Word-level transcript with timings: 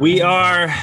We 0.00 0.22
are 0.22 0.74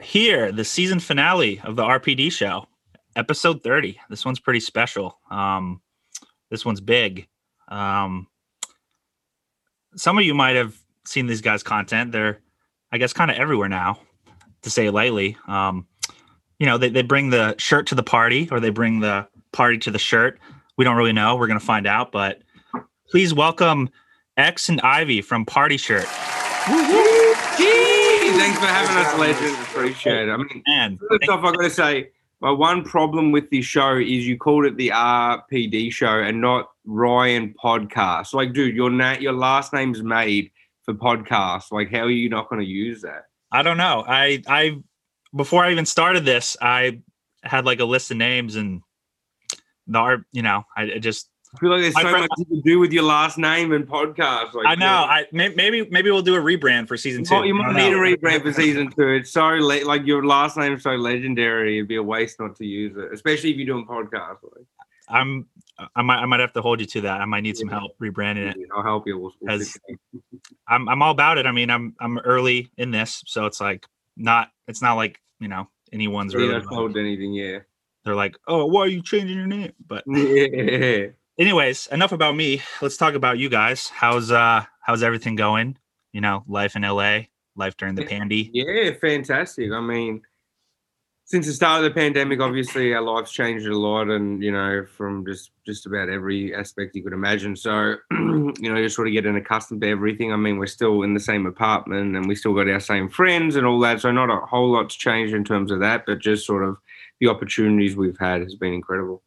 here, 0.00 0.52
the 0.52 0.64
season 0.64 1.00
finale 1.00 1.60
of 1.64 1.74
the 1.74 1.82
RPD 1.82 2.30
show, 2.30 2.68
episode 3.16 3.64
30. 3.64 3.98
This 4.08 4.24
one's 4.24 4.38
pretty 4.38 4.60
special. 4.60 5.18
Um, 5.28 5.80
this 6.52 6.64
one's 6.64 6.80
big. 6.80 7.26
Um, 7.66 8.28
some 9.96 10.18
of 10.18 10.24
you 10.24 10.34
might 10.34 10.54
have 10.54 10.80
seen 11.04 11.26
these 11.26 11.40
guys' 11.40 11.64
content. 11.64 12.12
They're, 12.12 12.38
I 12.92 12.98
guess, 12.98 13.12
kind 13.12 13.28
of 13.28 13.38
everywhere 13.38 13.68
now, 13.68 13.98
to 14.62 14.70
say 14.70 14.88
lightly. 14.88 15.36
Um, 15.48 15.88
you 16.60 16.66
know, 16.66 16.78
they, 16.78 16.90
they 16.90 17.02
bring 17.02 17.30
the 17.30 17.56
shirt 17.58 17.88
to 17.88 17.96
the 17.96 18.04
party 18.04 18.48
or 18.52 18.60
they 18.60 18.70
bring 18.70 19.00
the 19.00 19.26
party 19.52 19.78
to 19.78 19.90
the 19.90 19.98
shirt. 19.98 20.38
We 20.78 20.84
don't 20.84 20.96
really 20.96 21.12
know. 21.12 21.34
We're 21.34 21.48
going 21.48 21.58
to 21.58 21.66
find 21.66 21.88
out. 21.88 22.12
But 22.12 22.42
please 23.10 23.34
welcome 23.34 23.90
X 24.36 24.68
and 24.68 24.80
Ivy 24.82 25.22
from 25.22 25.44
Party 25.44 25.76
Shirt. 25.76 26.06
Thanks 28.32 28.58
for 28.58 28.66
having 28.66 28.96
us, 28.96 29.18
legend. 29.18 29.56
Appreciate 29.62 30.28
it. 30.28 30.30
I 30.30 30.36
mean, 30.36 30.62
Man, 30.66 30.98
first 31.08 31.28
off, 31.28 31.44
I've 31.44 31.54
got 31.56 31.62
to 31.62 31.70
say, 31.70 32.10
my 32.40 32.50
one 32.50 32.84
problem 32.84 33.32
with 33.32 33.50
this 33.50 33.64
show 33.64 33.96
is 33.96 34.26
you 34.26 34.38
called 34.38 34.64
it 34.64 34.76
the 34.76 34.88
RPD 34.88 35.92
show 35.92 36.20
and 36.20 36.40
not 36.40 36.70
Ryan 36.84 37.54
Podcast. 37.62 38.32
Like, 38.32 38.52
dude, 38.52 38.74
your 38.74 38.90
na- 38.90 39.18
your 39.18 39.32
last 39.32 39.72
name's 39.72 40.02
made 40.02 40.50
for 40.82 40.94
podcast. 40.94 41.70
Like, 41.70 41.90
how 41.90 42.00
are 42.00 42.10
you 42.10 42.28
not 42.28 42.48
going 42.48 42.60
to 42.60 42.66
use 42.66 43.02
that? 43.02 43.26
I 43.52 43.62
don't 43.62 43.76
know. 43.76 44.04
I 44.06 44.42
I 44.46 44.78
before 45.34 45.64
I 45.64 45.72
even 45.72 45.86
started 45.86 46.24
this, 46.24 46.56
I 46.62 47.00
had 47.42 47.66
like 47.66 47.80
a 47.80 47.84
list 47.84 48.10
of 48.10 48.16
names 48.16 48.56
and 48.56 48.82
the 49.86 49.98
art. 49.98 50.24
You 50.32 50.42
know, 50.42 50.64
I 50.76 50.84
it 50.84 51.00
just 51.00 51.28
I 51.54 51.58
feel 51.58 51.70
like 51.70 51.80
there's 51.80 51.94
My 51.94 52.02
so 52.02 52.10
friend- 52.10 52.22
much 52.22 52.38
you 52.38 52.44
can 52.46 52.60
do 52.60 52.78
with 52.78 52.92
your 52.92 53.02
last 53.02 53.36
name 53.36 53.72
and 53.72 53.84
podcast. 53.86 54.54
Like, 54.54 54.66
I 54.66 54.76
know. 54.76 54.86
I 54.86 55.26
may, 55.32 55.48
maybe 55.48 55.88
maybe 55.90 56.10
we'll 56.10 56.22
do 56.22 56.36
a 56.36 56.40
rebrand 56.40 56.86
for 56.86 56.96
season 56.96 57.24
two. 57.24 57.34
might, 57.34 57.46
you 57.46 57.54
might 57.54 57.72
need 57.74 57.90
know. 57.90 57.98
a 58.04 58.16
rebrand 58.16 58.42
for 58.42 58.52
season 58.52 58.90
two. 58.92 59.08
It's 59.08 59.32
so 59.32 59.46
le- 59.48 59.84
like 59.84 60.06
your 60.06 60.24
last 60.24 60.56
name 60.56 60.74
is 60.74 60.82
so 60.84 60.92
legendary. 60.92 61.78
It'd 61.78 61.88
be 61.88 61.96
a 61.96 62.02
waste 62.02 62.38
not 62.38 62.54
to 62.56 62.64
use 62.64 62.96
it, 62.96 63.12
especially 63.12 63.50
if 63.50 63.56
you're 63.56 63.66
doing 63.66 63.84
podcasts. 63.84 64.38
Like, 64.44 64.64
I'm 65.08 65.46
I 65.96 66.02
might 66.02 66.18
I 66.18 66.26
might 66.26 66.38
have 66.38 66.52
to 66.52 66.62
hold 66.62 66.78
you 66.80 66.86
to 66.86 67.00
that. 67.00 67.20
I 67.20 67.24
might 67.24 67.40
need 67.40 67.56
some 67.56 67.68
help 67.68 67.98
rebranding 68.00 68.50
it. 68.50 68.56
I'll 68.72 68.84
help 68.84 69.08
you. 69.08 69.18
We'll, 69.18 69.32
we'll 69.40 69.52
As- 69.54 69.72
fix 69.72 69.80
it. 69.88 70.20
I'm 70.68 70.88
I'm 70.88 71.02
all 71.02 71.10
about 71.10 71.38
it. 71.38 71.46
I 71.46 71.52
mean, 71.52 71.68
I'm 71.70 71.96
I'm 72.00 72.18
early 72.20 72.70
in 72.76 72.92
this, 72.92 73.24
so 73.26 73.46
it's 73.46 73.60
like 73.60 73.86
not 74.16 74.50
it's 74.68 74.82
not 74.82 74.94
like 74.94 75.18
you 75.40 75.48
know 75.48 75.66
anyone's 75.92 76.32
Yeah, 76.32 76.40
really. 76.40 76.62
told 76.66 76.96
anything. 76.96 77.32
Yeah. 77.32 77.58
They're 78.04 78.14
like, 78.14 78.36
oh, 78.46 78.64
why 78.66 78.82
are 78.82 78.88
you 78.88 79.02
changing 79.02 79.36
your 79.36 79.46
name? 79.48 79.72
But 79.86 80.04
Yeah. 80.06 81.08
Anyways, 81.40 81.88
enough 81.88 82.12
about 82.12 82.36
me. 82.36 82.62
Let's 82.80 82.96
talk 82.96 83.14
about 83.14 83.38
you 83.38 83.48
guys. 83.48 83.88
How's 83.88 84.30
uh 84.30 84.64
how's 84.80 85.02
everything 85.02 85.34
going? 85.34 85.78
You 86.12 86.20
know, 86.20 86.44
life 86.46 86.76
in 86.76 86.82
LA, 86.82 87.22
life 87.56 87.76
during 87.76 87.94
the 87.94 88.04
pandy. 88.04 88.50
Yeah, 88.52 88.92
fantastic. 89.00 89.72
I 89.72 89.80
mean, 89.80 90.22
since 91.24 91.46
the 91.46 91.52
start 91.52 91.84
of 91.84 91.84
the 91.84 91.94
pandemic, 91.94 92.40
obviously 92.40 92.92
our 92.92 93.02
lives 93.02 93.30
changed 93.30 93.66
a 93.66 93.76
lot, 93.76 94.08
and 94.08 94.42
you 94.42 94.52
know, 94.52 94.84
from 94.96 95.24
just 95.24 95.52
just 95.64 95.86
about 95.86 96.08
every 96.08 96.54
aspect 96.54 96.94
you 96.94 97.02
could 97.02 97.12
imagine. 97.12 97.56
So, 97.56 97.96
you 98.10 98.54
know, 98.62 98.82
just 98.82 98.96
sort 98.96 99.08
of 99.08 99.14
getting 99.14 99.36
accustomed 99.36 99.80
to 99.82 99.88
everything. 99.88 100.32
I 100.32 100.36
mean, 100.36 100.58
we're 100.58 100.66
still 100.66 101.02
in 101.02 101.14
the 101.14 101.20
same 101.20 101.46
apartment, 101.46 102.16
and 102.16 102.26
we 102.26 102.34
still 102.34 102.54
got 102.54 102.68
our 102.68 102.80
same 102.80 103.08
friends 103.08 103.56
and 103.56 103.66
all 103.66 103.80
that. 103.80 104.00
So, 104.00 104.10
not 104.10 104.30
a 104.30 104.44
whole 104.46 104.72
lot's 104.72 104.96
changed 104.96 105.32
in 105.32 105.44
terms 105.44 105.70
of 105.70 105.80
that, 105.80 106.04
but 106.06 106.18
just 106.18 106.46
sort 106.46 106.64
of 106.64 106.76
the 107.20 107.28
opportunities 107.28 107.96
we've 107.96 108.18
had 108.18 108.42
has 108.42 108.56
been 108.56 108.72
incredible. 108.72 109.22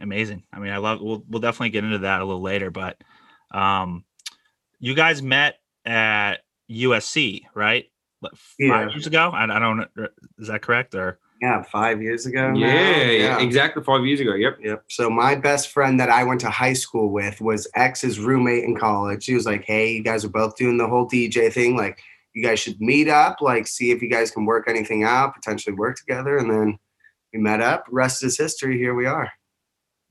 Amazing. 0.00 0.42
I 0.52 0.58
mean, 0.58 0.72
I 0.72 0.78
love. 0.78 1.00
We'll 1.00 1.22
we'll 1.28 1.40
definitely 1.40 1.70
get 1.70 1.84
into 1.84 1.98
that 1.98 2.20
a 2.20 2.24
little 2.24 2.42
later, 2.42 2.70
but 2.70 3.00
um, 3.52 4.04
you 4.80 4.94
guys 4.94 5.22
met 5.22 5.60
at 5.84 6.38
USC, 6.70 7.42
right? 7.54 7.86
Five 8.22 8.32
Yeah. 8.58 8.88
years 8.90 9.06
ago. 9.06 9.30
I, 9.32 9.44
I 9.44 9.58
don't. 9.58 9.86
Is 10.38 10.48
that 10.48 10.62
correct 10.62 10.94
or? 10.94 11.18
Yeah, 11.42 11.62
five 11.62 12.00
years 12.00 12.24
ago. 12.26 12.52
now. 12.52 12.58
Yeah, 12.58 13.38
exactly 13.40 13.82
five 13.84 14.04
years 14.06 14.20
ago. 14.20 14.34
Yep. 14.34 14.58
Yep. 14.62 14.84
So 14.88 15.10
my 15.10 15.34
best 15.34 15.68
friend 15.68 16.00
that 16.00 16.08
I 16.08 16.24
went 16.24 16.40
to 16.40 16.48
high 16.50 16.72
school 16.72 17.10
with 17.10 17.40
was 17.40 17.68
ex's 17.74 18.18
roommate 18.18 18.64
in 18.64 18.76
college. 18.76 19.26
He 19.26 19.34
was 19.34 19.44
like, 19.44 19.64
"Hey, 19.64 19.92
you 19.92 20.02
guys 20.02 20.24
are 20.24 20.28
both 20.30 20.56
doing 20.56 20.78
the 20.78 20.88
whole 20.88 21.06
DJ 21.08 21.52
thing. 21.52 21.76
Like, 21.76 21.98
you 22.32 22.42
guys 22.42 22.60
should 22.60 22.80
meet 22.80 23.08
up. 23.08 23.40
Like, 23.42 23.66
see 23.66 23.90
if 23.90 24.00
you 24.00 24.08
guys 24.08 24.30
can 24.30 24.46
work 24.46 24.68
anything 24.68 25.04
out, 25.04 25.34
potentially 25.34 25.76
work 25.76 25.96
together." 25.98 26.38
And 26.38 26.50
then 26.50 26.78
we 27.32 27.40
met 27.40 27.60
up. 27.60 27.84
Rest 27.90 28.24
is 28.24 28.38
history. 28.38 28.78
Here 28.78 28.94
we 28.94 29.04
are. 29.06 29.30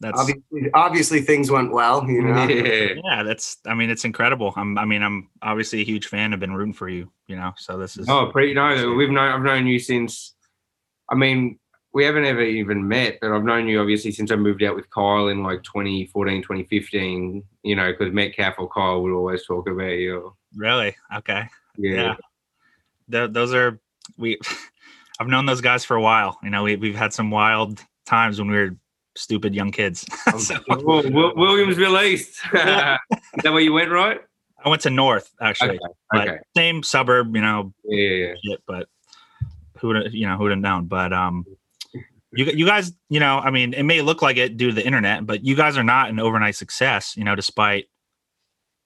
That's 0.04 0.20
Obviously, 0.20 0.70
obviously 0.74 1.22
things 1.22 1.50
went 1.50 1.72
well. 1.72 2.06
You 2.10 2.22
know. 2.22 2.46
Yeah. 2.48 2.94
yeah. 3.04 3.24
That's. 3.24 3.58
I 3.66 3.74
mean, 3.74 3.90
it's 3.90 4.04
incredible. 4.04 4.54
I'm. 4.58 4.78
I 4.78 4.84
mean, 4.84 5.02
I'm 5.02 5.30
obviously 5.42 5.82
a 5.82 5.86
huge 5.86 6.08
fan. 6.08 6.34
I've 6.34 6.42
been 6.42 6.54
rooting 6.54 6.74
for 6.74 6.90
you. 6.90 7.10
You 7.28 7.38
know, 7.38 7.54
so 7.58 7.78
this 7.78 7.98
is. 7.98 8.08
Oh, 8.10 8.28
pretty 8.28 8.54
no, 8.54 8.94
we've 8.94 9.10
known 9.10 9.32
I've 9.32 9.42
known 9.42 9.66
you 9.66 9.80
since. 9.80 10.34
I 11.10 11.16
mean, 11.16 11.58
we 11.94 12.04
haven't 12.04 12.26
ever 12.26 12.42
even 12.42 12.86
met, 12.86 13.20
but 13.22 13.32
I've 13.32 13.46
known 13.46 13.68
you 13.68 13.80
obviously 13.80 14.12
since 14.12 14.30
I 14.30 14.36
moved 14.36 14.62
out 14.64 14.76
with 14.76 14.90
Kyle 14.90 15.30
in 15.30 15.42
like 15.42 15.64
2014, 15.64 16.42
2015. 16.42 17.44
You 17.64 17.76
know, 17.76 17.92
because 17.92 18.14
Metcalf 18.14 18.56
or 18.58 18.68
Kyle 18.68 19.02
would 19.02 19.14
always 19.14 19.46
talk 19.46 19.70
about 19.70 19.92
you. 19.92 20.36
Really? 20.56 20.96
Okay. 21.16 21.48
Yeah, 21.78 21.92
Yeah. 21.92 22.16
Th- 23.10 23.32
those 23.32 23.54
are 23.54 23.80
we. 24.18 24.38
I've 25.20 25.28
known 25.28 25.46
those 25.46 25.62
guys 25.62 25.86
for 25.86 25.96
a 25.96 26.02
while. 26.02 26.38
You 26.44 26.50
know, 26.50 26.64
we 26.64 26.76
we've 26.76 26.96
had 26.96 27.14
some 27.14 27.32
wild 27.32 27.80
times 28.06 28.40
when 28.40 28.50
we 28.50 28.58
were 28.58 28.76
stupid 29.16 29.54
young 29.56 29.72
kids. 29.72 30.06
So, 30.40 30.56
Well, 30.68 31.04
Wil- 31.12 31.36
Williamsville 31.36 32.04
East. 32.04 32.40
Is 32.54 32.54
that 32.54 33.00
where 33.44 33.60
you 33.60 33.74
went, 33.74 33.92
right? 33.92 34.20
I 34.66 34.70
went 34.70 34.82
to 34.84 34.90
North 34.90 35.30
actually, 35.42 35.80
Okay. 36.14 36.22
Okay. 36.32 36.38
same 36.56 36.84
suburb. 36.84 37.36
You 37.36 37.42
know, 37.42 37.74
Yeah, 37.84 38.10
yeah, 38.10 38.28
yeah. 38.28 38.34
shit, 38.44 38.64
but 38.66 38.88
who 39.80 39.90
would 39.90 40.14
you 40.14 40.26
know 40.28 40.38
who'd 40.38 40.52
have 40.52 40.60
known? 40.60 40.86
But 40.88 41.12
um, 41.12 41.46
you 42.32 42.46
you 42.46 42.66
guys, 42.66 42.94
you 43.10 43.20
know, 43.20 43.40
I 43.40 43.52
mean, 43.52 43.74
it 43.74 43.84
may 43.84 44.02
look 44.02 44.22
like 44.22 44.38
it 44.38 44.56
due 44.58 44.70
to 44.70 44.74
the 44.74 44.86
internet, 44.86 45.26
but 45.26 45.44
you 45.44 45.56
guys 45.56 45.78
are 45.78 45.84
not 45.84 46.10
an 46.10 46.20
overnight 46.20 46.56
success. 46.56 47.16
You 47.18 47.26
know, 47.26 47.36
despite 47.36 47.88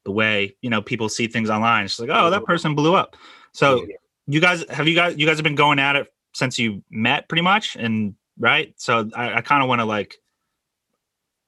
the 0.06 0.12
way 0.12 0.56
you 0.62 0.70
know 0.70 0.82
people 0.82 1.10
see 1.10 1.28
things 1.28 1.50
online. 1.50 1.86
It's 1.86 2.00
like, 2.00 2.10
oh, 2.12 2.30
that 2.32 2.44
person 2.46 2.74
blew 2.76 2.96
up. 2.96 3.16
So 3.54 3.86
you 4.26 4.42
guys 4.42 4.66
have 4.70 4.88
you 4.88 4.96
guys 4.96 5.16
you 5.18 5.28
guys 5.28 5.38
have 5.38 5.44
been 5.44 5.56
going 5.56 5.78
at 5.80 5.96
it 5.96 6.12
since 6.34 6.58
you 6.58 6.84
met 6.90 7.28
pretty 7.30 7.42
much, 7.44 7.76
and 7.76 8.16
right. 8.40 8.74
So 8.78 9.10
I, 9.16 9.36
I 9.36 9.42
kind 9.42 9.62
of 9.62 9.70
want 9.70 9.80
to 9.80 9.86
like 9.86 10.18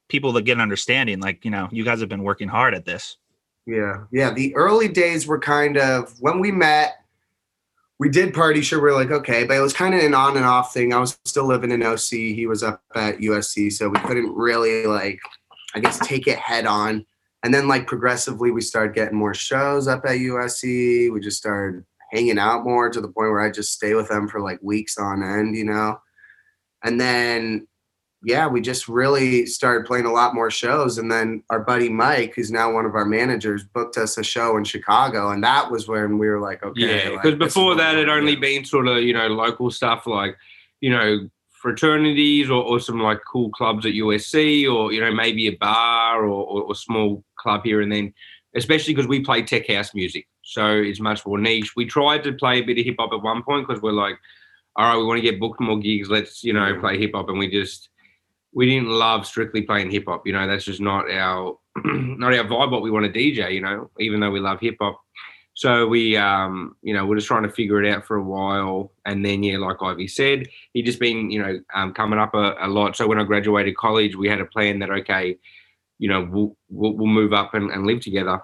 people 0.08 0.34
that 0.34 0.44
get 0.44 0.54
an 0.54 0.62
understanding. 0.62 1.20
Like 1.20 1.46
you 1.46 1.52
know, 1.52 1.70
you 1.72 1.84
guys 1.84 2.00
have 2.00 2.10
been 2.10 2.24
working 2.24 2.48
hard 2.48 2.74
at 2.74 2.86
this. 2.86 3.18
Yeah, 3.66 4.06
yeah. 4.12 4.32
The 4.32 4.56
early 4.56 4.88
days 4.88 5.28
were 5.28 5.40
kind 5.40 5.78
of 5.78 6.14
when 6.20 6.40
we 6.40 6.52
met. 6.52 6.96
We 8.00 8.08
did 8.08 8.34
party, 8.34 8.62
sure. 8.62 8.82
We 8.82 8.90
are 8.90 8.94
like, 8.94 9.12
okay, 9.12 9.44
but 9.44 9.58
it 9.58 9.60
was 9.60 9.74
kind 9.74 9.94
of 9.94 10.02
an 10.02 10.14
on 10.14 10.38
and 10.38 10.46
off 10.46 10.74
thing. 10.74 10.94
I 10.94 11.00
was 11.00 11.20
still 11.26 11.46
living 11.46 11.72
in 11.72 11.84
OC. 11.84 12.12
He 12.12 12.48
was 12.48 12.64
up 12.64 12.82
at 12.96 13.18
USC, 13.18 13.74
so 13.74 13.90
we 13.90 14.00
couldn't 14.00 14.34
really 14.34 14.86
like, 14.86 15.20
I 15.76 15.82
guess, 15.82 16.00
take 16.00 16.26
it 16.26 16.40
head 16.40 16.66
on. 16.66 17.06
And 17.44 17.54
then 17.54 17.68
like 17.68 17.88
progressively, 17.88 18.52
we 18.52 18.62
started 18.62 18.96
getting 18.96 19.18
more 19.18 19.34
shows 19.34 19.90
up 19.90 20.06
at 20.06 20.18
USC. 20.18 21.12
We 21.12 21.20
just 21.20 21.38
started 21.38 21.84
hanging 22.12 22.40
out 22.40 22.64
more 22.64 22.90
to 22.90 23.02
the 23.02 23.08
point 23.08 23.32
where 23.32 23.42
I 23.42 23.52
just 23.52 23.74
stay 23.74 23.94
with 23.94 24.08
them 24.08 24.30
for 24.30 24.40
like 24.40 24.60
weeks 24.62 24.98
on 24.98 25.22
end, 25.22 25.58
you 25.58 25.66
know. 25.66 26.00
And 26.84 27.00
then 27.00 27.68
yeah, 28.22 28.48
we 28.48 28.60
just 28.60 28.90
really 28.90 29.46
started 29.46 29.88
playing 29.88 30.06
a 30.06 30.12
lot 30.12 30.36
more 30.36 30.52
shows. 30.52 30.98
And 30.98 31.10
then 31.10 31.42
our 31.50 31.60
buddy 31.60 31.88
Mike, 31.88 32.34
who's 32.36 32.52
now 32.52 32.72
one 32.74 32.86
of 32.86 32.94
our 32.94 33.06
managers, 33.06 33.64
booked 33.64 33.98
us 33.98 34.18
a 34.18 34.24
show 34.24 34.58
in 34.58 34.66
Chicago. 34.66 35.30
And 35.30 35.44
that 35.44 35.72
was 35.72 35.88
when 35.88 36.18
we 36.18 36.28
were 36.28 36.42
like, 36.42 36.62
okay. 36.62 37.06
Yeah, 37.06 37.10
because 37.12 37.34
is 37.34 37.40
before 37.40 37.76
that, 37.76 37.96
it 37.96 38.10
only 38.10 38.36
do. 38.36 38.42
been 38.42 38.66
sort 38.66 38.88
of 38.88 39.04
you 39.04 39.14
know 39.14 39.28
local 39.28 39.72
stuff 39.72 40.06
like 40.06 40.36
you 40.82 40.90
know 40.90 41.30
fraternities 41.50 42.50
or, 42.50 42.64
or 42.64 42.80
some 42.80 43.02
like 43.02 43.20
cool 43.30 43.50
clubs 43.52 43.86
at 43.86 43.94
USC 43.94 44.72
or 44.72 44.92
you 44.92 45.00
know 45.00 45.14
maybe 45.14 45.48
a 45.48 45.56
bar 45.56 46.24
or, 46.24 46.46
or, 46.46 46.62
or 46.64 46.76
small 46.76 47.24
club 47.38 47.62
here 47.64 47.82
and 47.82 47.92
then. 47.92 48.14
Especially 48.56 48.96
because 48.96 49.08
we 49.08 49.24
play 49.24 49.44
tech 49.44 49.68
house 49.68 49.94
music, 49.94 50.28
so 50.42 50.76
it's 50.76 51.00
much 51.00 51.24
more 51.24 51.38
niche. 51.38 51.76
We 51.76 51.86
tried 51.86 52.24
to 52.24 52.34
play 52.34 52.58
a 52.58 52.62
bit 52.64 52.80
of 52.80 52.86
hip 52.86 52.96
hop 52.98 53.14
at 53.14 53.22
one 53.22 53.44
point 53.44 53.68
because 53.68 53.80
we're 53.80 53.92
like, 53.92 54.18
all 54.76 54.90
right, 54.90 54.98
we 54.98 55.06
want 55.06 55.18
to 55.18 55.30
get 55.30 55.40
booked 55.40 55.60
more 55.60 55.80
gigs. 55.80 56.10
Let's 56.10 56.44
you 56.44 56.54
know 56.54 56.80
play 56.80 56.98
hip 56.98 57.12
hop, 57.14 57.30
and 57.30 57.40
we 57.40 57.50
just 57.50 57.90
we 58.54 58.66
didn't 58.66 58.90
love 58.90 59.26
strictly 59.26 59.62
playing 59.62 59.92
hip 59.92 60.06
hop. 60.08 60.26
You 60.26 60.34
know, 60.34 60.48
that's 60.48 60.66
just 60.66 60.82
not 60.82 61.10
our 61.10 61.58
not 61.86 62.34
our 62.34 62.46
vibe. 62.46 62.72
What 62.72 62.82
we 62.82 62.92
want 62.92 63.12
to 63.12 63.20
DJ. 63.20 63.54
You 63.54 63.62
know, 63.62 63.90
even 64.00 64.20
though 64.20 64.32
we 64.32 64.40
love 64.40 64.60
hip 64.60 64.78
hop. 64.82 65.02
So 65.56 65.88
we, 65.88 66.16
um, 66.16 66.78
you 66.82 66.94
know, 66.94 67.06
we're 67.06 67.18
just 67.18 67.28
trying 67.28 67.44
to 67.44 67.52
figure 67.52 67.84
it 67.84 67.94
out 67.94 68.06
for 68.06 68.16
a 68.16 68.24
while, 68.24 68.94
and 69.06 69.26
then 69.26 69.44
yeah, 69.44 69.58
like 69.58 69.82
Ivy 69.82 70.08
said, 70.08 70.48
he'd 70.72 70.86
just 70.86 71.02
been, 71.02 71.30
you 71.30 71.42
know, 71.42 71.60
um, 71.74 71.94
coming 71.94 72.18
up 72.18 72.34
a, 72.34 72.56
a 72.62 72.68
lot. 72.70 72.96
So 72.96 73.08
when 73.08 73.20
I 73.20 73.26
graduated 73.26 73.76
college, 73.76 74.16
we 74.16 74.30
had 74.30 74.40
a 74.40 74.46
plan 74.46 74.80
that 74.80 74.90
okay, 74.90 75.38
you 75.98 76.08
know, 76.08 76.26
we'll 76.32 76.56
we'll, 76.70 76.94
we'll 76.94 77.08
move 77.08 77.34
up 77.34 77.56
and, 77.56 77.72
and 77.72 77.86
live 77.86 78.00
together. 78.00 78.42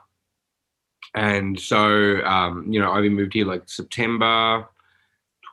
And 1.14 1.58
so, 1.58 2.22
um, 2.26 2.66
you 2.70 2.82
know, 2.82 2.92
Ivy 2.92 3.08
moved 3.08 3.34
here 3.34 3.46
like 3.46 3.70
September 3.70 4.68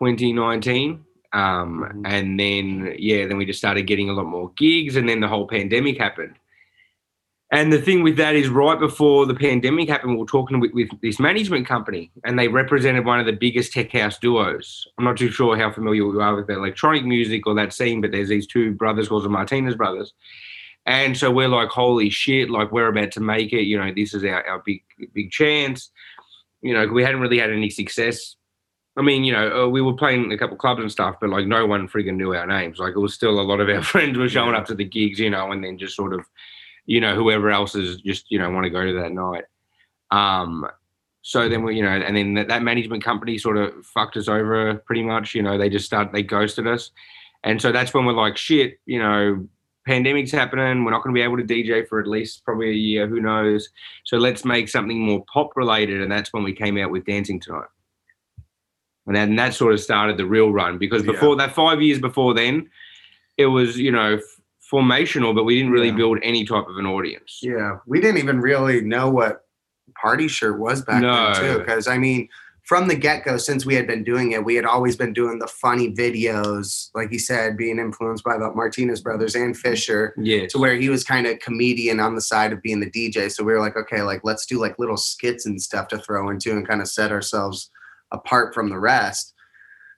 2019. 0.03 1.05
Um, 1.35 1.85
Mhm. 1.85 2.03
and 2.05 2.39
then 2.39 2.95
yeah, 2.99 3.27
then 3.27 3.39
we 3.39 3.47
just 3.47 3.59
started 3.59 3.87
getting 3.87 4.11
a 4.11 4.13
lot 4.13 4.27
more 4.27 4.53
gigs, 4.57 4.97
and 4.97 5.09
then 5.09 5.21
the 5.21 5.29
whole 5.29 5.47
pandemic 5.47 5.97
happened. 5.97 6.35
And 7.51 7.71
the 7.71 7.81
thing 7.81 8.03
with 8.03 8.17
that 8.17 8.35
is, 8.35 8.49
right 8.49 8.79
before 8.79 9.27
the 9.27 9.35
pandemic 9.35 9.89
happened, 9.89 10.13
we 10.13 10.19
were 10.19 10.27
talking 10.27 10.59
with, 10.59 10.73
with 10.73 10.89
this 11.03 11.21
management 11.21 11.67
company, 11.67 12.11
and 12.25 12.39
they 12.39 12.49
represented 12.49 13.05
one 13.05 13.21
of 13.21 13.27
the 13.27 13.33
biggest 13.33 13.73
tech 13.73 13.93
house 13.93 14.19
duos. 14.19 14.87
I'm 14.97 15.05
not 15.05 15.19
too 15.19 15.31
sure 15.31 15.57
how 15.57 15.71
familiar 15.71 16.03
you 16.03 16.21
are 16.21 16.35
with 16.35 16.47
the 16.47 16.55
electronic 16.55 17.05
music 17.05 17.47
or 17.47 17.55
that 17.55 17.75
scene, 17.75 18.01
but 18.01 18.11
there's 18.11 18.31
these 18.31 18.47
two 18.47 18.73
brothers 18.73 19.09
called 19.09 19.25
the 19.25 19.29
Martinez 19.29 19.75
brothers. 19.75 20.15
And 20.87 21.17
so 21.17 21.31
we're 21.31 21.49
like, 21.49 21.69
holy 21.69 22.11
shit, 22.11 22.51
like 22.51 22.73
we're 22.73 22.89
about 22.89 23.13
to 23.13 23.21
make 23.21 23.53
it. 23.53 23.63
You 23.63 23.79
know, 23.79 23.93
this 23.95 24.15
is 24.15 24.25
our, 24.25 24.47
our 24.47 24.63
big, 24.65 24.83
big 25.15 25.31
chance. 25.31 25.91
You 26.63 26.73
know, 26.75 26.87
we 26.87 27.03
hadn't 27.05 27.21
really 27.21 27.39
had 27.39 27.51
any 27.51 27.71
success. 27.71 28.37
I 28.97 29.03
mean, 29.03 29.25
you 29.25 29.33
know, 29.33 29.65
uh, 29.65 29.69
we 29.69 29.81
were 29.81 29.95
playing 29.95 30.33
a 30.33 30.39
couple 30.39 30.57
clubs 30.57 30.81
and 30.83 30.93
stuff, 30.93 31.17
but 31.21 31.31
like 31.31 31.47
no 31.47 31.65
one 31.67 31.89
freaking 31.89 32.17
knew 32.17 32.35
our 32.35 32.47
names. 32.47 32.79
Like 32.79 32.95
it 32.95 32.99
was 32.99 33.15
still 33.15 33.41
a 33.41 33.43
lot 33.43 33.61
of 33.61 33.69
our 33.69 33.83
friends 33.93 34.19
were 34.19 34.29
showing 34.29 34.53
Yeah. 34.53 34.59
up 34.59 34.67
to 34.67 34.75
the 34.75 34.85
gigs, 34.85 35.19
you 35.19 35.31
know, 35.31 35.51
and 35.53 35.65
then 35.65 35.79
just 35.79 35.97
sort 35.97 36.13
of, 36.13 36.27
you 36.85 37.01
know, 37.01 37.15
whoever 37.15 37.51
else 37.51 37.75
is 37.75 37.97
just, 38.03 38.27
you 38.31 38.39
know, 38.39 38.51
want 38.51 38.65
to 38.65 38.71
go 38.71 38.85
to 38.85 38.93
that 39.01 39.13
night. 39.13 39.45
Um, 40.11 40.67
so 41.23 41.49
then 41.49 41.63
we, 41.63 41.77
you 41.77 41.83
know, 41.83 41.89
and 41.91 42.17
then 42.17 42.35
that, 42.35 42.49
that 42.49 42.63
management 42.63 43.03
company 43.05 43.39
sort 43.39 43.57
of 43.57 43.87
fucked 43.87 44.17
us 44.17 44.29
over 44.29 44.75
pretty 44.87 45.03
much. 45.03 45.35
You 45.35 45.43
know, 45.43 45.57
they 45.57 45.71
just 45.71 45.87
started, 45.87 46.13
they 46.13 46.23
ghosted 46.23 46.67
us. 46.67 46.91
And 47.45 47.63
so 47.63 47.73
that's 47.73 47.95
when 47.95 48.05
we're 48.05 48.13
like, 48.13 48.37
shit, 48.37 48.79
you 48.87 48.99
know, 48.99 49.47
pandemic's 49.87 50.33
happening. 50.33 50.85
We're 50.85 50.91
not 50.91 51.03
going 51.03 51.15
to 51.15 51.19
be 51.19 51.23
able 51.25 51.39
to 51.39 51.45
DJ 51.45 51.89
for 51.89 51.99
at 52.01 52.07
least 52.07 52.45
probably 52.45 52.71
a 52.71 52.75
year. 52.75 53.07
Who 53.07 53.21
knows? 53.21 53.69
So 54.05 54.19
let's 54.19 54.45
make 54.45 54.69
something 54.69 55.01
more 55.01 55.25
pop 55.33 55.51
related. 55.57 56.03
And 56.03 56.11
that's 56.13 56.33
when 56.33 56.43
we 56.45 56.53
came 56.53 56.77
out 56.77 56.91
with 56.91 57.07
Dancing 57.07 57.41
Tonight. 57.41 57.67
And 59.07 59.17
then 59.17 59.37
that 59.37 59.55
sort 59.55 59.73
of 59.73 59.81
started 59.81 60.17
the 60.17 60.27
real 60.27 60.53
run 60.53 60.79
because 60.79 61.05
Yeah. 61.05 61.13
before 61.13 61.37
that, 61.37 61.55
five 61.55 61.83
years 61.83 61.99
before 61.99 62.35
then, 62.35 62.69
it 63.37 63.47
was, 63.47 63.79
you 63.79 63.91
know, 63.91 64.15
f- 64.15 64.23
formational, 64.73 65.35
but 65.35 65.45
we 65.45 65.57
didn't 65.57 65.73
really 65.73 65.89
Yeah. 65.89 65.97
build 65.97 66.19
any 66.23 66.45
type 66.45 66.67
of 66.69 66.77
an 66.79 66.87
audience. 66.87 67.41
Yeah, 67.43 67.79
we 67.87 68.01
didn't 68.01 68.19
even 68.19 68.41
really 68.41 68.81
know 68.81 69.11
what 69.11 69.45
party 70.01 70.29
shirt 70.29 70.59
was 70.59 70.83
back 70.83 71.03
No. 71.03 71.33
then 71.33 71.43
too. 71.43 71.59
Because 71.59 71.87
I 71.89 71.99
mean, 71.99 72.29
from 72.65 72.87
the 72.87 72.95
get 72.95 73.25
go, 73.25 73.37
since 73.39 73.67
we 73.67 73.75
had 73.75 73.89
been 73.89 74.05
doing 74.05 74.33
it, 74.33 74.45
we 74.45 74.55
had 74.55 74.65
always 74.65 74.97
been 74.97 75.13
doing 75.13 75.41
the 75.41 75.49
funny 75.49 75.93
videos, 75.93 76.89
like 76.95 77.11
he 77.11 77.19
said, 77.19 77.57
being 77.57 77.79
influenced 77.81 78.23
by 78.23 78.39
the 78.39 78.51
Martinez 78.55 79.01
brothers 79.01 79.35
and 79.35 79.57
Fisher, 79.57 80.15
Yeah. 80.17 80.47
to 80.47 80.59
where 80.59 80.77
he 80.77 80.89
was 80.89 81.03
kind 81.03 81.27
of 81.27 81.41
comedian 81.41 81.99
on 81.99 82.15
the 82.15 82.21
side 82.21 82.53
of 82.53 82.63
being 82.63 82.79
the 82.81 82.89
DJ. 82.91 83.29
So 83.29 83.43
we 83.43 83.53
were 83.53 83.59
like, 83.61 83.77
okay, 83.77 84.03
like 84.03 84.21
let's 84.23 84.47
do 84.47 84.59
like 84.61 84.79
little 84.79 84.97
skits 84.97 85.45
and 85.45 85.61
stuff 85.61 85.89
to 85.89 85.99
throw 85.99 86.31
into 86.31 86.53
and 86.53 86.67
kind 86.67 86.81
of 86.81 86.87
set 86.89 87.11
ourselves 87.11 87.69
apart 88.13 88.55
from 88.55 88.69
the 88.71 88.79
rest. 88.79 89.35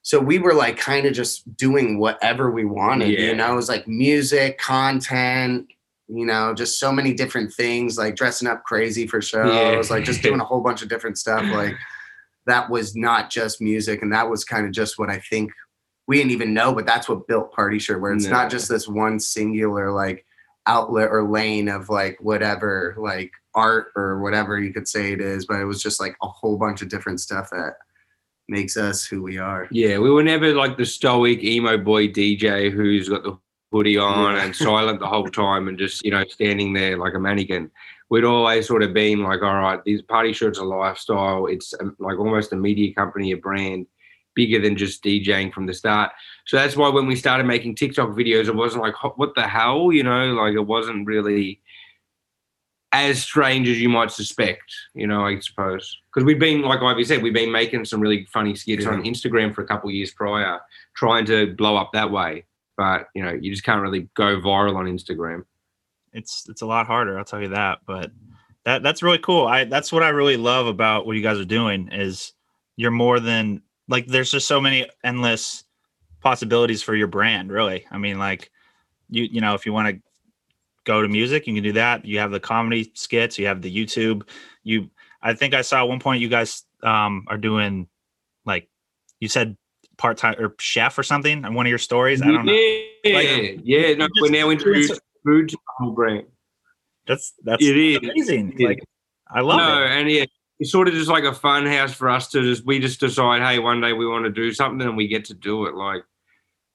So 0.02 0.20
we 0.20 0.38
were 0.38 0.54
like 0.54 0.76
kind 0.76 1.06
of 1.06 1.14
just 1.14 1.56
doing 1.56 1.98
whatever 1.98 2.50
we 2.50 2.64
wanted, 2.64 3.08
Yeah. 3.10 3.20
you 3.30 3.34
know, 3.34 3.52
it 3.52 3.56
was 3.56 3.68
like 3.68 3.88
music, 3.88 4.58
content, 4.58 5.66
you 6.08 6.26
know, 6.26 6.52
just 6.54 6.78
so 6.78 6.92
many 6.92 7.14
different 7.14 7.52
things, 7.52 7.96
like 7.96 8.14
dressing 8.14 8.46
up 8.48 8.64
crazy 8.64 9.06
for 9.06 9.22
shows, 9.22 9.54
Yeah. 9.90 9.94
like 9.94 10.04
just 10.04 10.22
doing 10.22 10.40
a 10.40 10.44
whole 10.44 10.60
bunch 10.60 10.82
of 10.82 10.88
different 10.88 11.16
stuff. 11.18 11.42
Like 11.52 11.74
that 12.46 12.68
was 12.68 12.94
not 12.94 13.30
just 13.30 13.62
music, 13.62 14.02
and 14.02 14.12
that 14.12 14.28
was 14.28 14.44
kind 14.44 14.66
of 14.66 14.72
just 14.72 14.98
what 14.98 15.08
I 15.08 15.18
think 15.18 15.50
we 16.06 16.18
didn't 16.18 16.32
even 16.32 16.52
know, 16.52 16.74
but 16.74 16.84
that's 16.84 17.08
what 17.08 17.26
built 17.26 17.50
Party 17.54 17.78
Shirt, 17.78 18.02
where 18.02 18.12
it's 18.12 18.24
No. 18.26 18.30
not 18.32 18.50
just 18.50 18.68
this 18.68 18.86
one 18.86 19.18
singular 19.18 19.90
like 19.90 20.26
outlet 20.66 21.08
or 21.10 21.26
lane 21.26 21.68
of 21.70 21.88
like 21.88 22.18
whatever, 22.20 22.94
like 22.98 23.30
art 23.54 23.86
or 23.96 24.20
whatever 24.20 24.60
you 24.60 24.70
could 24.74 24.86
say 24.86 25.12
it 25.12 25.22
is, 25.22 25.46
but 25.46 25.60
it 25.60 25.64
was 25.64 25.82
just 25.82 25.98
like 26.00 26.14
a 26.22 26.28
whole 26.28 26.58
bunch 26.58 26.82
of 26.82 26.90
different 26.90 27.20
stuff 27.20 27.48
that 27.50 27.76
makes 28.48 28.76
us 28.76 29.04
who 29.04 29.22
we 29.22 29.38
are. 29.38 29.68
Yeah, 29.70 29.98
we 29.98 30.10
were 30.10 30.22
never 30.22 30.52
like 30.54 30.76
the 30.76 30.86
stoic 30.86 31.42
emo 31.42 31.78
boy 31.78 32.08
DJ 32.08 32.70
who's 32.70 33.08
got 33.08 33.22
the 33.22 33.38
hoodie 33.72 33.98
on 33.98 34.34
Yeah. 34.34 34.44
and 34.44 34.56
silent 34.68 35.00
the 35.00 35.06
whole 35.08 35.28
time 35.28 35.68
and 35.68 35.78
just, 35.78 36.04
you 36.04 36.10
know, 36.10 36.24
standing 36.28 36.72
there 36.72 36.98
like 36.98 37.14
a 37.14 37.18
mannequin. 37.18 37.70
We'd 38.10 38.24
always 38.24 38.66
sort 38.68 38.82
of 38.82 38.92
been 38.92 39.22
like, 39.22 39.42
all 39.42 39.56
right, 39.56 39.82
these 39.84 40.02
party 40.02 40.32
shirts 40.32 40.58
are 40.58 40.66
lifestyle. 40.66 41.46
It's 41.46 41.72
um, 41.80 41.96
like 41.98 42.18
almost 42.18 42.52
a 42.52 42.56
media 42.56 42.94
company, 42.94 43.32
a 43.32 43.36
brand 43.36 43.86
bigger 44.34 44.60
than 44.60 44.76
just 44.76 45.02
DJing 45.02 45.52
from 45.52 45.64
the 45.66 45.72
start. 45.72 46.10
So 46.46 46.56
that's 46.56 46.76
why 46.76 46.88
when 46.90 47.06
we 47.06 47.16
started 47.16 47.46
making 47.46 47.76
TikTok 47.76 48.10
videos, 48.10 48.48
it 48.48 48.54
wasn't 48.54 48.82
like, 48.82 48.94
what 49.16 49.34
the 49.34 49.46
hell? 49.46 49.90
You 49.92 50.02
know, 50.02 50.34
like 50.34 50.54
it 50.54 50.66
wasn't 50.66 51.06
really 51.06 51.60
as 52.94 53.20
strange 53.20 53.68
as 53.68 53.80
you 53.80 53.88
might 53.88 54.10
suspect, 54.12 54.72
you 54.94 55.06
know, 55.06 55.26
I 55.26 55.38
suppose. 55.40 55.98
Because 56.12 56.24
we've 56.24 56.38
been, 56.38 56.62
like 56.62 56.80
Ivy 56.80 57.04
said, 57.04 57.22
we've 57.22 57.34
been 57.34 57.50
making 57.50 57.84
some 57.86 58.00
really 58.00 58.24
funny 58.32 58.54
skits 58.54 58.84
Yeah. 58.84 58.92
on 58.92 59.02
Instagram 59.02 59.52
for 59.54 59.62
a 59.62 59.66
couple 59.66 59.88
of 59.90 59.94
years 59.94 60.12
prior, 60.12 60.60
trying 60.94 61.24
to 61.26 61.54
blow 61.54 61.76
up 61.76 61.90
that 61.92 62.10
way. 62.10 62.44
But, 62.76 63.08
you 63.14 63.24
know, 63.24 63.32
you 63.32 63.50
just 63.50 63.64
can't 63.64 63.82
really 63.82 64.08
go 64.14 64.40
viral 64.40 64.76
on 64.76 64.86
Instagram. 64.86 65.44
it's 66.12 66.48
it's 66.48 66.62
a 66.62 66.66
lot 66.66 66.86
harder 66.86 67.18
i'll 67.18 67.24
tell 67.24 67.42
you 67.42 67.48
that 67.48 67.80
but 67.86 68.12
that 68.64 68.84
that's 68.84 69.02
really 69.02 69.18
cool 69.18 69.48
i 69.48 69.64
that's 69.64 69.90
what 69.92 70.04
i 70.04 70.10
really 70.10 70.36
love 70.36 70.68
about 70.68 71.06
what 71.06 71.16
you 71.16 71.22
guys 71.22 71.38
are 71.40 71.44
doing 71.60 71.88
is 71.90 72.32
you're 72.76 72.92
more 72.92 73.18
than 73.18 73.60
like 73.88 74.06
there's 74.06 74.30
just 74.30 74.46
so 74.46 74.60
many 74.60 74.86
endless 75.02 75.64
possibilities 76.20 76.82
for 76.84 76.94
your 76.94 77.08
brand 77.08 77.50
really 77.50 77.84
i 77.90 77.98
mean 77.98 78.16
like 78.16 78.52
you 79.10 79.24
you 79.24 79.40
know 79.40 79.54
if 79.54 79.66
you 79.66 79.72
want 79.72 79.88
to 79.88 80.00
go 80.84 81.02
to 81.02 81.08
music 81.08 81.46
you 81.46 81.54
can 81.54 81.62
do 81.62 81.72
that 81.72 82.04
you 82.04 82.18
have 82.18 82.30
the 82.30 82.40
comedy 82.40 82.90
skits 82.94 83.38
you 83.38 83.46
have 83.46 83.62
the 83.62 83.74
youtube 83.74 84.22
you 84.62 84.90
i 85.22 85.32
think 85.34 85.54
i 85.54 85.62
saw 85.62 85.80
at 85.82 85.88
one 85.88 85.98
point 86.00 86.20
you 86.20 86.28
guys 86.28 86.64
um 86.82 87.24
are 87.28 87.38
doing 87.38 87.88
like 88.44 88.68
you 89.20 89.28
said 89.28 89.56
part-time 89.96 90.34
or 90.38 90.54
chef 90.58 90.98
or 90.98 91.02
something 91.02 91.44
on 91.44 91.54
one 91.54 91.66
of 91.66 91.70
your 91.70 91.78
stories 91.78 92.20
i 92.20 92.26
don't 92.26 92.44
know 92.46 92.52
Yeah, 92.52 93.14
Like, 93.14 93.60
yeah. 93.64 93.94
No, 93.94 94.04
you 94.04 94.22
we're 94.22 94.30
now 94.30 94.50
introduced 94.50 95.00
food 95.24 95.48
to 95.50 95.58
the 95.80 95.86
brand. 95.90 96.26
that's 97.06 97.32
that's 97.44 97.62
It 97.64 97.76
is. 97.76 97.98
amazing 97.98 98.54
like 98.58 98.80
i 99.30 99.40
love 99.40 99.58
no, 99.58 99.84
it 99.84 99.90
and 99.90 100.10
yeah, 100.10 100.24
it's 100.60 100.70
sort 100.70 100.88
of 100.88 100.94
just 100.94 101.10
like 101.10 101.24
a 101.24 101.34
fun 101.34 101.66
house 101.66 101.92
for 101.92 102.08
us 102.08 102.28
to 102.30 102.42
just 102.42 102.64
we 102.64 102.78
just 102.78 103.00
decide, 103.00 103.42
hey, 103.42 103.58
one 103.58 103.80
day 103.80 103.92
we 103.92 104.06
want 104.06 104.24
to 104.24 104.30
do 104.30 104.52
something 104.52 104.86
and 104.86 104.96
we 104.96 105.08
get 105.08 105.24
to 105.26 105.34
do 105.34 105.66
it. 105.66 105.74
Like 105.74 106.04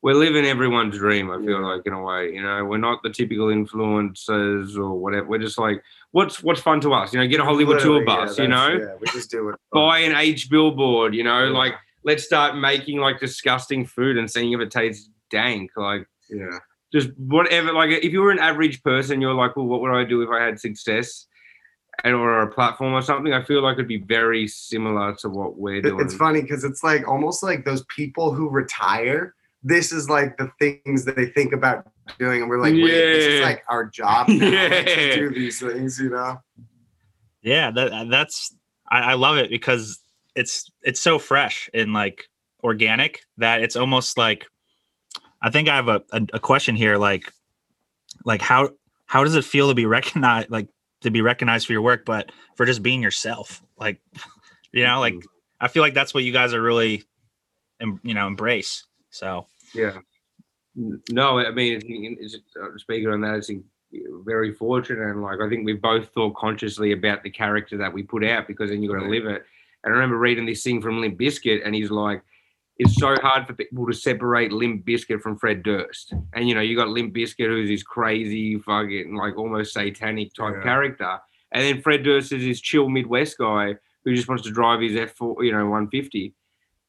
we're 0.01 0.13
living 0.13 0.45
everyone's 0.45 0.97
dream. 0.97 1.29
I 1.29 1.37
feel 1.43 1.61
like 1.61 1.81
in 1.85 1.93
a 1.93 2.01
way, 2.01 2.31
you 2.33 2.41
know, 2.41 2.63
we're 2.65 2.77
not 2.77 3.03
the 3.03 3.09
typical 3.09 3.47
influencers 3.47 4.77
or 4.77 4.93
whatever. 4.97 5.27
We're 5.27 5.39
just 5.39 5.57
like, 5.57 5.83
what's 6.11 6.41
what's 6.43 6.61
fun 6.61 6.79
to 6.81 6.93
us? 6.93 7.13
You 7.13 7.19
know, 7.19 7.27
get 7.27 7.39
a 7.39 7.43
Hollywood 7.43 7.79
tour 7.79 7.99
Literally, 7.99 8.19
yeah, 8.21 8.25
bus. 8.25 8.37
you 8.39 8.47
know, 8.47 8.67
yeah, 8.69 8.95
we 8.99 9.07
just 9.07 9.29
do 9.31 9.49
it. 9.49 9.55
buy 9.71 9.99
an 9.99 10.15
H 10.15 10.49
billboard. 10.49 11.13
You 11.13 11.23
know, 11.23 11.45
Yeah. 11.45 11.49
like 11.57 11.73
let's 12.03 12.23
start 12.23 12.55
making 12.57 12.99
like 12.99 13.19
disgusting 13.19 13.85
food 13.85 14.17
and 14.17 14.29
seeing 14.29 14.53
if 14.53 14.61
it 14.61 14.71
tastes 14.71 15.09
dank. 15.29 15.71
Like 15.75 16.07
Yeah. 16.29 16.57
just 16.93 17.09
whatever. 17.17 17.73
Like 17.73 17.89
if 17.89 18.13
you 18.13 18.21
were 18.21 18.31
an 18.31 18.39
average 18.39 18.81
person, 18.83 19.19
you're 19.21 19.33
like, 19.33 19.55
well, 19.57 19.65
what 19.65 19.81
would 19.81 19.91
I 19.91 20.05
do 20.05 20.21
if 20.21 20.29
I 20.29 20.43
had 20.43 20.59
success? 20.59 21.25
And 22.05 22.15
or 22.15 22.43
a 22.43 22.47
platform 22.49 22.93
or 22.93 23.01
something, 23.01 23.33
I 23.33 23.43
feel 23.43 23.61
like 23.61 23.73
it'd 23.73 23.85
be 23.89 23.97
very 23.97 24.47
similar 24.47 25.13
to 25.15 25.27
what 25.27 25.57
we're 25.57 25.81
doing. 25.81 25.99
It's 25.99 26.15
funny 26.15 26.41
because 26.41 26.63
it's 26.63 26.81
like 26.81 27.05
almost 27.05 27.43
like 27.43 27.65
those 27.65 27.83
people 27.93 28.33
who 28.33 28.49
retire. 28.49 29.35
This 29.61 29.91
is 29.91 30.09
like 30.09 30.37
the 30.37 30.51
things 30.59 31.05
that 31.05 31.15
they 31.15 31.27
think 31.27 31.53
about 31.53 31.89
doing, 32.17 32.41
and 32.41 32.49
we're 32.49 32.61
like, 32.61 32.73
wait, 32.73 32.91
this 32.91 33.25
is 33.25 33.41
like 33.41 33.63
our 33.67 33.85
job 33.85 34.29
now 34.29 34.45
like, 34.69 34.85
to 34.85 35.15
do 35.15 35.29
these 35.31 35.59
things, 35.59 35.99
you 35.99 36.09
know? 36.09 36.41
Yeah, 37.41 37.71
that 37.71 37.91
uh, 37.91 38.05
that's 38.05 38.55
I, 38.89 38.99
I 38.99 39.13
love 39.13 39.37
it 39.37 39.49
because 39.49 39.99
it's 40.35 40.71
it's 40.83 40.99
so 40.99 41.19
fresh 41.19 41.69
and 41.73 41.93
like 41.93 42.29
organic 42.63 43.21
that 43.37 43.61
it's 43.61 43.75
almost 43.75 44.17
like 44.17 44.45
I 45.41 45.49
think 45.49 45.69
I 45.69 45.75
have 45.75 45.87
a, 45.87 46.01
a, 46.11 46.21
a 46.33 46.39
question 46.39 46.75
here 46.75 46.97
like 46.97 47.31
like 48.25 48.41
how 48.41 48.69
how 49.05 49.23
does 49.23 49.35
it 49.35 49.45
feel 49.45 49.69
to 49.69 49.75
be 49.75 49.85
recognized 49.85 50.49
like 50.49 50.67
to 51.01 51.11
be 51.11 51.21
recognized 51.21 51.67
for 51.67 51.73
your 51.73 51.81
work 51.81 52.05
but 52.05 52.31
for 52.55 52.65
just 52.65 52.83
being 52.83 53.01
yourself? 53.01 53.63
Like 53.77 54.01
you 54.71 54.83
know 54.83 54.99
like 54.99 55.13
mm-hmm. 55.13 55.25
I 55.61 55.67
feel 55.67 55.83
like 55.83 55.93
that's 55.93 56.13
what 56.13 56.23
you 56.23 56.33
guys 56.33 56.53
are 56.53 56.61
really 56.61 57.03
em- 57.79 58.01
you 58.03 58.13
know 58.13 58.27
embrace 58.27 58.85
so 59.09 59.45
Yeah. 59.73 59.97
No, 61.11 61.39
I 61.39 61.51
mean, 61.51 62.17
uh, 62.23 62.77
speaking 62.77 63.09
on 63.09 63.21
that, 63.21 63.35
it's 63.35 63.51
very 64.23 64.53
fortunate, 64.53 65.09
and 65.09 65.21
like 65.21 65.39
I 65.41 65.49
think 65.49 65.65
we 65.65 65.73
both 65.73 66.09
thought 66.09 66.35
consciously 66.35 66.91
about 66.91 67.23
the 67.23 67.29
character 67.29 67.75
that 67.77 67.91
we 67.91 68.03
put 68.03 68.23
out 68.23 68.47
because 68.47 68.69
then 68.69 68.81
you 68.81 68.89
got 68.93 69.03
to 69.03 69.09
live 69.09 69.25
it. 69.25 69.43
And 69.83 69.93
I 69.93 69.97
remember 69.97 70.17
reading 70.17 70.45
this 70.45 70.63
thing 70.63 70.81
from 70.81 71.01
Limp 71.01 71.17
Bizkit, 71.19 71.65
and 71.65 71.73
he's 71.73 71.89
like, 71.91 72.21
"It's 72.77 72.95
so 72.95 73.15
hard 73.15 73.47
for 73.47 73.53
people 73.53 73.85
to 73.87 73.93
separate 73.93 74.51
Limp 74.53 74.85
Bizkit 74.85 75.21
from 75.21 75.37
Fred 75.37 75.63
Durst." 75.63 76.13
And 76.33 76.47
you 76.47 76.53
know, 76.55 76.61
you 76.61 76.75
got 76.77 76.89
Limp 76.89 77.13
Bizkit, 77.13 77.47
who's 77.47 77.67
this 77.69 77.83
crazy, 77.83 78.57
fucking, 78.59 79.15
like 79.15 79.37
almost 79.37 79.73
satanic 79.73 80.33
type 80.33 80.55
Yeah. 80.57 80.63
character, 80.63 81.17
and 81.51 81.63
then 81.63 81.81
Fred 81.81 82.03
Durst 82.03 82.31
is 82.31 82.43
this 82.43 82.61
chill 82.61 82.87
Midwest 82.89 83.37
guy 83.37 83.75
who 84.05 84.15
just 84.15 84.29
wants 84.29 84.43
to 84.43 84.51
drive 84.51 84.81
his 84.81 84.95
F 84.95 85.15
four, 85.15 85.43
you 85.43 85.51
know, 85.51 85.67
one 85.67 85.89
fifty 85.89 86.35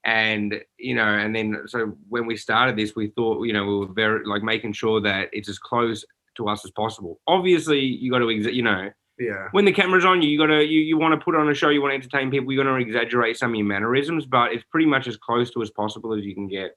and 0.04 0.60
you 0.78 0.94
know 0.94 1.04
and 1.04 1.34
then 1.36 1.62
so 1.66 1.92
when 2.08 2.26
we 2.26 2.36
started 2.36 2.76
this 2.76 2.96
we 2.96 3.08
thought 3.08 3.44
you 3.44 3.52
know 3.52 3.66
we 3.66 3.76
were 3.80 3.92
very 3.92 4.24
like 4.24 4.42
making 4.42 4.72
sure 4.72 5.00
that 5.00 5.28
it's 5.32 5.48
as 5.48 5.58
close 5.58 6.04
to 6.36 6.48
us 6.48 6.64
as 6.64 6.70
possible 6.70 7.20
obviously 7.26 7.78
you 7.80 8.10
got 8.10 8.20
to 8.20 8.26
exa- 8.26 8.54
you 8.54 8.62
know 8.62 8.88
Yeah. 9.18 9.48
when 9.52 9.66
the 9.66 9.72
camera's 9.72 10.06
on 10.06 10.22
you 10.22 10.30
you 10.30 10.38
got 10.38 10.46
to 10.46 10.64
you, 10.64 10.80
you 10.80 10.96
want 10.96 11.12
to 11.18 11.22
put 11.22 11.34
on 11.34 11.50
a 11.50 11.54
show 11.54 11.68
you 11.68 11.82
want 11.82 11.90
to 11.92 11.96
entertain 11.96 12.30
people 12.30 12.50
you're 12.50 12.64
going 12.64 12.82
to 12.82 12.86
exaggerate 12.88 13.36
some 13.36 13.50
of 13.50 13.56
your 13.56 13.66
mannerisms 13.66 14.24
but 14.24 14.52
it's 14.54 14.64
pretty 14.70 14.86
much 14.86 15.06
as 15.06 15.18
close 15.18 15.50
to 15.50 15.60
as 15.60 15.70
possible 15.70 16.14
as 16.14 16.24
you 16.24 16.34
can 16.34 16.48
get 16.48 16.70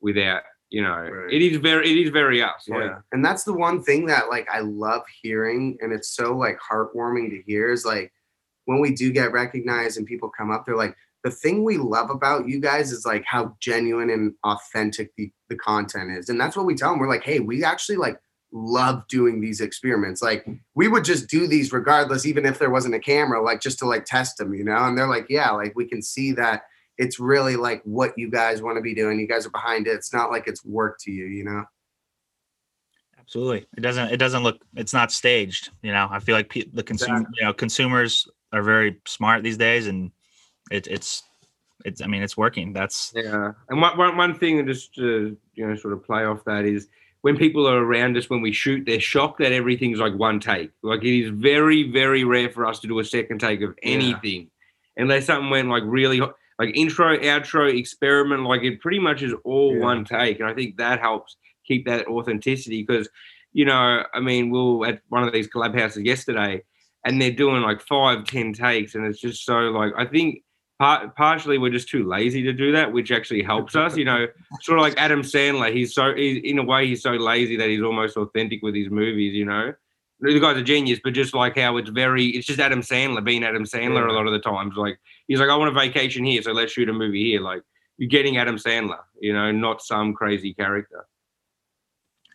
without 0.00 0.42
You 0.70 0.82
know, 0.82 0.96
Right. 0.96 1.32
it 1.36 1.42
is 1.42 1.56
very, 1.58 1.84
it 1.90 1.98
is 2.04 2.10
very 2.10 2.40
us. 2.42 2.62
Like, 2.68 2.84
Yeah. 2.84 2.98
And 3.12 3.24
that's 3.24 3.42
the 3.44 3.52
one 3.52 3.82
thing 3.82 4.06
that 4.06 4.28
like 4.30 4.48
I 4.48 4.60
love 4.60 5.02
hearing 5.20 5.76
and 5.82 5.92
it's 5.92 6.10
so 6.14 6.26
like 6.44 6.58
heartwarming 6.60 7.28
to 7.30 7.42
hear 7.44 7.72
is 7.72 7.84
like 7.84 8.12
when 8.66 8.78
we 8.80 8.94
do 8.94 9.10
get 9.12 9.32
recognized 9.32 9.98
and 9.98 10.06
people 10.06 10.30
come 10.30 10.50
up, 10.52 10.64
they're 10.64 10.76
like, 10.84 10.94
the 11.24 11.30
thing 11.30 11.64
we 11.64 11.76
love 11.76 12.10
about 12.10 12.48
you 12.48 12.60
guys 12.60 12.92
is 12.92 13.04
like 13.04 13.24
how 13.26 13.56
genuine 13.60 14.10
and 14.10 14.34
authentic 14.44 15.14
the, 15.16 15.30
the 15.48 15.56
content 15.56 16.10
is. 16.10 16.28
And 16.28 16.40
that's 16.40 16.56
what 16.56 16.66
we 16.66 16.74
tell 16.74 16.90
them. 16.90 16.98
We're 16.98 17.08
like, 17.08 17.24
hey, 17.24 17.40
we 17.40 17.62
actually 17.62 17.96
like 17.96 18.18
love 18.52 19.06
doing 19.08 19.40
these 19.40 19.60
experiments. 19.60 20.22
Like 20.22 20.46
we 20.74 20.88
would 20.88 21.04
just 21.04 21.28
do 21.28 21.46
these 21.46 21.72
regardless, 21.72 22.26
even 22.26 22.46
if 22.46 22.58
there 22.58 22.70
wasn't 22.70 22.94
a 22.94 23.00
camera, 23.00 23.42
like 23.42 23.60
just 23.60 23.78
to 23.80 23.86
like 23.86 24.04
test 24.04 24.38
them, 24.38 24.54
you 24.54 24.64
know? 24.64 24.84
And 24.86 24.96
they're 24.96 25.08
like, 25.08 25.26
yeah, 25.28 25.50
like 25.50 25.74
we 25.76 25.86
can 25.86 26.02
see 26.02 26.32
that 26.32 26.62
it's 26.96 27.20
really 27.20 27.56
like 27.56 27.82
what 27.84 28.16
you 28.16 28.30
guys 28.30 28.62
want 28.62 28.76
to 28.76 28.82
be 28.82 28.94
doing. 28.94 29.20
You 29.20 29.28
guys 29.28 29.46
are 29.46 29.50
behind 29.50 29.86
it. 29.86 29.92
It's 29.92 30.12
not 30.12 30.30
like 30.30 30.46
it's 30.46 30.64
work 30.64 30.98
to 31.00 31.10
you, 31.10 31.26
you 31.26 31.44
know? 31.44 31.64
Absolutely. 33.18 33.64
It 33.76 33.80
doesn't. 33.80 34.10
It 34.10 34.16
doesn't 34.16 34.42
look. 34.42 34.60
It's 34.74 34.92
not 34.92 35.12
staged. 35.12 35.70
You 35.82 35.92
know. 35.92 36.08
I 36.10 36.18
feel 36.18 36.34
like 36.34 36.48
pe- 36.48 36.68
the 36.72 36.82
consumer. 36.82 37.24
You 37.38 37.44
know, 37.44 37.52
consumers 37.52 38.26
are 38.52 38.60
very 38.60 39.00
smart 39.06 39.44
these 39.44 39.56
days, 39.56 39.86
and 39.86 40.10
it, 40.70 40.86
it's. 40.86 41.24
It's. 41.84 42.02
I 42.02 42.06
mean, 42.06 42.22
it's 42.22 42.36
working. 42.36 42.72
That's. 42.72 43.12
Yeah, 43.14 43.52
and 43.68 43.80
one, 43.80 43.96
one, 43.96 44.16
one 44.16 44.34
thing, 44.34 44.66
just 44.66 44.94
to 44.96 45.36
you 45.54 45.66
know, 45.66 45.74
sort 45.76 45.94
of 45.94 46.04
play 46.04 46.24
off 46.24 46.44
that 46.44 46.64
is 46.64 46.88
when 47.22 47.36
people 47.36 47.66
are 47.66 47.78
around 47.82 48.16
us 48.16 48.30
when 48.30 48.40
we 48.40 48.52
shoot, 48.52 48.84
they're 48.86 49.00
shocked 49.00 49.38
that 49.40 49.52
everything's 49.52 49.98
like 49.98 50.14
one 50.14 50.40
take. 50.40 50.70
Like 50.82 51.02
it 51.04 51.18
is 51.18 51.30
very, 51.30 51.90
very 51.90 52.24
rare 52.24 52.50
for 52.50 52.66
us 52.66 52.80
to 52.80 52.86
do 52.86 52.98
a 52.98 53.04
second 53.04 53.38
take 53.40 53.60
of 53.62 53.74
Yeah. 53.82 53.92
anything, 53.92 54.50
unless 54.96 55.26
something 55.26 55.50
went 55.50 55.68
like 55.68 55.82
really 55.86 56.20
like 56.20 56.76
intro, 56.76 57.16
outro, 57.18 57.74
experiment. 57.78 58.44
Like 58.44 58.62
it 58.62 58.80
pretty 58.80 58.98
much 58.98 59.22
is 59.22 59.34
all 59.44 59.74
Yeah. 59.74 59.82
one 59.82 60.04
take, 60.04 60.40
and 60.40 60.48
I 60.48 60.54
think 60.54 60.76
that 60.76 61.00
helps 61.00 61.36
keep 61.66 61.86
that 61.86 62.08
authenticity 62.08 62.82
because, 62.82 63.08
you 63.52 63.64
know, 63.64 64.04
I 64.12 64.20
mean, 64.20 64.50
we 64.50 64.58
were 64.58 64.86
at 64.86 65.02
one 65.08 65.22
of 65.24 65.32
these 65.32 65.48
collab 65.48 65.78
houses 65.78 66.02
yesterday, 66.04 66.62
and 67.04 67.20
they're 67.20 67.30
doing 67.30 67.62
like 67.62 67.80
five, 67.80 68.24
ten 68.24 68.52
takes, 68.52 68.94
and 68.94 69.06
it's 69.06 69.20
just 69.20 69.44
so 69.44 69.58
like 69.70 69.92
I 69.96 70.04
think 70.06 70.42
part, 70.80 71.14
partially 71.14 71.58
we're 71.58 71.70
just 71.70 71.88
too 71.88 72.08
lazy 72.08 72.42
to 72.42 72.52
do 72.52 72.72
that, 72.72 72.90
which 72.90 73.12
actually 73.12 73.42
helps 73.42 73.76
us. 73.76 73.96
You 73.96 74.06
know, 74.06 74.26
sort 74.62 74.78
of 74.78 74.82
like 74.82 74.94
Adam 74.96 75.22
Sandler. 75.22 75.72
He's 75.72 75.94
so 75.94 76.14
he's, 76.14 76.42
in 76.42 76.58
a 76.58 76.64
way 76.64 76.86
he's 76.86 77.02
so 77.02 77.12
lazy 77.12 77.56
that 77.56 77.68
he's 77.68 77.82
almost 77.82 78.16
authentic 78.16 78.62
with 78.62 78.74
his 78.74 78.90
movies. 78.90 79.34
You 79.34 79.44
know, 79.44 79.74
the 80.20 80.40
guy's 80.40 80.56
a 80.56 80.62
genius, 80.62 80.98
but 81.04 81.12
just 81.12 81.34
like 81.34 81.56
how 81.56 81.76
it's 81.76 81.90
very, 81.90 82.26
it's 82.26 82.46
just 82.46 82.58
Adam 82.58 82.80
Sandler 82.80 83.22
being 83.22 83.44
Adam 83.44 83.64
Sandler 83.64 84.08
a 84.08 84.12
lot 84.12 84.26
of 84.26 84.32
the 84.32 84.40
times. 84.40 84.74
Like 84.76 84.98
he's 85.28 85.38
like, 85.38 85.50
I 85.50 85.56
want 85.56 85.68
a 85.68 85.78
vacation 85.78 86.24
here, 86.24 86.42
so 86.42 86.52
let's 86.52 86.72
shoot 86.72 86.88
a 86.88 86.92
movie 86.92 87.30
here. 87.30 87.42
Like 87.42 87.62
you're 87.98 88.08
getting 88.08 88.38
Adam 88.38 88.56
Sandler. 88.56 89.00
You 89.20 89.34
know, 89.34 89.52
not 89.52 89.82
some 89.82 90.14
crazy 90.14 90.54
character. 90.54 91.06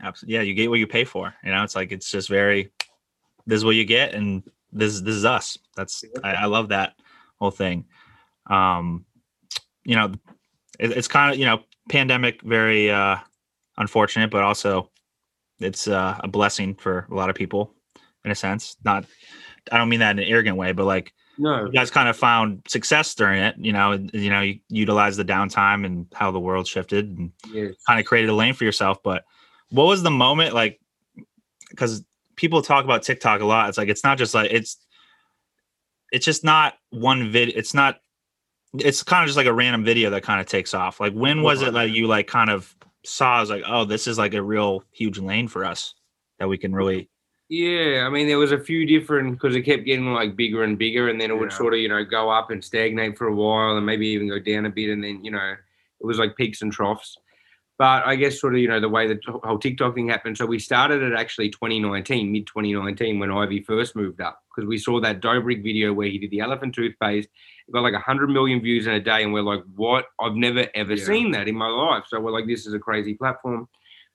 Absolutely. 0.01 0.35
Yeah, 0.35 0.41
you 0.41 0.53
get 0.53 0.69
what 0.69 0.79
you 0.79 0.87
pay 0.87 1.03
for. 1.03 1.33
You 1.43 1.51
know, 1.51 1.63
it's 1.63 1.75
like 1.75 1.91
it's 1.91 2.09
just 2.09 2.29
very. 2.29 2.71
This 3.47 3.57
is 3.57 3.65
what 3.65 3.75
you 3.75 3.85
get, 3.85 4.13
and 4.13 4.43
this 4.71 5.01
this 5.01 5.15
is 5.15 5.25
us. 5.25 5.57
That's 5.75 6.03
I, 6.23 6.33
I 6.33 6.45
love 6.45 6.69
that 6.69 6.95
whole 7.37 7.51
thing. 7.51 7.85
Um, 8.49 9.05
you 9.83 9.95
know, 9.95 10.13
it, 10.79 10.91
it's 10.91 11.07
kind 11.07 11.33
of 11.33 11.39
you 11.39 11.45
know 11.45 11.61
pandemic 11.89 12.41
very 12.41 12.91
uh 12.91 13.17
unfortunate, 13.77 14.31
but 14.31 14.43
also 14.43 14.89
it's 15.59 15.87
uh, 15.87 16.19
a 16.21 16.27
blessing 16.27 16.75
for 16.75 17.07
a 17.11 17.13
lot 17.13 17.29
of 17.29 17.35
people 17.35 17.73
in 18.23 18.31
a 18.31 18.35
sense. 18.35 18.75
Not, 18.83 19.05
I 19.71 19.77
don't 19.77 19.89
mean 19.89 19.99
that 19.99 20.11
in 20.11 20.19
an 20.19 20.25
arrogant 20.25 20.57
way, 20.57 20.71
but 20.73 20.85
like 20.85 21.13
No, 21.37 21.65
you 21.65 21.71
guys 21.71 21.91
kind 21.91 22.09
of 22.09 22.17
found 22.17 22.61
success 22.67 23.13
during 23.15 23.41
it. 23.41 23.55
You 23.57 23.73
know, 23.73 23.93
and, 23.93 24.09
you 24.13 24.29
know, 24.29 24.41
you 24.41 24.59
utilize 24.69 25.17
the 25.17 25.25
downtime 25.25 25.85
and 25.85 26.07
how 26.13 26.31
the 26.31 26.39
world 26.39 26.67
shifted 26.67 27.17
and 27.17 27.31
yes. 27.51 27.75
kind 27.87 27.99
of 27.99 28.05
created 28.05 28.29
a 28.29 28.33
lane 28.33 28.53
for 28.53 28.63
yourself. 28.63 28.97
But 29.03 29.23
what 29.69 29.85
was 29.85 30.03
the 30.03 30.11
moment 30.11 30.53
like? 30.53 30.79
Because 31.69 32.03
people 32.35 32.61
talk 32.61 32.85
about 32.85 33.03
TikTok 33.03 33.41
a 33.41 33.45
lot. 33.45 33.69
It's 33.69 33.77
like 33.77 33.89
it's 33.89 34.03
not 34.03 34.17
just 34.17 34.33
like 34.33 34.51
it's 34.51 34.77
it's 36.11 36.25
just 36.25 36.43
not 36.43 36.75
one 36.91 37.31
vid. 37.31 37.49
It's 37.49 37.73
not. 37.73 37.99
It's 38.79 39.03
kind 39.03 39.24
of 39.24 39.27
just 39.27 39.38
like 39.38 39.48
a 39.48 39.53
random 39.53 39.84
video 39.84 40.10
that 40.12 40.24
kind 40.24 40.39
of 40.41 40.48
takes 40.48 40.74
off. 40.74 41.00
Like 41.00 41.13
when 41.13 41.41
was 41.41 41.62
it 41.62 41.74
that 41.74 41.91
you 41.91 42.08
like 42.08 42.27
kind 42.27 42.50
of 42.50 42.75
saw? 43.05 43.38
I 43.38 43.39
was 43.41 43.50
like, 43.50 43.63
oh, 43.67 43.86
this 43.86 44.08
is 44.08 44.17
like 44.17 44.34
a 44.34 44.41
real 44.41 44.84
huge 44.91 45.20
lane 45.20 45.48
for 45.48 45.65
us 45.65 45.94
that 46.39 46.48
we 46.48 46.58
can 46.58 46.74
really. 46.74 47.10
Yeah, 47.48 48.05
I 48.08 48.10
mean, 48.10 48.27
there 48.27 48.39
was 48.39 48.51
a 48.51 48.60
few 48.60 48.88
different 48.88 49.34
because 49.34 49.55
it 49.55 49.62
kept 49.62 49.86
getting 49.86 50.12
like 50.13 50.36
bigger 50.36 50.63
and 50.63 50.79
bigger, 50.79 51.10
and 51.10 51.22
then 51.22 51.29
it 51.29 51.38
would 51.38 51.51
Yeah. 51.51 51.58
sort 51.58 51.74
of 51.75 51.79
you 51.79 51.88
know 51.89 52.03
go 52.03 52.29
up 52.29 52.50
and 52.50 52.63
stagnate 52.63 53.17
for 53.17 53.27
a 53.27 53.36
while, 53.36 53.77
and 53.77 53.86
maybe 53.86 54.08
even 54.08 54.27
go 54.27 54.39
down 54.39 54.65
a 54.65 54.70
bit, 54.70 54.89
and 54.89 55.03
then 55.03 55.24
you 55.24 55.29
know 55.32 55.55
it 56.01 56.05
was 56.05 56.17
like 56.17 56.36
peaks 56.36 56.62
and 56.63 56.72
troughs. 56.72 57.17
But 57.77 58.08
I 58.08 58.15
guess 58.15 58.39
sort 58.39 58.55
of 58.55 58.62
you 58.62 58.67
know 58.67 58.79
the 58.79 58.89
way 58.89 59.05
the 59.05 59.20
whole 59.44 59.60
TikTok 59.60 59.94
thing 59.94 60.10
happened. 60.10 60.38
So 60.38 60.46
we 60.48 60.58
started 60.58 61.03
it 61.03 61.13
actually 61.13 61.50
2019, 61.50 62.32
mid 62.32 62.48
2019, 62.48 63.20
when 63.20 63.32
Ivy 63.32 63.62
first 63.62 63.96
moved 63.96 64.22
up, 64.22 64.41
because 64.55 64.67
we 64.67 64.79
saw 64.79 65.00
that 65.01 65.22
Dobrik 65.22 65.62
video 65.62 65.94
where 65.94 66.08
he 66.08 66.17
did 66.17 66.32
the 66.32 66.39
elephant 66.39 66.74
toothpaste. 66.74 67.29
It 67.67 67.72
got 67.72 67.81
like 67.81 67.93
100 67.93 68.29
million 68.29 68.62
views 68.62 68.86
in 68.88 68.93
a 68.93 69.00
day, 69.00 69.24
and 69.24 69.34
we're 69.34 69.41
like, 69.41 69.63
what? 69.75 70.05
I've 70.19 70.36
never 70.36 70.67
ever 70.75 70.93
Yeah. 70.93 71.03
seen 71.03 71.31
that 71.31 71.48
in 71.48 71.55
my 71.55 71.67
life. 71.67 72.05
So 72.07 72.19
we're 72.19 72.31
like, 72.31 72.48
this 72.48 72.65
is 72.67 72.74
a 72.74 72.79
crazy 72.79 73.13
platform. 73.15 73.67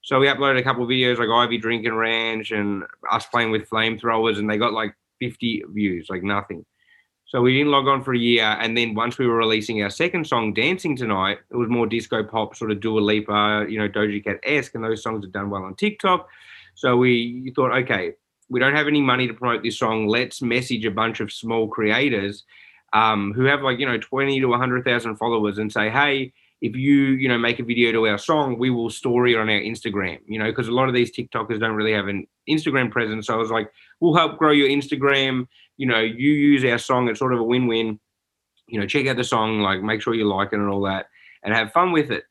So 0.02 0.18
we 0.20 0.28
uploaded 0.28 0.58
a 0.58 0.62
couple 0.62 0.82
of 0.84 0.88
videos 0.88 1.18
like 1.18 1.28
Ivy 1.28 1.58
drinking 1.58 1.94
ranch 1.94 2.52
and 2.52 2.84
us 3.10 3.26
playing 3.26 3.50
with 3.50 3.68
flamethrowers, 3.68 4.38
and 4.38 4.48
they 4.48 4.56
got 4.56 4.72
like 4.72 4.94
50 5.20 5.64
views, 5.72 6.06
like 6.08 6.22
nothing. 6.22 6.64
So 7.26 7.40
we 7.42 7.52
didn't 7.52 7.70
log 7.70 7.86
on 7.86 8.02
for 8.02 8.12
a 8.12 8.18
year, 8.18 8.56
and 8.60 8.76
then 8.76 8.94
once 8.94 9.18
we 9.18 9.26
were 9.26 9.36
releasing 9.36 9.82
our 9.82 9.90
second 9.90 10.26
song, 10.26 10.52
"Dancing 10.52 10.96
Tonight," 10.96 11.38
it 11.50 11.56
was 11.56 11.68
more 11.68 11.86
disco 11.86 12.24
pop, 12.24 12.56
sort 12.56 12.70
of 12.72 12.80
Dua 12.80 12.98
Lipa, 12.98 13.66
you 13.68 13.78
know, 13.78 13.88
Doja 13.88 14.22
Cat 14.24 14.40
esque, 14.42 14.74
and 14.74 14.82
those 14.82 15.02
songs 15.02 15.24
have 15.24 15.32
done 15.32 15.50
well 15.50 15.62
on 15.64 15.74
TikTok. 15.76 16.28
So 16.74 16.96
we 16.96 17.52
thought, 17.54 17.72
okay, 17.82 18.14
we 18.48 18.58
don't 18.58 18.74
have 18.74 18.88
any 18.88 19.00
money 19.00 19.28
to 19.28 19.34
promote 19.34 19.62
this 19.62 19.78
song. 19.78 20.08
Let's 20.08 20.40
message 20.42 20.84
a 20.84 20.90
bunch 20.90 21.20
of 21.20 21.32
small 21.32 21.68
creators 21.68 22.44
um, 22.92 23.32
who 23.32 23.44
have 23.44 23.62
like 23.62 23.78
you 23.78 23.86
know 23.86 23.98
20 23.98 24.40
to 24.40 24.46
100,000 24.46 25.16
followers 25.16 25.58
and 25.58 25.72
say, 25.72 25.90
hey, 25.90 26.32
if 26.60 26.76
you 26.76 26.92
you 26.92 27.28
know 27.28 27.38
make 27.38 27.58
a 27.58 27.64
video 27.64 27.92
to 27.92 28.06
our 28.08 28.18
song, 28.18 28.58
we 28.58 28.70
will 28.70 28.90
story 28.90 29.34
it 29.34 29.38
on 29.38 29.48
our 29.48 29.60
Instagram. 29.60 30.18
You 30.26 30.38
know, 30.38 30.46
because 30.46 30.68
a 30.68 30.72
lot 30.72 30.88
of 30.88 30.94
these 30.94 31.10
TikTokers 31.10 31.60
don't 31.60 31.74
really 31.74 31.92
have 31.92 32.08
an 32.08 32.26
Instagram 32.48 32.90
presence. 32.90 33.26
So 33.26 33.34
I 33.34 33.36
was 33.36 33.50
like, 33.50 33.70
we'll 34.00 34.14
help 34.14 34.38
grow 34.38 34.52
your 34.52 34.68
Instagram. 34.68 35.46
You 35.76 35.86
know, 35.86 36.00
you 36.00 36.32
use 36.32 36.64
our 36.64 36.78
song. 36.78 37.08
It's 37.08 37.18
sort 37.18 37.32
of 37.32 37.40
a 37.40 37.44
win-win. 37.44 37.98
You 38.66 38.80
know, 38.80 38.86
check 38.86 39.06
out 39.06 39.16
the 39.16 39.24
song, 39.24 39.60
like 39.60 39.82
make 39.82 40.02
sure 40.02 40.14
you 40.14 40.28
like 40.28 40.52
it 40.52 40.58
and 40.58 40.68
all 40.68 40.82
that, 40.82 41.06
and 41.42 41.54
have 41.54 41.72
fun 41.72 41.92
with 41.92 42.10
it. 42.10 42.24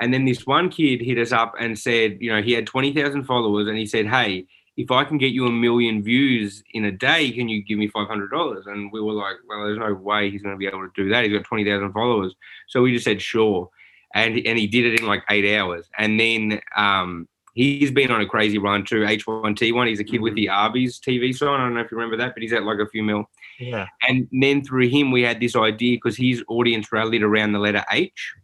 And 0.00 0.12
then 0.12 0.24
this 0.24 0.46
one 0.46 0.70
kid 0.70 1.00
hit 1.00 1.18
us 1.18 1.32
up 1.32 1.54
and 1.60 1.78
said, 1.78 2.16
you 2.20 2.32
know, 2.32 2.42
he 2.42 2.52
had 2.52 2.66
20,000 2.66 3.24
followers, 3.24 3.68
and 3.68 3.76
he 3.76 3.86
said, 3.86 4.06
hey, 4.06 4.46
if 4.76 4.90
I 4.90 5.04
can 5.04 5.18
get 5.18 5.32
you 5.32 5.46
a 5.46 5.50
million 5.50 6.02
views 6.02 6.62
in 6.72 6.86
a 6.86 6.92
day, 6.92 7.30
can 7.32 7.48
you 7.48 7.62
give 7.62 7.78
me 7.78 7.88
five 7.88 8.08
hundred 8.08 8.30
dollars? 8.30 8.66
And 8.66 8.90
we 8.92 9.00
were 9.00 9.12
like, 9.12 9.36
well, 9.48 9.64
there's 9.64 9.78
no 9.78 9.92
way 9.92 10.30
he's 10.30 10.42
going 10.42 10.54
to 10.54 10.58
be 10.58 10.66
able 10.66 10.80
to 10.80 10.92
do 10.94 11.08
that. 11.10 11.24
He's 11.24 11.32
got 11.32 11.44
twenty 11.44 11.64
thousand 11.64 11.92
followers, 11.92 12.34
so 12.68 12.82
we 12.82 12.92
just 12.92 13.04
said 13.04 13.20
sure, 13.20 13.68
and 14.14 14.34
and 14.46 14.58
he 14.58 14.66
did 14.66 14.86
it 14.86 15.00
in 15.00 15.06
like 15.06 15.24
eight 15.30 15.56
hours. 15.56 15.88
And 15.98 16.18
then 16.18 16.60
um, 16.76 17.28
he's 17.54 17.90
been 17.90 18.10
on 18.10 18.20
a 18.20 18.26
crazy 18.26 18.58
run 18.58 18.84
too. 18.84 19.00
H1T1. 19.00 19.88
He's 19.88 20.00
a 20.00 20.04
kid 20.04 20.22
with 20.22 20.34
the 20.34 20.48
Arby's 20.48 20.98
TV 20.98 21.34
sign. 21.34 21.60
I 21.60 21.64
don't 21.64 21.74
know 21.74 21.80
if 21.80 21.90
you 21.90 21.98
remember 21.98 22.16
that, 22.16 22.34
but 22.34 22.42
he's 22.42 22.52
at 22.52 22.64
like 22.64 22.78
a 22.78 22.88
few 22.88 23.02
mil. 23.02 23.28
Yeah. 23.58 23.86
And 24.08 24.26
then 24.32 24.64
through 24.64 24.88
him, 24.88 25.10
we 25.10 25.22
had 25.22 25.40
this 25.40 25.54
idea 25.54 25.96
because 25.96 26.16
his 26.16 26.42
audience 26.48 26.90
rallied 26.90 27.22
around 27.22 27.52
the 27.52 27.58
letter 27.58 27.84
H. 27.90 28.34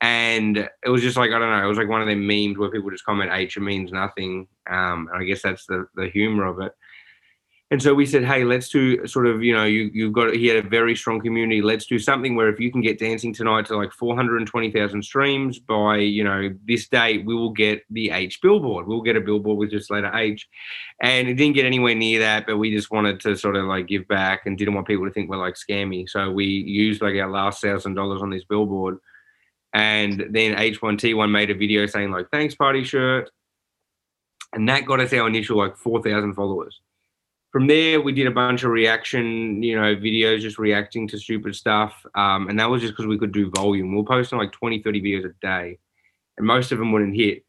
And 0.00 0.56
it 0.58 0.88
was 0.88 1.02
just 1.02 1.16
like, 1.16 1.30
I 1.30 1.38
don't 1.38 1.50
know, 1.50 1.64
it 1.64 1.68
was 1.68 1.78
like 1.78 1.88
one 1.88 2.00
of 2.00 2.06
them 2.06 2.26
memes 2.26 2.56
where 2.56 2.70
people 2.70 2.90
just 2.90 3.04
comment 3.04 3.32
H, 3.32 3.58
means 3.58 3.90
nothing. 3.90 4.46
Um, 4.70 5.08
and 5.12 5.22
I 5.22 5.24
guess 5.24 5.42
that's 5.42 5.66
the, 5.66 5.88
the 5.96 6.08
humor 6.08 6.46
of 6.46 6.60
it. 6.60 6.72
And 7.70 7.82
so 7.82 7.92
we 7.92 8.06
said, 8.06 8.24
hey, 8.24 8.44
let's 8.44 8.70
do 8.70 9.06
sort 9.06 9.26
of, 9.26 9.42
you 9.42 9.52
know, 9.52 9.64
you, 9.64 9.90
you've 9.92 10.14
got, 10.14 10.32
he 10.32 10.46
had 10.46 10.64
a 10.64 10.66
very 10.66 10.96
strong 10.96 11.20
community. 11.20 11.60
Let's 11.60 11.84
do 11.84 11.98
something 11.98 12.34
where 12.34 12.48
if 12.48 12.58
you 12.58 12.72
can 12.72 12.80
get 12.80 12.98
Dancing 12.98 13.34
Tonight 13.34 13.66
to 13.66 13.76
like 13.76 13.92
420,000 13.92 15.02
streams 15.02 15.58
by, 15.58 15.98
you 15.98 16.24
know, 16.24 16.48
this 16.66 16.88
date, 16.88 17.26
we 17.26 17.34
will 17.34 17.50
get 17.50 17.82
the 17.90 18.08
H 18.08 18.40
billboard. 18.40 18.86
We'll 18.86 19.02
get 19.02 19.16
a 19.16 19.20
billboard 19.20 19.58
with 19.58 19.70
just 19.70 19.90
letter 19.90 20.10
H. 20.14 20.48
And 21.02 21.28
it 21.28 21.34
didn't 21.34 21.56
get 21.56 21.66
anywhere 21.66 21.94
near 21.94 22.20
that, 22.20 22.46
but 22.46 22.56
we 22.56 22.74
just 22.74 22.90
wanted 22.90 23.20
to 23.20 23.36
sort 23.36 23.56
of 23.56 23.66
like 23.66 23.86
give 23.86 24.08
back 24.08 24.46
and 24.46 24.56
didn't 24.56 24.72
want 24.72 24.86
people 24.86 25.04
to 25.04 25.12
think 25.12 25.28
we're 25.28 25.36
like 25.36 25.54
scammy. 25.54 26.08
So 26.08 26.30
we 26.30 26.46
used 26.46 27.02
like 27.02 27.16
our 27.16 27.30
last 27.30 27.60
thousand 27.60 27.94
dollars 27.94 28.22
on 28.22 28.30
this 28.30 28.44
billboard. 28.44 28.96
And 29.74 30.26
then 30.30 30.56
H1T1 30.56 31.30
made 31.30 31.50
a 31.50 31.54
video 31.54 31.86
saying 31.86 32.10
like, 32.10 32.30
thanks 32.30 32.54
party 32.54 32.84
shirt. 32.84 33.30
And 34.52 34.68
that 34.68 34.86
got 34.86 35.00
us 35.00 35.12
our 35.12 35.26
initial 35.26 35.58
like 35.58 35.76
4,000 35.76 36.34
followers. 36.34 36.80
From 37.50 37.66
there, 37.66 38.00
we 38.00 38.12
did 38.12 38.26
a 38.26 38.30
bunch 38.30 38.62
of 38.62 38.70
reaction, 38.70 39.62
you 39.62 39.78
know, 39.78 39.96
videos 39.96 40.40
just 40.40 40.58
reacting 40.58 41.08
to 41.08 41.18
stupid 41.18 41.54
stuff. 41.54 42.04
Um, 42.14 42.48
and 42.48 42.58
that 42.58 42.70
was 42.70 42.82
just 42.82 42.92
because 42.92 43.06
we 43.06 43.18
could 43.18 43.32
do 43.32 43.50
volume. 43.50 43.94
We 43.94 44.00
are 44.00 44.04
posting 44.04 44.38
like 44.38 44.52
20, 44.52 44.82
30 44.82 45.00
videos 45.02 45.24
a 45.24 45.34
day. 45.40 45.78
And 46.36 46.46
most 46.46 46.72
of 46.72 46.78
them 46.78 46.92
wouldn't 46.92 47.16
hit. 47.16 47.44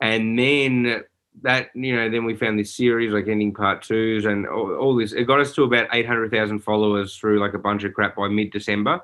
And 0.00 0.38
then 0.38 1.04
that 1.42 1.70
you 1.74 1.94
know 1.94 2.10
then 2.10 2.24
we 2.24 2.34
found 2.34 2.58
this 2.58 2.74
series 2.74 3.12
like 3.12 3.28
ending 3.28 3.54
part 3.54 3.82
twos 3.82 4.24
and 4.24 4.46
all, 4.46 4.74
all 4.74 4.96
this 4.96 5.12
it 5.12 5.24
got 5.24 5.40
us 5.40 5.54
to 5.54 5.62
about 5.62 5.88
800000 5.92 6.58
followers 6.60 7.16
through 7.16 7.38
like 7.38 7.54
a 7.54 7.58
bunch 7.58 7.84
of 7.84 7.94
crap 7.94 8.16
by 8.16 8.28
mid-december 8.28 9.00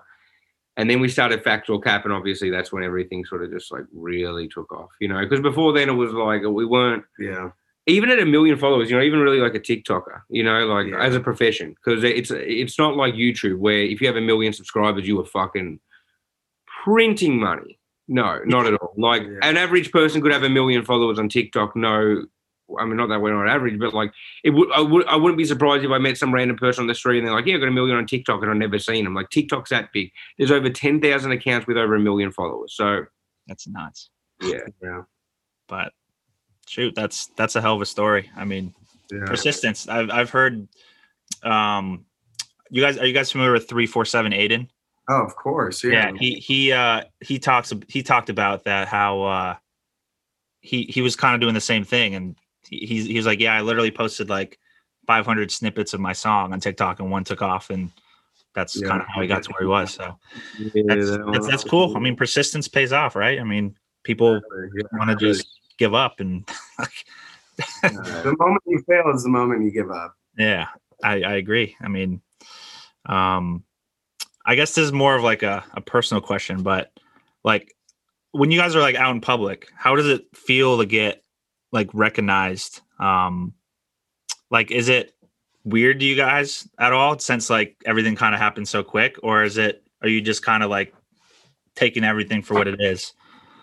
And 0.76 0.90
then 0.90 1.00
we 1.00 1.08
started 1.08 1.44
Fact 1.44 1.70
or 1.70 1.80
Cap, 1.80 2.04
and 2.04 2.12
obviously 2.12 2.50
that's 2.50 2.72
when 2.72 2.82
everything 2.82 3.24
sort 3.24 3.44
of 3.44 3.52
just 3.52 3.70
like 3.70 3.84
really 3.92 4.48
took 4.48 4.72
off, 4.72 4.90
you 5.00 5.06
know. 5.08 5.20
Because 5.20 5.40
before 5.40 5.72
then 5.72 5.88
it 5.88 5.92
was 5.92 6.12
like 6.12 6.42
we 6.42 6.66
weren't 6.66 7.04
Yeah. 7.18 7.50
even 7.86 8.10
at 8.10 8.18
a 8.18 8.26
million 8.26 8.58
followers, 8.58 8.90
you're 8.90 8.98
not 8.98 9.06
even 9.06 9.20
really 9.20 9.38
like 9.40 9.54
a 9.54 9.60
TikToker, 9.60 10.22
you 10.30 10.42
know, 10.42 10.66
like 10.66 10.88
Yeah. 10.88 11.00
as 11.00 11.14
a 11.14 11.20
profession, 11.20 11.74
because 11.74 12.02
it's 12.02 12.30
it's 12.32 12.76
not 12.78 12.96
like 12.96 13.14
YouTube 13.14 13.58
where 13.58 13.82
if 13.82 14.00
you 14.00 14.06
have 14.08 14.16
a 14.16 14.20
million 14.20 14.52
subscribers, 14.52 15.06
you 15.06 15.20
are 15.20 15.24
fucking 15.24 15.78
printing 16.84 17.38
money. 17.38 17.78
No, 18.08 18.40
not 18.44 18.66
at 18.66 18.74
all. 18.74 18.94
Like 18.96 19.22
Yeah. 19.22 19.38
an 19.42 19.56
average 19.56 19.90
person 19.92 20.20
could 20.20 20.32
have 20.32 20.42
a 20.42 20.50
million 20.50 20.84
followers 20.84 21.18
on 21.18 21.28
TikTok. 21.28 21.74
No, 21.76 22.24
I 22.80 22.84
mean 22.84 22.96
not 22.96 23.08
that 23.08 23.20
we're 23.20 23.32
not 23.34 23.52
average, 23.52 23.78
but 23.78 23.94
like 23.94 24.12
it 24.42 24.50
would 24.50 24.70
I 24.72 24.80
would 24.80 25.06
I 25.06 25.16
wouldn't 25.16 25.38
be 25.38 25.44
surprised 25.44 25.84
if 25.84 25.90
I 25.90 25.98
met 25.98 26.16
some 26.18 26.32
random 26.34 26.56
person 26.56 26.82
on 26.82 26.86
the 26.88 26.94
street 26.94 27.18
and 27.18 27.26
they're 27.26 27.34
like, 27.34 27.46
yeah, 27.46 27.56
I 27.56 27.58
got 27.58 27.68
a 27.68 27.72
million 27.72 27.96
on 27.96 28.06
TikTok 28.06 28.42
and 28.42 28.50
I've 28.50 28.56
never 28.56 28.78
seen 28.78 29.04
them. 29.04 29.14
Like 29.14 29.30
TikTok's 29.30 29.70
that 29.70 29.90
big. 29.92 30.10
There's 30.38 30.50
over 30.50 30.70
ten 30.70 31.00
thousand 31.00 31.32
accounts 31.32 31.66
with 31.66 31.76
over 31.76 31.94
a 31.96 32.00
million 32.00 32.32
followers. 32.32 32.74
So 32.76 33.04
That's 33.46 33.66
nuts. 33.68 34.10
yeah, 34.42 34.58
Yeah. 34.82 35.02
But 35.68 35.92
shoot, 36.66 36.94
that's 36.94 37.26
that's 37.36 37.56
a 37.56 37.60
hell 37.60 37.74
of 37.76 37.80
a 37.82 37.86
story. 37.86 38.30
I 38.36 38.44
mean, 38.44 38.74
Yeah. 39.10 39.24
persistence. 39.26 39.88
I've 39.88 40.10
I've 40.10 40.30
heard. 40.30 40.66
Um, 41.42 42.04
you 42.70 42.82
guys 42.82 42.98
are 42.98 43.06
you 43.06 43.12
guys 43.12 43.30
familiar 43.30 43.52
with 43.52 43.68
three 43.68 43.86
four 43.86 44.04
seven 44.04 44.32
Aiden? 44.32 44.68
Oh, 45.08 45.22
of 45.22 45.36
course. 45.36 45.84
Yeah. 45.84 46.10
Yeah. 46.10 46.12
he 46.18 46.34
he 46.36 46.72
uh 46.72 47.02
he 47.20 47.38
talks 47.38 47.72
he 47.88 48.02
talked 48.02 48.30
about 48.30 48.64
that 48.64 48.88
how 48.88 49.22
uh 49.22 49.54
he 50.60 50.84
he 50.84 51.02
was 51.02 51.14
kind 51.14 51.34
of 51.34 51.40
doing 51.42 51.52
the 51.54 51.60
same 51.60 51.84
thing 51.84 52.14
and 52.14 52.36
he, 52.68 52.86
he's 52.86 53.14
was 53.16 53.26
like 53.26 53.40
yeah 53.40 53.54
I 53.54 53.60
literally 53.60 53.90
posted 53.90 54.28
like 54.28 54.58
500 55.06 55.50
snippets 55.50 55.92
of 55.92 56.00
my 56.00 56.12
song 56.12 56.52
on 56.52 56.60
TikTok 56.60 57.00
and 57.00 57.10
one 57.10 57.24
took 57.24 57.42
off 57.42 57.70
and 57.70 57.90
that's 58.54 58.80
Yeah. 58.80 58.88
kind 58.88 59.02
of 59.02 59.08
how 59.08 59.20
he 59.20 59.26
got 59.26 59.42
to 59.42 59.50
where 59.50 59.62
he 59.62 59.66
was. 59.68 59.92
So 59.92 60.18
Yeah, 60.58 60.82
that's 60.86 61.18
that's, 61.32 61.46
that's 61.48 61.64
cool. 61.64 61.96
I 61.96 62.00
mean, 62.00 62.16
persistence 62.16 62.68
pays 62.68 62.92
off, 62.92 63.16
right? 63.16 63.40
I 63.40 63.44
mean, 63.44 63.76
people 64.02 64.40
Yeah. 64.74 64.82
want 64.92 65.10
to 65.10 65.16
just 65.16 65.46
give 65.78 65.94
up 65.94 66.20
and 66.20 66.48
The 67.82 68.36
moment 68.38 68.62
you 68.66 68.82
fail 68.88 69.12
is 69.14 69.24
the 69.24 69.28
moment 69.28 69.64
you 69.64 69.70
give 69.70 69.90
up. 69.90 70.14
Yeah, 70.38 70.68
I, 71.02 71.22
I 71.22 71.34
agree. 71.34 71.76
I 71.80 71.88
mean, 71.88 72.22
um, 73.06 73.64
I 74.46 74.54
guess 74.54 74.74
this 74.74 74.84
is 74.86 74.92
more 74.92 75.14
of 75.14 75.22
like 75.22 75.42
a, 75.42 75.64
a 75.74 75.80
personal 75.80 76.20
question, 76.20 76.62
but 76.62 76.92
like 77.44 77.74
when 78.32 78.50
you 78.50 78.58
guys 78.58 78.74
are 78.76 78.80
like 78.80 78.96
out 78.96 79.14
in 79.14 79.20
public, 79.20 79.68
how 79.76 79.96
does 79.96 80.08
it 80.08 80.26
feel 80.34 80.78
to 80.78 80.86
get 80.86 81.23
like 81.74 81.90
recognized? 81.92 82.80
Um, 82.98 83.52
like, 84.50 84.70
is 84.70 84.88
it 84.88 85.14
weird 85.64 86.00
to 86.00 86.06
you 86.06 86.16
guys 86.16 86.66
at 86.78 86.92
all 86.92 87.18
since 87.18 87.50
like 87.50 87.76
everything 87.84 88.16
kind 88.16 88.34
of 88.34 88.40
happened 88.40 88.68
so 88.68 88.82
quick, 88.82 89.16
or 89.22 89.42
is 89.42 89.58
it, 89.58 89.82
are 90.00 90.08
you 90.08 90.22
just 90.22 90.42
kind 90.42 90.62
of 90.62 90.70
like 90.70 90.94
taking 91.74 92.04
everything 92.04 92.40
for 92.40 92.54
what 92.54 92.68
it 92.68 92.80
is? 92.80 93.12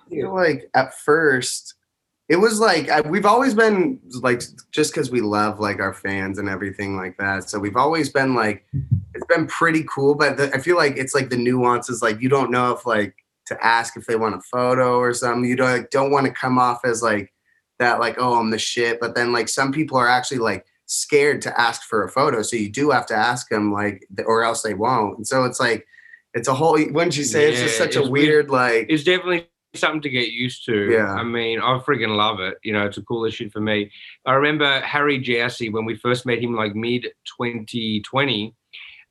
Like 0.10 0.70
at 0.75 0.94
first 1.00 1.75
it 2.32 2.39
was 2.39 2.62
like 2.62 2.89
I, 2.89 3.01
we've 3.01 3.25
always 3.25 3.53
been 3.53 4.00
like 4.22 4.41
just 4.72 4.94
because 4.94 5.12
we 5.12 5.20
love 5.20 5.60
like 5.60 5.82
our 5.82 5.94
fans 5.94 6.39
and 6.39 6.48
everything 6.48 6.96
like 6.96 7.18
that 7.18 7.50
so 7.50 7.60
we've 7.60 7.75
always 7.75 8.08
been 8.08 8.36
like 8.36 8.65
it's 9.13 9.25
been 9.27 9.48
pretty 9.48 9.84
cool 9.94 10.15
but 10.15 10.38
the, 10.38 10.53
i 10.56 10.58
feel 10.58 10.77
like 10.77 10.96
it's 10.96 11.13
like 11.13 11.30
the 11.30 11.36
nuances 11.36 12.01
like 12.01 12.22
you 12.22 12.30
don't 12.30 12.50
know 12.50 12.72
if 12.72 12.86
like 12.86 13.15
to 13.48 13.65
ask 13.65 13.98
if 13.98 14.06
they 14.06 14.15
want 14.15 14.34
a 14.34 14.39
photo 14.39 14.98
or 14.98 15.13
something 15.13 15.44
you 15.44 15.58
don't 15.58 15.72
like, 15.72 15.89
don't 15.89 16.10
want 16.10 16.25
to 16.25 16.32
come 16.32 16.58
off 16.58 16.86
as 16.86 17.03
like 17.03 17.34
that 17.82 18.00
like 18.00 18.16
oh 18.18 18.40
i'm 18.40 18.50
the 18.52 18.58
shit 18.58 19.00
but 19.02 19.16
then 19.16 19.34
like 19.34 19.50
some 19.50 19.72
people 19.72 19.98
are 19.98 20.08
actually 20.08 20.38
like 20.38 20.66
scared 20.86 21.42
to 21.42 21.60
ask 21.60 21.84
for 21.84 22.04
a 22.04 22.10
photo 22.10 22.42
so 22.42 22.56
you 22.56 22.70
do 22.70 22.90
have 22.92 23.06
to 23.06 23.16
ask 23.16 23.50
them 23.50 23.72
like 23.74 24.06
or 24.26 24.44
else 24.44 24.62
they 24.62 24.74
won't 24.74 25.18
and 25.18 25.28
so 25.28 25.44
it's 25.44 25.60
like 25.60 25.86
it's 26.34 26.48
a 26.48 26.54
whole 26.54 26.74
wouldn't 26.74 27.18
you 27.18 27.24
say 27.24 27.50
it's 27.50 27.60
just 27.60 27.78
Yeah, 27.80 27.86
such 27.86 27.96
a 27.98 28.02
weird. 28.02 28.12
weird 28.12 28.50
like 28.50 28.86
it's 28.90 29.04
definitely 29.04 29.48
something 29.74 30.02
to 30.02 30.10
get 30.10 30.30
used 30.32 30.66
to. 30.66 30.92
Yeah. 30.92 31.14
I 31.14 31.24
mean, 31.24 31.60
I 31.62 31.80
freaking 31.80 32.18
love 32.18 32.42
it. 32.42 32.58
You 32.62 32.74
know, 32.74 32.86
it's 32.86 32.98
a 32.98 33.04
cool 33.04 33.24
issue 33.24 33.50
for 33.50 33.62
me. 33.62 33.90
I 34.26 34.34
remember 34.34 34.82
Harry 34.82 35.18
Jowsey 35.18 35.72
when 35.72 35.86
we 35.86 35.96
first 35.96 36.26
met 36.26 36.40
him, 36.44 36.56
like 36.56 36.76
mid 36.76 37.04
2020. 37.40 38.54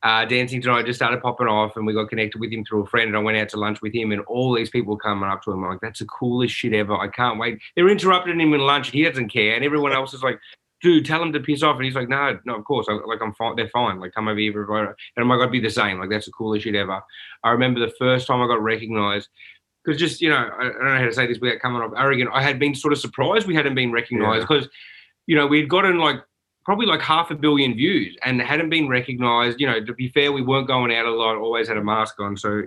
Uh, 0.02 0.24
Dancing 0.24 0.62
Tonight 0.62 0.86
just 0.86 0.98
started 0.98 1.20
popping 1.20 1.46
off, 1.46 1.76
and 1.76 1.86
we 1.86 1.92
got 1.92 2.08
connected 2.08 2.40
with 2.40 2.50
him 2.50 2.64
through 2.64 2.84
a 2.84 2.86
friend. 2.86 3.08
And 3.08 3.16
I 3.16 3.20
went 3.20 3.36
out 3.36 3.50
to 3.50 3.58
lunch 3.58 3.82
with 3.82 3.94
him, 3.94 4.12
and 4.12 4.22
all 4.22 4.54
these 4.54 4.70
people 4.70 4.96
coming 4.96 5.28
up 5.28 5.42
to 5.42 5.52
him 5.52 5.62
like, 5.62 5.80
"That's 5.80 5.98
the 5.98 6.06
coolest 6.06 6.54
shit 6.54 6.72
ever! 6.72 6.96
I 6.96 7.08
can't 7.08 7.38
wait." 7.38 7.60
They're 7.76 7.88
interrupting 7.88 8.40
him 8.40 8.54
in 8.54 8.60
lunch. 8.60 8.90
He 8.90 9.02
doesn't 9.04 9.28
care, 9.28 9.54
and 9.54 9.64
everyone 9.64 9.92
else 9.92 10.14
is 10.14 10.22
like, 10.22 10.40
"Dude, 10.80 11.04
tell 11.04 11.22
him 11.22 11.32
to 11.34 11.40
piss 11.40 11.62
off." 11.62 11.76
And 11.76 11.84
he's 11.84 11.94
like, 11.94 12.08
"No, 12.08 12.38
no, 12.46 12.56
of 12.56 12.64
course. 12.64 12.86
I, 12.88 12.94
like 13.06 13.20
I'm 13.20 13.34
fine. 13.34 13.56
They're 13.56 13.68
fine. 13.68 14.00
Like 14.00 14.12
come 14.14 14.28
over 14.28 14.40
here, 14.40 14.52
everybody." 14.52 14.86
And 14.86 15.22
I'm 15.22 15.28
like, 15.28 15.40
"I'd 15.40 15.52
be 15.52 15.60
the 15.60 15.70
same. 15.70 15.98
Like 15.98 16.08
that's 16.10 16.26
the 16.26 16.32
coolest 16.32 16.64
shit 16.64 16.74
ever." 16.74 17.02
I 17.44 17.50
remember 17.50 17.80
the 17.80 17.92
first 17.98 18.26
time 18.26 18.40
I 18.40 18.46
got 18.46 18.62
recognized 18.62 19.28
because 19.84 20.00
just 20.00 20.20
you 20.20 20.30
know 20.30 20.36
I, 20.36 20.66
I 20.66 20.68
don't 20.70 20.84
know 20.84 20.98
how 20.98 21.04
to 21.04 21.12
say 21.12 21.26
this 21.26 21.40
without 21.40 21.60
coming 21.60 21.82
off 21.82 21.92
arrogant. 21.96 22.30
I 22.32 22.42
had 22.42 22.58
been 22.58 22.74
sort 22.74 22.92
of 22.92 22.98
surprised 22.98 23.46
we 23.46 23.54
hadn't 23.54 23.74
been 23.74 23.92
recognized 23.92 24.48
because 24.48 24.68
you 25.26 25.36
know 25.36 25.46
we'd 25.46 25.68
gotten 25.68 25.98
like 25.98 26.22
probably 26.70 26.87
like 26.87 27.02
half 27.02 27.33
a 27.33 27.35
billion 27.35 27.74
views 27.74 28.16
and 28.22 28.40
hadn't 28.40 28.70
been 28.70 28.87
recognized. 28.87 29.59
You 29.61 29.66
know, 29.66 29.85
to 29.85 29.92
be 29.92 30.09
fair, 30.11 30.30
we 30.30 30.40
weren't 30.40 30.68
going 30.68 30.94
out 30.94 31.04
a 31.04 31.11
lot. 31.11 31.37
Always 31.37 31.66
had 31.66 31.76
a 31.76 31.83
mask 31.83 32.20
on, 32.20 32.37
so. 32.37 32.62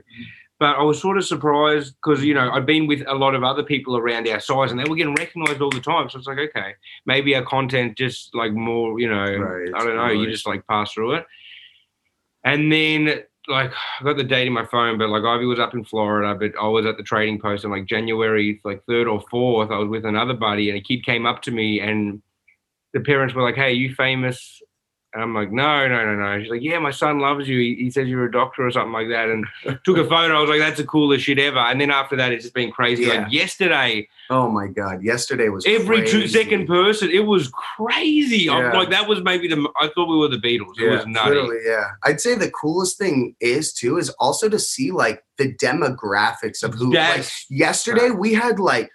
But 0.59 0.75
I 0.75 0.83
was 0.83 0.99
sort 0.99 1.17
of 1.17 1.23
surprised 1.23 1.95
because 2.03 2.21
you 2.21 2.33
know 2.33 2.51
I'd 2.51 2.65
been 2.65 2.85
with 2.85 3.01
a 3.07 3.13
lot 3.13 3.33
of 3.33 3.45
other 3.45 3.63
people 3.63 3.95
around 3.95 4.27
our 4.27 4.41
size, 4.41 4.71
and 4.71 4.79
they 4.79 4.83
were 4.89 4.97
getting 4.97 5.15
recognised 5.15 5.61
all 5.61 5.69
the 5.69 5.79
time. 5.79 6.09
So 6.09 6.17
it's 6.17 6.27
like, 6.27 6.37
okay, 6.37 6.73
maybe 7.05 7.33
our 7.33 7.45
content 7.45 7.97
just 7.97 8.35
like 8.35 8.51
more, 8.51 8.99
you 8.99 9.09
know, 9.09 9.37
Right, 9.37 9.71
I 9.73 9.85
don't 9.85 9.95
know, 9.95 10.09
you 10.09 10.29
just 10.29 10.45
like 10.45 10.67
pass 10.67 10.91
through 10.91 11.13
it. 11.13 11.25
And 12.43 12.69
then 12.69 13.23
like 13.47 13.71
I 14.01 14.03
got 14.03 14.17
the 14.17 14.25
date 14.25 14.47
in 14.47 14.53
my 14.53 14.65
phone, 14.65 14.97
but 14.97 15.07
like 15.07 15.23
Ivy 15.23 15.45
was 15.45 15.59
up 15.59 15.73
in 15.73 15.85
Florida, 15.85 16.35
but 16.37 16.51
I 16.61 16.67
was 16.67 16.85
at 16.85 16.97
the 16.97 17.03
trading 17.03 17.39
post 17.39 17.63
on 17.63 17.71
like 17.71 17.85
January 17.85 18.59
like 18.65 18.83
third 18.85 19.07
or 19.07 19.23
fourth. 19.31 19.71
I 19.71 19.77
was 19.77 19.87
with 19.87 20.03
another 20.03 20.33
buddy, 20.33 20.69
and 20.69 20.77
a 20.77 20.81
kid 20.81 21.05
came 21.05 21.25
up 21.25 21.41
to 21.43 21.51
me, 21.51 21.79
and 21.79 22.21
the 22.93 22.99
parents 23.01 23.33
were 23.33 23.41
like, 23.43 23.55
"Hey, 23.55 23.73
you 23.73 23.93
famous?" 23.95 24.61
And 25.15 25.21
I'm 25.21 25.35
like, 25.35 25.51
"No, 25.51 25.87
no, 25.87 26.03
no, 26.05 26.15
no." 26.15 26.41
She's 26.41 26.49
like, 26.49 26.63
"Yeah, 26.63 26.79
my 26.79 26.89
son 26.89 27.19
loves 27.19 27.47
you. 27.47 27.59
He, 27.59 27.75
he 27.75 27.91
says 27.91 28.07
you're 28.07 28.25
a 28.25 28.31
doctor 28.31 28.65
or 28.65 28.71
something 28.71 28.93
like 28.93 29.09
that." 29.09 29.29
And 29.29 29.45
took 29.83 29.97
a 29.97 30.03
photo. 30.07 30.35
I 30.37 30.41
was 30.41 30.49
like, 30.49 30.59
"That's 30.59 30.77
the 30.79 30.85
coolest 30.87 31.25
shit 31.25 31.37
ever." 31.37 31.59
And 31.59 31.79
then 31.79 31.91
after 31.91 32.15
that, 32.15 32.31
it's 32.31 32.43
just 32.45 32.55
been 32.55 32.71
crazy. 32.71 33.03
Yeah. 33.03 33.23
Like 33.23 33.31
yesterday, 33.31 34.07
Oh 34.31 34.49
my 34.49 34.67
god! 34.67 35.03
Yesterday 35.03 35.49
was 35.49 35.65
every 35.67 36.01
two 36.07 36.19
crazy. 36.21 36.27
second 36.43 36.65
person, 36.65 37.11
it 37.11 37.27
was 37.27 37.49
crazy. 37.49 38.49
I'm 38.49 38.63
Yeah. 38.63 38.77
like 38.79 38.89
that 38.89 39.07
was 39.07 39.21
maybe 39.23 39.47
the. 39.47 39.69
I 39.79 39.89
thought 39.93 40.07
we 40.09 40.17
were 40.17 40.29
the 40.29 40.37
Beatles. 40.37 40.79
It 40.79 40.89
was 40.89 41.05
nutty. 41.05 41.31
Literally, 41.35 41.59
yeah. 41.65 41.89
I'd 42.03 42.19
say 42.21 42.33
the 42.33 42.49
coolest 42.49 42.97
thing 42.97 43.35
is 43.39 43.71
too 43.73 43.97
is 43.99 44.09
also 44.19 44.49
to 44.49 44.57
see 44.57 44.89
like 44.91 45.23
the 45.37 45.53
demographics 45.55 46.63
of 46.63 46.73
who. 46.73 46.91
Like 46.93 47.17
That's 47.17 47.45
yesterday, 47.51 48.09
we 48.09 48.33
had 48.33 48.59
like 48.59 48.89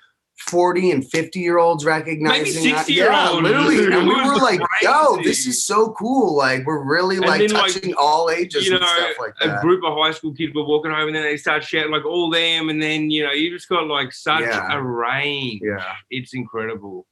forty 0.46 0.90
and 0.92 1.09
fifty 1.11 1.40
year 1.40 1.59
olds 1.59 1.85
recognizing. 1.85 2.55
Maybe 2.62 2.72
us. 2.72 2.79
60 2.87 2.92
year 2.92 3.07
Yeah, 3.07 3.31
olds. 3.31 3.42
literally, 3.42 3.85
and 3.92 4.07
we 4.07 4.14
were 4.14 4.37
like, 4.37 4.61
"Yo, 4.83 5.16
this 5.22 5.46
is 5.46 5.64
so 5.64 5.92
cool! 5.92 6.37
Like, 6.37 6.64
we're 6.64 6.83
really 6.85 7.16
And 7.16 7.27
like 7.27 7.40
then, 7.40 7.51
like, 7.53 7.72
touching 7.72 7.94
all 7.94 8.31
ages 8.31 8.66
you 8.66 8.72
and 8.72 8.81
know, 8.81 8.87
stuff 8.87 9.11
like 9.18 9.35
a 9.40 9.61
group 9.61 9.83
of 9.85 9.94
high 9.96 10.12
school 10.12 10.33
kids 10.33 10.55
were 10.55 10.64
walking 10.64 10.90
home 10.90 11.09
and 11.09 11.16
then 11.16 11.22
they 11.24 11.37
start 11.37 11.64
shouting 11.64 11.90
like 11.92 12.05
all 12.05 12.31
them 12.31 12.68
and 12.68 12.81
then 12.83 13.11
you 13.11 13.24
know 13.24 13.33
you 13.33 13.51
just 13.51 13.68
got 13.68 13.87
like 13.87 14.12
such 14.12 14.42
Yeah. 14.42 14.72
a 14.77 14.81
range 14.83 15.61
Yeah, 15.64 15.92
it's 16.11 16.35
incredible 16.35 17.07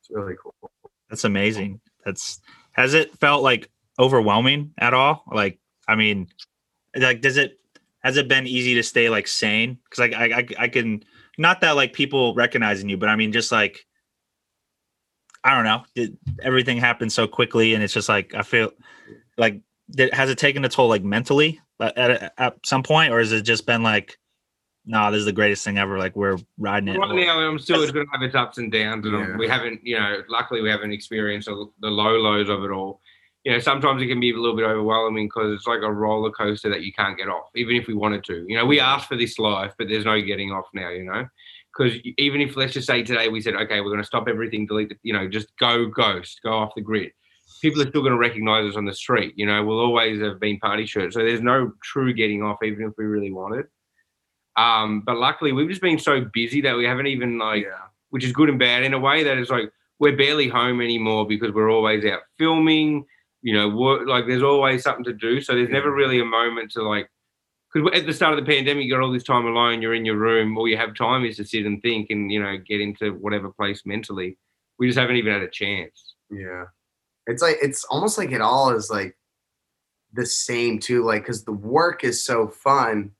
it's 0.00 0.10
really 0.10 0.34
cool. 0.42 0.54
That's 1.08 1.24
amazing. 1.24 1.80
That's 2.04 2.40
has 2.72 2.94
it 2.94 3.16
felt 3.18 3.42
like 3.42 3.70
overwhelming 3.98 4.72
at 4.78 4.94
all? 4.94 5.24
Like, 5.32 5.58
I 5.88 5.96
mean, 5.96 6.28
like, 6.94 7.20
does 7.20 7.36
it 7.36 7.58
has 8.04 8.16
it 8.16 8.28
been 8.28 8.46
easy 8.46 8.74
to 8.76 8.82
stay 8.82 9.08
like 9.10 9.26
sane? 9.26 9.78
Because 9.84 9.98
like 9.98 10.12
I, 10.14 10.38
I 10.38 10.64
I 10.64 10.68
can 10.68 11.02
not 11.38 11.60
that 11.62 11.76
like 11.76 11.92
people 11.92 12.34
recognizing 12.34 12.88
you, 12.88 12.96
but 12.96 13.08
I 13.08 13.16
mean 13.16 13.32
just 13.32 13.50
like 13.52 13.86
I 15.44 15.54
don't 15.54 15.64
know, 15.64 15.84
did 15.94 16.18
everything 16.42 16.78
happen 16.78 17.08
so 17.08 17.26
quickly, 17.28 17.74
and 17.74 17.82
it's 17.82 17.94
just 17.94 18.08
like 18.08 18.34
I 18.34 18.42
feel 18.42 18.72
like 19.38 19.60
did, 19.90 20.12
has 20.12 20.28
it 20.30 20.36
taken 20.36 20.64
a 20.64 20.68
toll 20.68 20.88
like 20.88 21.04
mentally 21.04 21.60
uh, 21.80 21.92
at, 21.96 22.10
at, 22.10 22.32
at 22.36 22.66
some 22.66 22.82
point, 22.82 23.12
or 23.12 23.20
has 23.20 23.32
it 23.32 23.42
just 23.42 23.64
been 23.64 23.82
like, 23.82 24.18
no, 24.84 25.10
this 25.12 25.20
is 25.20 25.24
the 25.26 25.32
greatest 25.32 25.64
thing 25.64 25.78
ever? 25.78 25.96
Like 25.96 26.16
we're 26.16 26.38
riding 26.58 26.88
it. 26.88 26.98
right 26.98 27.14
now 27.14 27.38
i'm 27.38 27.58
still 27.58 27.80
it's 27.82 27.92
going 27.92 28.04
to 28.04 28.12
have 28.12 28.22
its 28.22 28.34
ups 28.34 28.58
and 28.58 28.72
downs 28.72 29.06
and 29.06 29.14
Yeah. 29.14 29.36
we 29.36 29.46
haven't 29.46 29.80
you 29.86 29.98
know 29.98 30.22
luckily 30.28 30.60
we 30.60 30.68
haven't 30.70 30.92
experienced 30.92 31.46
the 31.46 31.66
the 31.80 31.88
low 31.88 32.16
lows 32.16 32.48
of 32.48 32.64
it 32.64 32.70
all 32.70 33.00
you 33.44 33.52
know 33.52 33.58
sometimes 33.58 34.02
it 34.02 34.06
can 34.06 34.20
be 34.20 34.32
a 34.32 34.36
little 34.36 34.56
bit 34.56 34.64
overwhelming 34.64 35.26
because 35.26 35.52
it's 35.52 35.66
like 35.66 35.82
a 35.82 35.92
roller 35.92 36.30
coaster 36.30 36.68
that 36.68 36.82
you 36.82 36.92
can't 36.92 37.16
get 37.16 37.28
off 37.28 37.48
even 37.54 37.76
if 37.76 37.86
we 37.86 37.94
wanted 37.94 38.24
to. 38.24 38.44
You 38.48 38.56
know 38.56 38.66
we 38.66 38.80
asked 38.80 39.08
for 39.08 39.16
this 39.16 39.38
life 39.38 39.74
but 39.78 39.88
there's 39.88 40.04
no 40.04 40.20
getting 40.20 40.50
off 40.50 40.66
now 40.74 40.90
you 40.90 41.04
know? 41.04 41.26
Because 41.76 41.98
even 42.16 42.40
if 42.40 42.56
let's 42.56 42.72
just 42.72 42.86
say 42.86 43.02
today 43.02 43.28
we 43.28 43.40
said 43.40 43.54
okay 43.54 43.80
we're 43.80 43.90
going 43.90 44.02
to 44.02 44.06
stop 44.06 44.28
everything 44.28 44.66
delete 44.66 44.88
the, 44.88 44.96
you 45.02 45.12
know 45.12 45.28
just 45.28 45.56
go 45.58 45.86
ghost 45.86 46.40
go 46.42 46.52
off 46.52 46.72
the 46.74 46.82
grid. 46.82 47.12
People 47.62 47.82
are 47.82 47.88
still 47.88 48.02
going 48.02 48.12
to 48.12 48.18
recognize 48.18 48.70
us 48.70 48.76
on 48.76 48.84
the 48.84 48.94
street 48.94 49.34
you 49.36 49.46
know? 49.46 49.64
We'll 49.64 49.80
always 49.80 50.20
have 50.20 50.40
been 50.40 50.58
party 50.58 50.86
shirts 50.86 51.14
so 51.14 51.20
there's 51.20 51.42
no 51.42 51.72
true 51.82 52.12
getting 52.12 52.42
off 52.42 52.62
even 52.62 52.86
if 52.86 52.92
we 52.98 53.04
really 53.04 53.32
wanted. 53.32 53.66
Um 54.56 55.02
but 55.06 55.16
luckily 55.16 55.52
we've 55.52 55.68
just 55.68 55.82
been 55.82 55.98
so 55.98 56.26
busy 56.32 56.60
that 56.62 56.76
we 56.76 56.84
haven't 56.84 57.06
even 57.06 57.38
like 57.38 57.62
yeah, 57.62 57.86
which 58.10 58.24
is 58.24 58.32
good 58.32 58.48
and 58.48 58.58
bad 58.58 58.82
in 58.82 58.94
a 58.94 58.98
way 58.98 59.22
that 59.22 59.38
it's 59.38 59.50
like 59.50 59.70
we're 60.00 60.16
barely 60.16 60.48
home 60.48 60.80
anymore 60.80 61.26
because 61.26 61.52
we're 61.52 61.70
always 61.70 62.04
out 62.04 62.20
filming 62.38 63.04
you 63.42 63.54
know 63.54 63.68
work 63.68 64.06
like 64.08 64.26
there's 64.26 64.42
always 64.42 64.82
something 64.82 65.04
to 65.04 65.12
do 65.12 65.40
so 65.40 65.54
there's 65.54 65.68
never 65.68 65.92
really 65.92 66.20
a 66.20 66.24
moment 66.24 66.70
to 66.70 66.82
like 66.82 67.08
because 67.72 67.90
at 67.94 68.06
the 68.06 68.12
start 68.12 68.38
of 68.38 68.44
the 68.44 68.50
pandemic, 68.50 68.84
you 68.84 68.92
got 68.92 69.02
all 69.02 69.12
this 69.12 69.24
time 69.24 69.46
alone. 69.46 69.82
You're 69.82 69.94
in 69.94 70.04
your 70.04 70.16
room. 70.16 70.56
All 70.56 70.68
you 70.68 70.76
have 70.76 70.94
time 70.94 71.24
is 71.24 71.36
to 71.36 71.44
sit 71.44 71.66
and 71.66 71.82
think, 71.82 72.08
and 72.10 72.30
you 72.32 72.42
know, 72.42 72.56
get 72.56 72.80
into 72.80 73.12
whatever 73.12 73.50
place 73.50 73.82
mentally. 73.84 74.38
We 74.78 74.86
just 74.86 74.98
haven't 74.98 75.16
even 75.16 75.32
had 75.32 75.42
a 75.42 75.50
chance. 75.50 76.14
Yeah. 76.30 76.64
It's 77.26 77.42
like 77.42 77.58
it's 77.60 77.84
almost 77.84 78.16
like 78.16 78.32
it 78.32 78.40
all 78.40 78.74
is 78.74 78.90
like 78.90 79.16
the 80.14 80.24
same 80.24 80.78
too, 80.78 81.04
like 81.04 81.22
because 81.22 81.44
the 81.44 81.52
work 81.52 82.04
is 82.04 82.24
so 82.24 82.48
fun. 82.48 83.10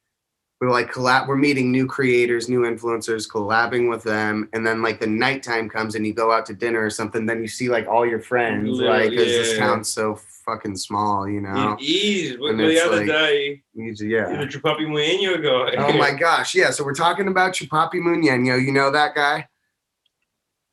We're 0.60 0.70
like 0.70 0.90
collab 0.92 1.28
we're 1.28 1.36
meeting 1.36 1.70
new 1.70 1.86
creators, 1.86 2.48
new 2.48 2.62
influencers, 2.62 3.30
collabing 3.30 3.88
with 3.88 4.02
them, 4.02 4.48
and 4.52 4.66
then 4.66 4.82
like 4.82 4.98
the 4.98 5.06
nighttime 5.06 5.68
comes 5.68 5.94
and 5.94 6.04
you 6.04 6.12
go 6.12 6.32
out 6.32 6.46
to 6.46 6.54
dinner 6.54 6.84
or 6.84 6.90
something, 6.90 7.26
then 7.26 7.40
you 7.40 7.46
see 7.46 7.68
like 7.68 7.86
all 7.86 8.04
your 8.04 8.18
friends, 8.20 8.80
like 8.80 9.10
because 9.10 9.26
this 9.26 9.56
town's 9.56 9.92
so 9.92 10.16
fucking 10.44 10.76
small, 10.76 11.28
you 11.28 11.40
know. 11.40 11.76
It 11.78 11.84
is. 11.84 12.36
But 12.38 12.46
And 12.50 12.60
the 12.60 12.84
other 12.84 12.96
like- 12.96 13.06
day, 13.06 13.62
You 13.74 13.90
just- 13.92 14.00
the 14.02 14.08
yeah. 14.08 14.44
Chupapi 14.46 14.80
Muñeño 14.80 15.40
guy. 15.40 15.76
Oh 15.80 15.96
my 15.96 16.10
gosh, 16.18 16.56
yeah. 16.56 16.70
So 16.70 16.82
we're 16.82 16.92
talking 16.94 17.28
about 17.28 17.52
Chupapi 17.54 17.94
Muñeño. 18.00 18.60
You 18.60 18.72
know 18.72 18.90
that 18.90 19.14
guy? 19.14 19.46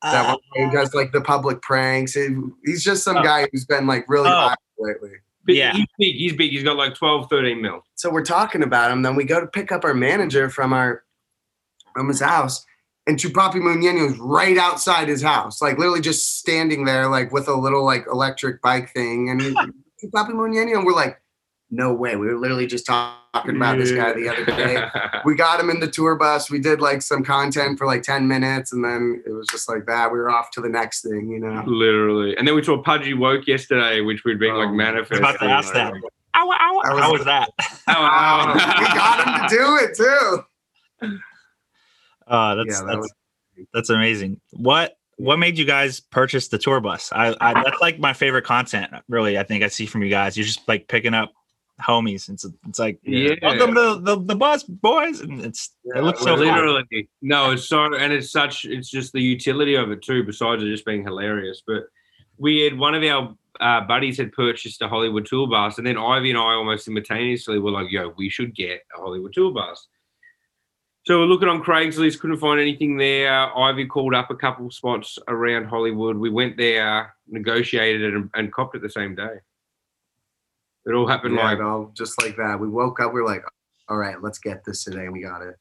That 0.02 0.26
uh, 0.26 0.30
one 0.30 0.40
guy 0.56 0.66
who 0.66 0.72
does 0.72 0.96
like 0.96 1.12
the 1.12 1.22
public 1.22 1.62
pranks. 1.62 2.16
He's 2.66 2.84
just 2.84 3.04
some 3.04 3.18
Oh. 3.18 3.24
guy 3.24 3.48
who's 3.52 3.66
been 3.66 3.86
like 3.86 4.06
really 4.08 4.30
oh. 4.30 4.50
viral 4.50 4.56
lately. 4.80 5.12
But 5.46 5.56
Yeah. 5.56 5.74
He's 5.74 5.86
big. 5.98 6.16
He's 6.16 6.34
big. 6.34 6.52
He's 6.52 6.64
got 6.64 6.76
like 6.78 6.96
12, 6.96 7.30
13 7.30 7.62
mil. 7.62 7.84
so 7.96 8.10
we're 8.10 8.26
talking 8.26 8.64
about 8.64 8.92
him. 8.92 9.02
Then 9.02 9.16
we 9.16 9.24
go 9.24 9.40
to 9.40 9.48
pick 9.48 9.72
up 9.72 9.84
our 9.84 9.94
manager 9.94 10.50
from 10.50 10.74
our 10.74 11.04
from 11.94 12.08
his 12.10 12.20
house, 12.20 12.66
and 13.08 13.18
Chupapi 13.18 13.56
Muñeño 13.56 14.12
is 14.12 14.18
right 14.18 14.58
outside 14.58 15.08
his 15.08 15.22
house, 15.22 15.62
like 15.62 15.78
literally 15.78 16.02
just 16.02 16.40
standing 16.40 16.84
there, 16.84 17.08
like 17.08 17.32
with 17.32 17.48
a 17.48 17.54
little 17.54 17.86
like 17.86 18.06
electric 18.12 18.62
bike 18.62 18.92
thing. 18.94 19.30
And 19.30 19.42
he, 19.42 19.54
Chupapi 19.54 20.32
Muñeño, 20.32 20.78
and 20.78 20.86
we're 20.86 20.94
like, 20.94 21.22
no 21.72 21.94
way. 21.94 22.16
We 22.16 22.28
were 22.28 22.38
literally 22.38 22.68
just 22.68 22.86
talking 22.86 23.56
about 23.56 23.78
this 23.78 23.92
guy 23.92 24.14
the 24.14 24.30
other 24.30 24.46
day. 24.46 24.86
We 25.26 25.36
got 25.36 25.60
him 25.60 25.70
in 25.70 25.80
the 25.80 25.88
tour 25.88 26.16
bus. 26.16 26.50
We 26.50 26.60
did 26.60 26.80
like 26.80 27.02
some 27.02 27.24
content 27.24 27.78
for 27.78 27.88
like 27.88 28.04
ten 28.04 28.28
minutes, 28.28 28.72
and 28.72 28.84
then 28.84 29.24
it 29.26 29.32
was 29.32 29.48
just 29.48 29.68
like 29.68 29.86
that. 29.88 30.12
We 30.12 30.20
were 30.20 30.30
off 30.30 30.52
to 30.52 30.62
the 30.62 30.70
next 30.70 31.02
thing, 31.02 31.30
you 31.30 31.40
know. 31.40 31.64
Literally. 31.66 32.38
And 32.38 32.48
then 32.48 32.56
we 32.56 32.64
saw 32.64 32.82
Pudgy 32.82 33.14
Woke 33.14 33.48
yesterday, 33.48 34.02
which 34.02 34.24
we'd 34.24 34.40
been 34.40 34.52
Oh, 34.52 34.60
like 34.60 34.70
I 34.70 34.72
manifesting. 34.72 35.18
about 35.20 35.40
to 35.40 35.46
ask 35.46 35.74
that. 35.74 35.94
Ow, 36.38 36.52
ow, 36.52 36.82
I 36.84 36.94
was- 36.94 37.02
how 37.02 37.12
was 37.14 37.26
that? 37.26 37.50
Oh, 37.88 37.94
wow. 38.02 38.54
we 38.80 38.86
got 38.86 39.28
him 39.28 39.50
to 39.50 39.56
do 39.56 39.78
it 39.78 39.96
too. 39.96 40.44
Uh, 42.28 42.56
that's 42.56 42.68
Yeah, 42.70 42.80
that 42.82 42.86
that's, 42.88 42.98
was- 42.98 43.14
that's 43.74 43.90
amazing. 43.90 44.40
What 44.52 44.98
what 45.18 45.38
made 45.40 45.58
you 45.58 45.64
guys 45.66 46.00
purchase 46.02 46.50
the 46.50 46.58
tour 46.58 46.82
bus? 46.82 47.10
I, 47.14 47.34
I 47.40 47.64
that's 47.64 47.80
like 47.80 48.00
my 48.00 48.12
favorite 48.12 48.44
content. 48.44 48.92
Really, 49.08 49.38
I 49.38 49.44
think 49.44 49.64
I 49.64 49.68
see 49.68 49.86
from 49.86 50.04
you 50.04 50.10
guys. 50.10 50.36
You're 50.36 50.46
just 50.46 50.68
like 50.68 50.88
picking 50.90 51.14
up 51.14 51.32
homies. 51.82 52.30
It's 52.30 52.46
it's 52.68 52.80
like 52.80 53.00
Yeah. 53.04 53.36
welcome 53.42 53.76
to 53.76 54.00
the, 54.02 54.20
the 54.22 54.36
bus, 54.36 54.64
boys, 54.64 55.20
and 55.22 55.44
it's 55.44 55.76
Yeah, 55.84 56.00
it 56.00 56.04
looks 56.04 56.20
so 56.20 56.36
fun. 56.38 56.40
literally. 56.40 57.10
No 57.22 57.52
it's 57.52 57.68
so 57.68 57.94
and 57.94 58.14
it's 58.14 58.32
such 58.32 58.66
it's 58.66 58.90
just 58.90 59.14
the 59.14 59.22
utility 59.22 59.76
of 59.76 59.92
it 59.92 60.02
too 60.02 60.24
besides 60.24 60.64
it 60.64 60.68
just 60.68 60.86
being 60.86 61.04
hilarious. 61.04 61.62
But 61.66 61.84
we 62.38 62.62
had 62.62 62.78
one 62.78 62.96
of 62.96 63.04
our 63.04 63.36
uh, 63.60 63.82
buddies 63.88 64.18
had 64.18 64.34
purchased 64.34 64.82
a 64.82 64.88
hollywood 64.90 65.26
tour 65.26 65.48
bus 65.48 65.78
and 65.78 65.88
then 65.88 65.98
ivy 65.98 66.30
and 66.30 66.38
i 66.38 66.42
almost 66.42 66.84
simultaneously 66.84 67.58
were 67.58 67.72
like 67.72 67.90
yo 67.90 68.10
we 68.18 68.30
should 68.30 68.54
get 68.54 68.82
a 68.94 69.00
hollywood 69.00 69.32
tour 69.34 69.54
bus. 69.54 69.88
So 71.06 71.20
we're 71.20 71.28
looking 71.28 71.48
on 71.48 71.64
craigslist 71.64 72.20
couldn't 72.20 72.40
find 72.40 72.60
anything 72.60 72.98
there. 72.98 73.56
Ivy 73.58 73.86
called 73.86 74.16
up 74.16 74.32
a 74.32 74.36
couple 74.36 74.70
spots 74.72 75.18
around 75.28 75.66
hollywood. 75.66 76.18
We 76.18 76.30
went 76.30 76.58
there 76.58 77.16
negotiated 77.28 78.02
it 78.02 78.14
and, 78.14 78.30
and 78.34 78.52
copped 78.54 78.76
it 78.76 78.82
the 78.82 78.90
same 78.90 79.16
day 79.16 79.38
it 80.86 80.94
all 80.94 81.08
happened 81.08 81.36
Yeah, 81.36 81.44
like 81.44 81.60
no, 81.60 81.92
just 81.94 82.22
like 82.22 82.36
that. 82.38 82.60
We 82.60 82.68
woke 82.68 83.00
up. 83.00 83.14
We 83.14 83.22
are 83.22 83.26
like, 83.26 83.44
all 83.90 83.98
right, 83.98 84.22
let's 84.22 84.40
get 84.40 84.64
this 84.66 84.84
today, 84.84 85.10
we 85.10 85.22
got 85.22 85.42
it. 85.42 85.56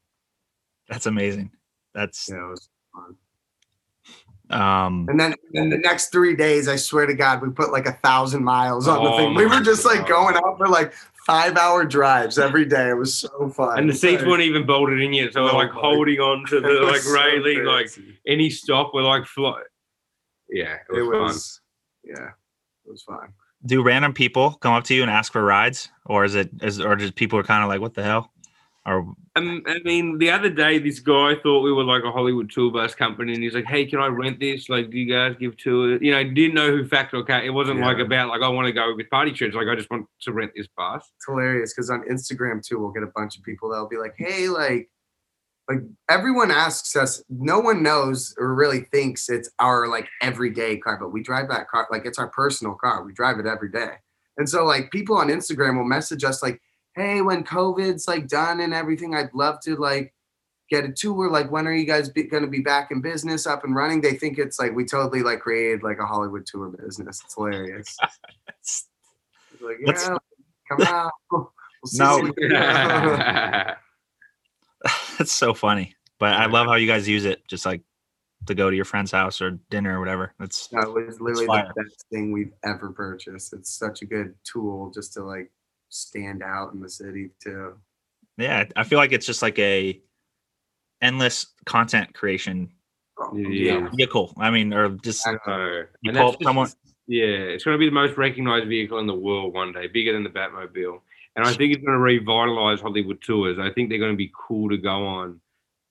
That's 0.89 1.05
amazing. 1.05 1.51
That's 1.93 2.27
Yeah, 2.29 2.45
it 2.45 2.49
was 2.49 2.69
fun. 2.93 3.15
um 4.59 5.07
And 5.09 5.19
then, 5.19 5.33
in 5.53 5.69
the 5.69 5.77
next 5.77 6.11
three 6.11 6.35
days, 6.35 6.67
I 6.67 6.75
swear 6.75 7.05
to 7.05 7.13
God, 7.13 7.41
we 7.41 7.49
put 7.49 7.71
like 7.71 7.87
a 7.87 7.93
thousand 7.93 8.43
miles 8.43 8.87
on 8.87 9.03
the 9.03 9.09
Oh 9.09 9.17
thing. 9.17 9.33
We 9.35 9.45
were 9.45 9.61
just 9.61 9.85
like 9.85 10.07
going 10.07 10.35
out 10.35 10.57
for 10.57 10.67
like 10.67 10.93
five 11.25 11.57
hour 11.57 11.85
drives 11.85 12.37
every 12.37 12.65
day. 12.65 12.89
It 12.89 12.93
was 12.97 13.15
so 13.15 13.49
fun. 13.49 13.79
and 13.79 13.89
the 13.89 13.93
seats 13.95 14.21
Like, 14.21 14.29
weren't 14.29 14.43
even 14.43 14.65
bolted 14.67 15.01
in 15.01 15.13
yet, 15.13 15.33
so 15.33 15.43
we're 15.43 15.51
Oh 15.51 15.57
like 15.57 15.71
holding 15.71 16.19
on 16.19 16.45
to 16.47 16.59
the 16.61 16.67
was 16.81 16.91
like 16.91 17.01
so 17.01 17.13
railing, 17.13 17.63
like 17.65 17.89
any 18.27 18.49
stop, 18.51 18.91
we're 18.93 19.01
like 19.01 19.25
fly. 19.25 19.61
Yeah, 20.49 20.77
it 20.87 20.91
was, 20.91 20.99
it 21.07 21.11
fun. 21.11 21.21
was, 21.21 21.61
yeah, 22.03 22.27
it 22.85 22.91
was 22.91 23.01
fun. 23.01 23.33
Do 23.65 23.83
random 23.83 24.13
people 24.13 24.51
come 24.53 24.73
up 24.73 24.83
to 24.85 24.93
you 24.93 25.01
and 25.01 25.11
ask 25.11 25.31
for 25.31 25.43
rides, 25.43 25.89
or 26.05 26.23
is 26.25 26.35
it 26.35 26.49
is 26.61 26.79
or 26.79 26.95
just 26.95 27.15
people 27.15 27.39
are 27.39 27.43
kind 27.43 27.63
of 27.63 27.69
like 27.69 27.81
what 27.81 27.93
the 27.93 28.03
hell, 28.03 28.31
or 28.85 29.15
Um, 29.37 29.63
I 29.67 29.79
mean, 29.83 30.17
the 30.17 30.29
other 30.31 30.49
day, 30.49 30.79
this 30.79 30.99
guy 30.99 31.35
thought 31.43 31.61
we 31.61 31.73
were 31.73 31.83
like 31.83 32.03
a 32.03 32.11
Hollywood 32.11 32.49
tour 32.49 32.71
bus 32.71 32.95
company, 32.95 33.33
and 33.33 33.43
he's 33.43 33.53
like, 33.53 33.65
"Hey, 33.65 33.85
can 33.85 33.99
I 33.99 34.07
rent 34.07 34.39
this? 34.39 34.69
Like, 34.69 34.89
do 34.91 34.97
you 34.97 35.11
guys 35.11 35.35
give 35.39 35.57
tours?" 35.57 35.99
You 36.01 36.11
know, 36.11 36.23
didn't 36.23 36.53
know 36.53 36.71
who 36.71 36.85
Factor 36.87 37.17
or 37.17 37.23
Cat. 37.23 37.43
It 37.43 37.49
wasn't 37.49 37.79
like 37.79 37.97
about 37.97 38.29
like 38.29 38.41
I 38.41 38.47
want 38.47 38.67
to 38.67 38.71
go 38.71 38.95
with 38.95 39.09
party 39.09 39.31
trips. 39.31 39.55
Like, 39.55 39.67
I 39.67 39.75
just 39.75 39.89
want 39.89 40.07
to 40.21 40.31
rent 40.31 40.51
this 40.55 40.67
bus. 40.77 41.11
It's 41.17 41.25
hilarious 41.25 41.73
because 41.73 41.89
on 41.89 42.03
Instagram 42.09 42.65
too, 42.65 42.79
we'll 42.79 42.91
get 42.91 43.03
a 43.03 43.11
bunch 43.15 43.37
of 43.37 43.43
people 43.43 43.69
that'll 43.69 43.89
be 43.89 43.97
like, 43.97 44.13
"Hey, 44.17 44.47
like, 44.47 44.89
like 45.67 45.79
everyone 46.09 46.51
asks 46.51 46.95
us. 46.95 47.23
No 47.29 47.59
one 47.59 47.81
knows 47.81 48.35
or 48.37 48.53
really 48.53 48.81
thinks 48.81 49.29
it's 49.29 49.49
our 49.59 49.87
like 49.87 50.07
everyday 50.21 50.77
car, 50.77 50.97
but 50.99 51.11
we 51.11 51.23
drive 51.23 51.49
that 51.49 51.67
car 51.67 51.87
like 51.91 52.05
it's 52.05 52.19
our 52.19 52.27
personal 52.29 52.75
car. 52.75 53.03
We 53.03 53.13
drive 53.13 53.39
it 53.39 53.47
every 53.47 53.69
day, 53.69 53.93
and 54.37 54.47
so 54.47 54.63
like 54.63 54.91
people 54.91 55.17
on 55.17 55.29
Instagram 55.29 55.77
will 55.77 55.85
message 55.85 56.23
us 56.23 56.43
like, 56.43 56.61
"Hey, 56.95 57.21
when 57.21 57.43
COVID's 57.43 58.07
like 58.07 58.27
done 58.27 58.59
and 58.61 58.73
everything, 58.73 59.15
I'd 59.15 59.33
love 59.33 59.59
to 59.61 59.75
like." 59.75 60.11
Get 60.67 60.83
a 60.83 60.91
tour. 60.91 61.29
Like, 61.29 61.51
when 61.51 61.67
are 61.67 61.73
you 61.75 61.85
guys 61.85 62.09
be, 62.09 62.23
going 62.23 62.41
to 62.41 62.49
be 62.49 62.61
back 62.61 62.89
in 62.89 62.99
business, 62.99 63.45
up 63.45 63.63
and 63.65 63.75
running? 63.75 64.01
They 64.01 64.15
think 64.15 64.39
it's 64.39 64.57
like 64.57 64.73
we 64.73 64.83
totally 64.83 65.21
like 65.21 65.41
created 65.41 65.83
like 65.83 65.99
a 65.99 66.07
Hollywood 66.07 66.47
tour 66.47 66.69
business. 66.69 67.21
It's 67.23 67.35
hilarious. 67.35 67.95
It's 68.47 68.87
like, 69.61 69.77
yeah, 69.85 70.17
come 70.67 70.81
out. 70.87 71.11
We'll 71.31 71.51
see 71.85 71.99
No. 71.99 72.15
what 72.23 72.35
we 72.35 72.41
can 72.41 72.49
do. 72.49 73.75
that's 75.17 75.31
so 75.31 75.53
funny. 75.53 75.95
But 76.19 76.33
I 76.33 76.45
love 76.45 76.67
how 76.67 76.75
you 76.75 76.87
guys 76.87 77.07
use 77.07 77.25
it, 77.25 77.45
just 77.47 77.65
like 77.65 77.81
to 78.47 78.55
go 78.55 78.69
to 78.69 78.75
your 78.75 78.85
friend's 78.85 79.11
house 79.11 79.41
or 79.41 79.51
dinner 79.69 79.97
or 79.97 79.99
whatever. 79.99 80.33
That's 80.39 80.67
That 80.67 80.87
was 80.91 81.19
literally 81.19 81.45
the 81.47 81.73
best 81.75 82.05
thing 82.11 82.31
we've 82.31 82.53
ever 82.63 82.91
purchased. 82.91 83.53
It's 83.53 83.71
such 83.77 84.01
a 84.01 84.05
good 84.05 84.33
tool 84.43 84.91
just 84.91 85.13
to 85.13 85.23
like 85.23 85.51
stand 85.89 86.41
out 86.43 86.73
in 86.73 86.79
the 86.79 86.89
city 86.89 87.31
too. 87.43 87.73
yeah. 88.37 88.65
I 88.75 88.83
feel 88.83 88.97
like 88.99 89.11
it's 89.11 89.25
just 89.25 89.41
like 89.41 89.59
a 89.59 89.99
endless 91.01 91.47
content 91.65 92.13
creation 92.13 92.69
Yeah. 93.33 93.89
vehicle. 93.95 94.33
I 94.37 94.49
mean, 94.51 94.73
or 94.73 94.89
just 94.89 95.21
So, 95.23 95.31
you 95.31 95.37
and 95.47 95.47
pull 95.47 96.13
that's 96.13 96.17
up 96.35 96.39
just- 96.39 96.43
someone. 96.43 96.69
Yeah, 97.07 97.25
it's 97.25 97.63
going 97.63 97.75
to 97.75 97.79
be 97.79 97.85
the 97.85 97.91
most 97.91 98.17
recognized 98.17 98.67
vehicle 98.67 98.97
in 98.97 99.05
the 99.05 99.13
world 99.13 99.53
one 99.53 99.71
day, 99.71 99.85
bigger 99.85 100.11
than 100.13 100.23
the 100.23 100.29
Batmobile. 100.29 101.01
And 101.35 101.45
I 101.45 101.53
think 101.53 101.73
it's 101.73 101.83
going 101.83 101.97
to 101.97 101.99
revitalize 101.99 102.79
Hollywood 102.79 103.21
tours. 103.21 103.59
I 103.59 103.69
think 103.71 103.89
they're 103.89 103.99
going 103.99 104.13
to 104.13 104.17
be 104.17 104.31
cool 104.47 104.69
to 104.69 104.77
go 104.77 105.05
on 105.05 105.41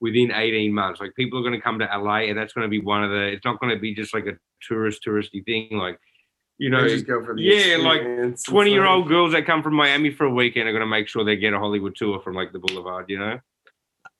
within 0.00 0.32
18 0.32 0.72
months. 0.72 1.00
Like 1.00 1.14
people 1.16 1.38
are 1.38 1.42
going 1.42 1.54
to 1.54 1.60
come 1.60 1.78
to 1.78 1.84
LA, 1.84 2.28
and 2.28 2.38
that's 2.38 2.52
going 2.52 2.64
to 2.64 2.70
be 2.70 2.80
one 2.80 3.04
of 3.04 3.10
the. 3.10 3.26
It's 3.26 3.44
not 3.44 3.60
going 3.60 3.74
to 3.74 3.80
be 3.80 3.94
just 3.94 4.14
like 4.14 4.26
a 4.26 4.38
tourist 4.66 5.02
touristy 5.06 5.44
thing. 5.44 5.76
Like, 5.76 5.98
you 6.56 6.70
know, 6.70 6.88
just 6.88 7.06
go 7.06 7.22
for 7.24 7.36
yeah, 7.38 7.76
like, 7.76 8.02
20 8.44 8.70
year 8.70 8.86
old 8.86 9.08
girls 9.08 9.32
that 9.32 9.44
come 9.44 9.62
from 9.62 9.74
Miami 9.74 10.10
for 10.10 10.24
a 10.24 10.30
weekend 10.30 10.68
are 10.68 10.72
going 10.72 10.80
to 10.80 10.86
make 10.86 11.08
sure 11.08 11.24
they 11.24 11.36
get 11.36 11.52
a 11.52 11.58
Hollywood 11.58 11.94
tour 11.94 12.20
from 12.20 12.34
like 12.34 12.52
the 12.52 12.58
Boulevard. 12.58 13.06
You 13.08 13.18
know. 13.18 13.38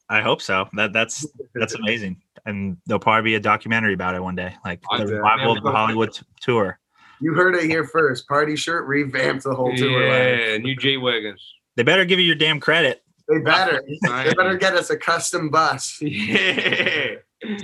I 0.09 0.21
hope 0.21 0.43
so. 0.43 0.69
That 0.75 0.93
that's 0.93 1.27
that's 1.55 1.75
amazing, 1.75 2.21
and 2.45 2.77
there'll 2.87 3.01
probably 3.01 3.31
be 3.31 3.35
a 3.37 3.41
documentary 3.41 3.95
about 3.95 4.15
it 4.15 4.23
one 4.23 4.35
day, 4.35 4.55
like 4.65 4.83
I- 4.91 5.05
the 5.05 5.15
revival 5.17 5.57
of 5.57 5.65
the 5.65 5.71
Hollywood 5.71 6.19
tour. 6.41 6.79
You 7.21 7.35
heard 7.35 7.55
it 7.55 7.65
here 7.65 7.87
first. 7.87 8.27
Party 8.29 8.57
shirt 8.57 8.87
revamped 8.87 9.45
the 9.45 9.55
whole 9.55 9.75
tour. 9.77 10.07
Yeah, 10.07 10.53
line. 10.53 10.63
new 10.63 10.77
J 10.77 10.97
wagons. 10.97 11.43
They 11.77 11.83
better 11.83 12.05
give 12.05 12.19
you 12.19 12.27
your 12.27 12.35
damn 12.37 12.61
credit. 12.61 13.03
They 13.29 13.39
better. 13.39 13.83
They 14.03 14.35
better 14.35 14.57
get 14.57 14.75
us 14.75 14.91
a 14.91 14.97
custom 14.97 15.51
bus. 15.51 15.99
Yeah. 16.03 17.17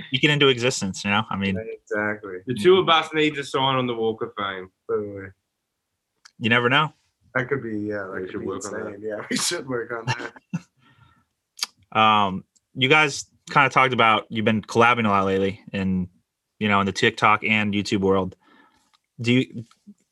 Speak 0.07 0.23
it 0.23 0.29
into 0.29 0.47
existence. 0.47 1.03
You 1.03 1.09
know, 1.11 1.23
I 1.31 1.35
mean, 1.35 1.57
Exactly. 1.57 2.37
The 2.45 2.53
tour 2.53 2.83
bus 2.83 3.09
needs 3.15 3.37
a 3.39 3.43
sign 3.43 3.77
on 3.77 3.87
the 3.87 3.95
Walk 3.95 4.21
of 4.21 4.31
Fame. 4.37 4.69
Literally. 4.87 5.29
you 6.37 6.49
never 6.49 6.69
know. 6.69 6.93
That 7.33 7.47
could 7.49 7.63
be 7.63 7.79
yeah. 7.79 8.03
That 8.03 8.11
We 8.13 8.19
could 8.21 8.31
should 8.31 8.39
be 8.41 8.45
work 8.45 8.65
on 8.65 8.91
that. 8.91 8.99
Yeah, 9.01 9.25
we 9.29 9.37
should 9.37 9.67
work 9.67 9.91
on 9.91 10.05
that. 10.05 10.33
Um, 11.93 12.45
you 12.73 12.87
guys 12.87 13.25
kind 13.49 13.67
of 13.67 13.73
talked 13.73 13.91
about 13.93 14.25
you've 14.29 14.45
been 14.45 14.61
collabing 14.61 15.05
a 15.05 15.09
lot 15.09 15.25
lately, 15.25 15.59
in 15.73 16.07
you 16.59 16.69
know, 16.69 16.79
in 16.79 16.85
the 16.85 16.93
TikTok 16.93 17.43
and 17.43 17.73
YouTube 17.73 17.99
world. 17.99 18.37
Do 19.21 19.33
you 19.33 19.45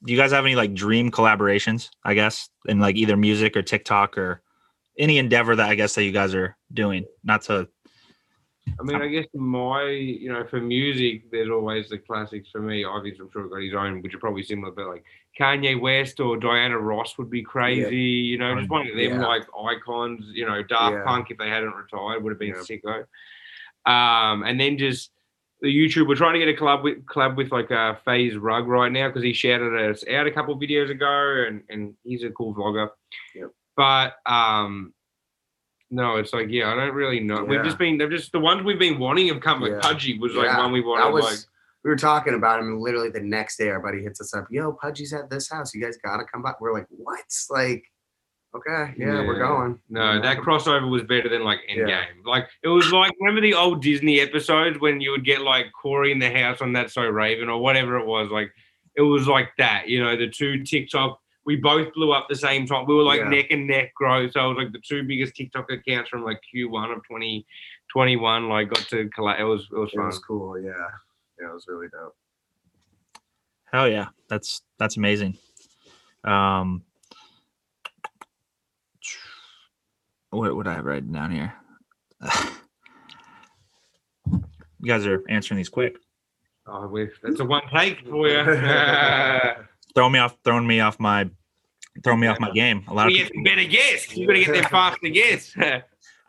do 0.04 0.14
you 0.14 0.18
guys 0.18 0.32
have 0.32 0.46
any 0.46 0.56
like 0.56 0.74
dream 0.74 1.12
collaborations? 1.12 1.90
I 2.04 2.14
guess 2.14 2.50
in 2.68 2.80
like 2.80 2.96
either 2.96 3.18
music 3.18 3.58
or 3.58 3.62
TikTok 3.62 4.18
or 4.18 4.42
any 4.98 5.18
endeavor 5.18 5.56
that 5.56 5.70
I 5.70 5.76
guess 5.76 5.96
that 5.96 6.04
you 6.04 6.12
guys 6.12 6.34
are 6.36 6.56
doing. 6.74 7.06
Not 7.24 7.42
to 7.44 7.68
I 8.80 8.84
mean, 8.84 9.02
I 9.02 9.08
guess 9.08 9.26
my, 9.34 9.84
you 9.84 10.32
know, 10.32 10.46
for 10.46 10.60
music, 10.62 11.32
there's 11.32 11.50
always 11.50 11.90
the 11.90 11.98
classics 11.98 12.50
for 12.52 12.62
me. 12.62 12.84
Obviously, 12.84 13.22
I'm 13.22 13.32
sure 13.32 13.48
got 13.48 13.62
his 13.62 13.74
own, 13.74 14.02
which 14.02 14.14
are 14.14 14.20
probably 14.20 14.44
similar, 14.44 14.72
but 14.72 14.88
like 14.88 15.04
Kanye 15.40 15.80
West 15.80 16.20
or 16.20 16.38
Diana 16.38 16.78
Ross 16.78 17.18
would 17.18 17.30
be 17.30 17.42
crazy. 17.42 17.98
You 17.98 18.38
know, 18.38 18.56
just 18.56 18.70
one 18.70 18.88
of 18.88 18.96
them 18.96 19.22
Yeah. 19.22 19.26
like 19.26 19.44
icons. 19.60 20.26
You 20.34 20.46
know, 20.46 20.62
Daft 20.62 20.94
Yeah. 20.94 21.04
Punk 21.04 21.32
if 21.32 21.38
they 21.38 21.50
hadn't 21.50 21.74
retired 21.74 22.24
would 22.24 22.32
have 22.32 22.40
been 22.40 22.50
Yeah. 22.50 22.62
sicko. 22.62 23.06
Um, 23.92 24.44
and 24.44 24.60
then 24.60 24.78
just 24.78 25.12
the 25.62 25.68
YouTube. 25.68 26.08
We're 26.08 26.16
trying 26.16 26.34
to 26.34 26.40
get 26.40 26.48
a 26.48 26.60
collab 26.60 26.84
with 26.84 27.06
collab 27.06 27.36
with 27.36 27.52
like 27.52 27.72
uh, 27.72 27.96
FaZe 28.06 28.36
Rug 28.38 28.68
right 28.68 28.92
now 28.92 29.08
because 29.08 29.24
he 29.24 29.34
shouted 29.34 29.76
us 29.90 30.04
out 30.08 30.28
a 30.28 30.32
couple 30.32 30.54
of 30.54 30.60
videos 30.60 30.90
ago, 30.90 31.46
and 31.48 31.64
and 31.70 31.94
he's 32.04 32.24
a 32.24 32.30
cool 32.30 32.56
vlogger. 32.56 32.90
Yep. 33.36 33.52
But 33.76 34.16
um, 34.26 34.94
no, 35.92 36.18
it's 36.18 36.34
like 36.34 36.50
yeah, 36.50 36.72
I 36.72 36.76
don't 36.76 36.94
really 36.94 37.20
know. 37.20 37.44
We've 37.44 37.64
just 37.64 37.78
been 37.78 37.98
they're 37.98 38.10
just 38.10 38.32
the 38.32 38.40
ones 38.40 38.64
we've 38.64 38.80
been 38.80 39.00
wanting 39.00 39.28
have 39.28 39.42
come. 39.42 39.62
Like 39.62 39.72
Yeah. 39.72 39.80
Pudgy 39.82 40.20
was 40.20 40.34
like 40.34 40.46
Yeah, 40.46 40.60
one 40.60 40.72
we 40.72 40.82
wanted. 40.82 41.12
Was 41.12 41.24
like 41.24 41.40
we 41.84 41.90
were 41.90 41.96
talking 41.98 42.34
about 42.34 42.60
him, 42.60 42.68
and 42.68 42.82
literally 42.82 43.10
the 43.10 43.22
next 43.22 43.58
day, 43.58 43.70
our 43.70 43.80
buddy 43.80 44.04
hits 44.04 44.20
us 44.22 44.34
up. 44.34 44.48
Yo, 44.52 44.74
Pudgy's 44.74 45.14
at 45.14 45.30
this 45.30 45.50
house. 45.50 45.74
You 45.74 45.82
guys 45.82 45.98
gotta 46.04 46.24
come 46.26 46.42
by. 46.42 46.54
We're 46.60 46.74
like, 46.74 46.88
what? 46.90 47.20
Like, 47.50 47.86
okay, 48.56 48.94
yeah, 48.98 49.22
we're 49.26 49.38
going. 49.40 49.80
no, 49.90 50.14
You 50.14 50.22
that 50.22 50.38
crossover 50.38 50.90
was 50.90 51.04
better 51.04 51.30
than 51.30 51.44
like 51.44 51.60
Endgame. 51.70 51.88
Yeah. 51.90 52.06
Like 52.26 52.48
it 52.64 52.68
was 52.68 52.92
like 52.92 53.12
remember 53.20 53.42
the 53.42 53.54
old 53.54 53.82
Disney 53.82 54.20
episodes 54.20 54.80
when 54.80 55.00
you 55.02 55.12
would 55.12 55.26
get 55.26 55.42
like 55.42 55.68
Cory 55.80 56.12
in 56.12 56.20
the 56.20 56.30
house 56.32 56.62
on 56.62 56.74
that 56.74 56.92
so 56.92 57.04
Raven 57.08 57.50
or 57.50 57.62
whatever 57.62 57.98
it 57.98 58.06
was. 58.06 58.30
Like 58.32 58.52
it 58.96 59.02
was 59.02 59.28
like 59.28 59.50
that. 59.58 59.88
You 59.88 60.04
know, 60.04 60.16
the 60.18 60.28
two 60.30 60.64
TikTok. 60.64 61.20
We 61.46 61.56
both 61.56 61.92
blew 61.94 62.12
up 62.12 62.28
the 62.30 62.36
same 62.36 62.68
time. 62.68 62.86
We 62.86 62.94
were 62.94 63.02
like 63.04 63.22
Yeah. 63.22 63.30
neck 63.30 63.48
and 63.50 63.66
neck 63.66 63.94
growth. 63.96 64.34
So 64.34 64.46
it 64.46 64.48
was 64.50 64.58
like 64.58 64.72
the 64.72 64.82
two 64.88 65.04
biggest 65.04 65.36
TikTok 65.36 65.72
accounts 65.72 66.10
from 66.10 66.24
like 66.24 66.40
Q1 66.54 66.92
of 66.96 67.02
2021. 67.08 68.50
like 68.50 68.70
got 68.70 68.80
to 68.90 69.10
collect. 69.10 69.40
It 69.40 69.46
was 69.46 69.68
it 69.72 69.78
was 69.78 69.90
It 69.94 69.96
fun. 69.96 70.06
was 70.08 70.20
cool. 70.20 70.60
Yeah, 70.60 70.72
yeah, 71.42 71.50
it 71.50 71.54
was 71.54 71.66
really 71.68 71.88
dope. 71.88 72.16
Hell 73.72 73.88
yeah, 73.88 74.08
that's 74.28 74.62
that's 74.78 74.98
amazing. 74.98 75.38
Um, 76.24 76.84
what 80.32 80.56
would 80.56 80.68
I 80.68 80.74
have 80.74 80.86
written 80.86 81.12
down 81.12 81.32
here? 81.32 81.54
you 84.32 84.86
guys 84.86 85.06
are 85.06 85.24
answering 85.30 85.58
these 85.58 85.70
quick. 85.70 85.98
Oh, 86.68 86.88
we 86.88 87.10
that's 87.24 87.40
a 87.40 87.46
one 87.46 87.64
take 87.74 88.00
for 88.08 88.28
you. 88.28 88.44
Throwing 89.96 90.14
me 90.14 90.20
off, 90.20 90.38
throwing 90.44 90.68
me 90.68 90.80
off 90.82 91.00
my, 91.00 91.30
throwing 92.04 92.20
me 92.20 92.28
off 92.28 92.40
my 92.40 92.52
game. 92.52 92.84
A 92.88 92.94
lot 92.94 93.08
of 93.08 93.14
people, 93.14 93.44
better 93.44 93.64
guess. 93.64 94.16
You 94.16 94.28
gotta 94.28 94.40
get 94.40 94.54
there 94.54 94.64
faster 94.70 95.10
guess. 95.10 95.52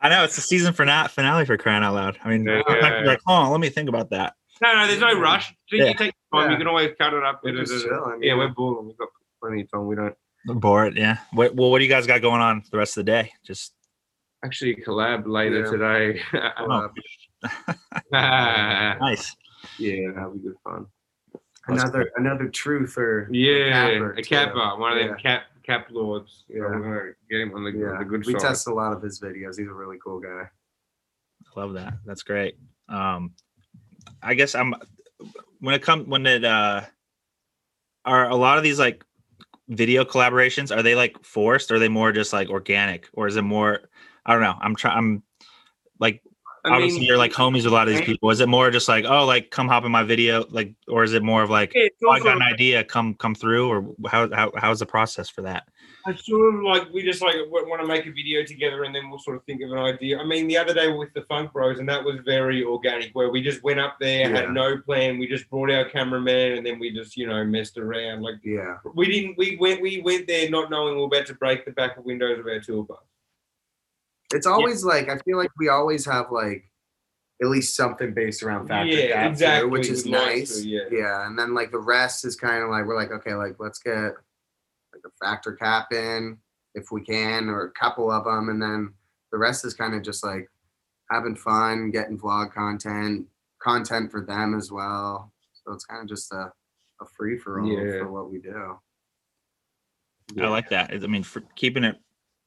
I 0.03 0.09
know 0.09 0.25
it's 0.25 0.37
the 0.37 0.41
season 0.41 0.73
for 0.73 0.87
not 0.87 1.11
finale 1.11 1.45
for 1.45 1.59
crying 1.59 1.85
out 1.85 1.95
loud. 1.95 2.19
I 2.25 2.31
mean, 2.31 2.45
Yeah. 2.45 2.63
sometimes 2.67 2.95
you're 3.01 3.07
like, 3.07 3.21
hold 3.27 3.45
on, 3.45 3.51
let 3.51 3.61
me 3.61 3.69
think 3.69 3.91
about 3.91 4.11
that. 4.11 4.35
No, 4.63 4.75
no, 4.75 4.87
there's 4.87 5.01
no 5.01 5.19
rush. 5.21 5.49
So 5.69 5.77
Yeah. 5.77 5.89
You 5.89 5.95
take 5.95 6.15
time. 6.33 6.47
Yeah. 6.47 6.53
You 6.53 6.57
can 6.57 6.67
always 6.69 6.91
cut 6.99 7.13
it 7.13 7.23
up. 7.23 7.43
We're 7.45 7.55
just 7.55 7.85
chilling, 7.85 8.23
yeah, 8.23 8.31
yeah. 8.31 8.37
we're 8.37 8.49
balling. 8.49 8.87
We've 8.87 8.97
got 8.97 9.09
plenty 9.43 9.63
of 9.63 9.71
time. 9.71 9.87
We 9.87 9.97
don't 9.97 10.15
Bored, 10.47 10.97
yeah. 10.97 11.19
What, 11.33 11.55
well, 11.55 11.71
what 11.71 11.79
do 11.79 11.85
you 11.85 11.91
guys 11.91 12.07
got 12.07 12.23
going 12.23 12.41
on 12.41 12.63
the 12.71 12.79
rest 12.79 12.97
of 12.97 13.05
the 13.05 13.13
day? 13.13 13.33
Just 13.45 13.75
actually 14.45 14.77
collab 14.77 15.27
later 15.27 15.65
Yeah. 15.65 15.71
today. 15.71 16.23
Oh. 16.59 16.89
yeah, 19.79 20.11
that'll 20.15 20.33
be 20.33 20.39
good 20.41 20.57
fun. 20.65 20.87
Another 21.69 22.11
another 22.17 22.49
truth 22.49 22.97
or 22.99 23.29
Yeah, 23.31 24.11
a 24.17 24.23
kappa, 24.23 24.77
one 24.79 24.93
of 24.93 24.99
them 24.99 25.17
cap 25.19 25.45
cap 25.63 25.87
lords. 25.91 26.45
Yeah. 26.49 26.63
get 27.31 27.41
him 27.41 27.55
on 27.55 27.65
the, 27.65 27.71
yeah, 27.71 27.99
the 27.99 28.05
good 28.05 28.27
we 28.27 28.33
side. 28.33 28.41
test 28.41 28.67
a 28.67 28.75
lot 28.75 28.93
of 28.93 29.03
his 29.03 29.21
videos. 29.21 29.59
He's 29.59 29.69
a 29.69 29.73
really 29.73 29.99
cool 30.03 30.21
guy. 30.21 30.49
Love 31.57 31.75
that. 31.75 31.95
That's 32.05 32.23
great. 32.23 32.57
Um, 32.89 33.35
I 34.23 34.35
guess 34.35 34.55
I'm 34.55 34.75
when 35.61 35.75
it 35.75 35.83
comes 35.83 36.09
when 36.09 36.27
it 36.27 36.45
uh 36.45 36.83
are 38.05 38.29
a 38.29 38.37
lot 38.37 38.57
of 38.57 38.65
these 38.65 38.79
like 38.79 39.05
video 39.69 40.05
collaborations 40.05 40.75
are 40.75 40.83
they 40.83 40.95
like 40.95 41.23
forced 41.23 41.71
or 41.71 41.77
are 41.77 41.79
they 41.79 41.89
more 41.89 42.11
just 42.11 42.33
like 42.33 42.49
organic 42.49 43.07
or 43.13 43.29
is 43.29 43.37
it 43.37 43.43
more 43.43 43.81
I 44.27 44.33
don't 44.33 44.43
know. 44.43 44.57
I'm 44.61 44.77
trying 44.77 44.97
I'm 44.97 45.23
like 45.99 46.23
I 46.65 46.71
obviously 46.71 47.01
mean, 47.01 47.09
you're 47.09 47.17
like 47.17 47.33
homies 47.33 47.65
with 47.65 47.67
a 47.67 47.71
lot 47.71 47.89
of 47.89 47.95
these 47.95 48.05
people. 48.05 48.31
Is 48.31 48.41
it 48.41 48.49
more 48.49 48.71
just 48.71 48.89
like 48.89 49.05
oh 49.07 49.25
like 49.25 49.51
come 49.51 49.69
hop 49.69 49.85
in 49.85 49.93
my 49.93 50.03
video 50.03 50.45
like 50.51 50.75
or 50.89 51.05
is 51.05 51.15
it 51.15 51.23
more 51.23 51.43
of 51.43 51.51
like 51.51 51.75
oh, 51.77 52.11
I 52.11 52.21
got 52.21 52.37
an 52.37 52.43
idea 52.43 52.85
come 52.85 53.15
come 53.15 53.35
through 53.35 53.69
or 53.69 53.95
how 54.11 54.31
how 54.33 54.53
how's 54.57 54.81
the 54.81 54.87
process 54.87 55.31
for 55.31 55.43
that? 55.43 55.69
I 56.07 56.15
sort 56.15 56.55
of 56.55 56.63
like 56.63 56.93
we 56.93 57.03
just 57.03 57.23
like 57.23 57.35
want 57.49 57.81
to 57.81 57.87
make 57.87 58.07
a 58.07 58.13
video 58.13 58.45
together 58.45 58.85
and 58.85 58.95
then 58.95 59.11
we'll 59.11 59.19
sort 59.19 59.37
of 59.37 59.45
think 59.45 59.63
of 59.63 59.71
an 59.71 59.79
idea. 59.79 60.19
I 60.19 60.25
mean, 60.25 60.49
the 60.49 60.57
other 60.57 60.73
day 60.73 60.91
with 60.91 61.13
the 61.15 61.23
Funk 61.23 61.53
Bros, 61.53 61.79
and 61.79 61.89
that 61.89 62.03
was 62.03 62.17
very 62.25 62.65
organic, 62.65 63.11
where 63.13 63.31
we 63.31 63.43
just 63.43 63.63
went 63.63 63.81
up 63.81 63.97
there, 64.01 64.31
Yeah. 64.31 64.41
had 64.41 64.53
no 64.53 64.79
plan. 64.79 65.19
We 65.19 65.29
just 65.29 65.49
brought 65.51 65.71
our 65.71 65.85
cameraman, 65.85 66.53
and 66.53 66.67
then 66.67 66.79
we 66.79 66.91
just 66.91 67.17
you 67.17 67.27
know 67.27 67.45
messed 67.45 67.77
around. 67.77 68.23
Like 68.23 68.37
Yeah, 68.43 68.77
we 68.95 69.07
didn't. 69.07 69.37
We 69.37 69.57
went. 69.61 69.81
We 69.83 70.01
went 70.01 70.27
there 70.27 70.49
not 70.51 70.71
knowing 70.71 70.95
we 70.95 71.01
were 71.01 71.07
about 71.07 71.27
to 71.27 71.35
break 71.35 71.65
the 71.65 71.73
back 71.73 71.97
of 71.99 72.05
windows 72.05 72.39
of 72.39 72.47
our 72.47 72.61
tour 72.61 72.85
bus. 72.85 72.99
It's 74.33 74.47
always 74.47 74.85
like 74.85 75.09
I 75.09 75.19
feel 75.19 75.37
like 75.39 75.51
we 75.59 75.69
always 75.69 76.05
have 76.07 76.31
like 76.31 76.65
at 77.43 77.49
least 77.49 77.75
something 77.75 78.13
based 78.13 78.43
around 78.43 78.69
factor 78.69 78.93
Yeah, 78.93 79.13
Cap, 79.13 79.25
too, 79.27 79.31
exactly, 79.33 79.71
which 79.71 79.89
is 79.89 80.05
we'd 80.05 80.13
nice. 80.13 80.61
to, 80.61 80.69
yeah. 80.69 80.81
yeah, 80.91 81.27
and 81.27 81.39
then 81.39 81.55
like 81.55 81.71
the 81.71 81.79
rest 81.79 82.25
is 82.25 82.37
kind 82.37 82.63
of 82.63 82.71
like 82.71 82.85
we're 82.85 82.97
like 82.97 83.11
okay, 83.13 83.35
like 83.35 83.57
let's 83.59 83.79
get 83.79 84.13
like 84.93 85.03
a 85.05 85.11
Fact 85.25 85.47
or 85.47 85.55
Cap 85.55 85.93
in 85.93 86.37
if 86.75 86.93
we 86.93 87.03
can, 87.03 87.49
or 87.49 87.63
a 87.65 87.71
couple 87.73 88.11
of 88.13 88.25
them, 88.25 88.49
and 88.51 88.63
then 88.63 88.93
the 89.33 89.39
rest 89.39 89.65
is 89.65 89.75
kind 89.75 89.95
of 89.95 90.03
just 90.03 90.23
like 90.25 90.49
having 91.11 91.35
fun, 91.35 91.91
getting 91.91 92.19
vlog 92.19 92.53
content, 92.53 93.27
content 93.61 94.11
for 94.11 94.21
them 94.21 94.55
as 94.57 94.71
well. 94.71 95.33
So 95.53 95.73
it's 95.73 95.85
kind 95.85 96.03
of 96.03 96.09
just 96.09 96.33
a 96.33 96.53
a 97.03 97.07
free 97.17 97.39
for 97.39 97.61
all 97.61 97.67
Yeah. 97.67 98.01
for 98.01 98.13
what 98.13 98.31
we 98.31 98.39
do. 98.39 98.79
I 100.41 100.47
like 100.49 100.69
that. 100.69 100.93
I 100.93 100.99
mean 100.99 101.23
for 101.25 101.43
keeping 101.57 101.83
it 101.85 101.97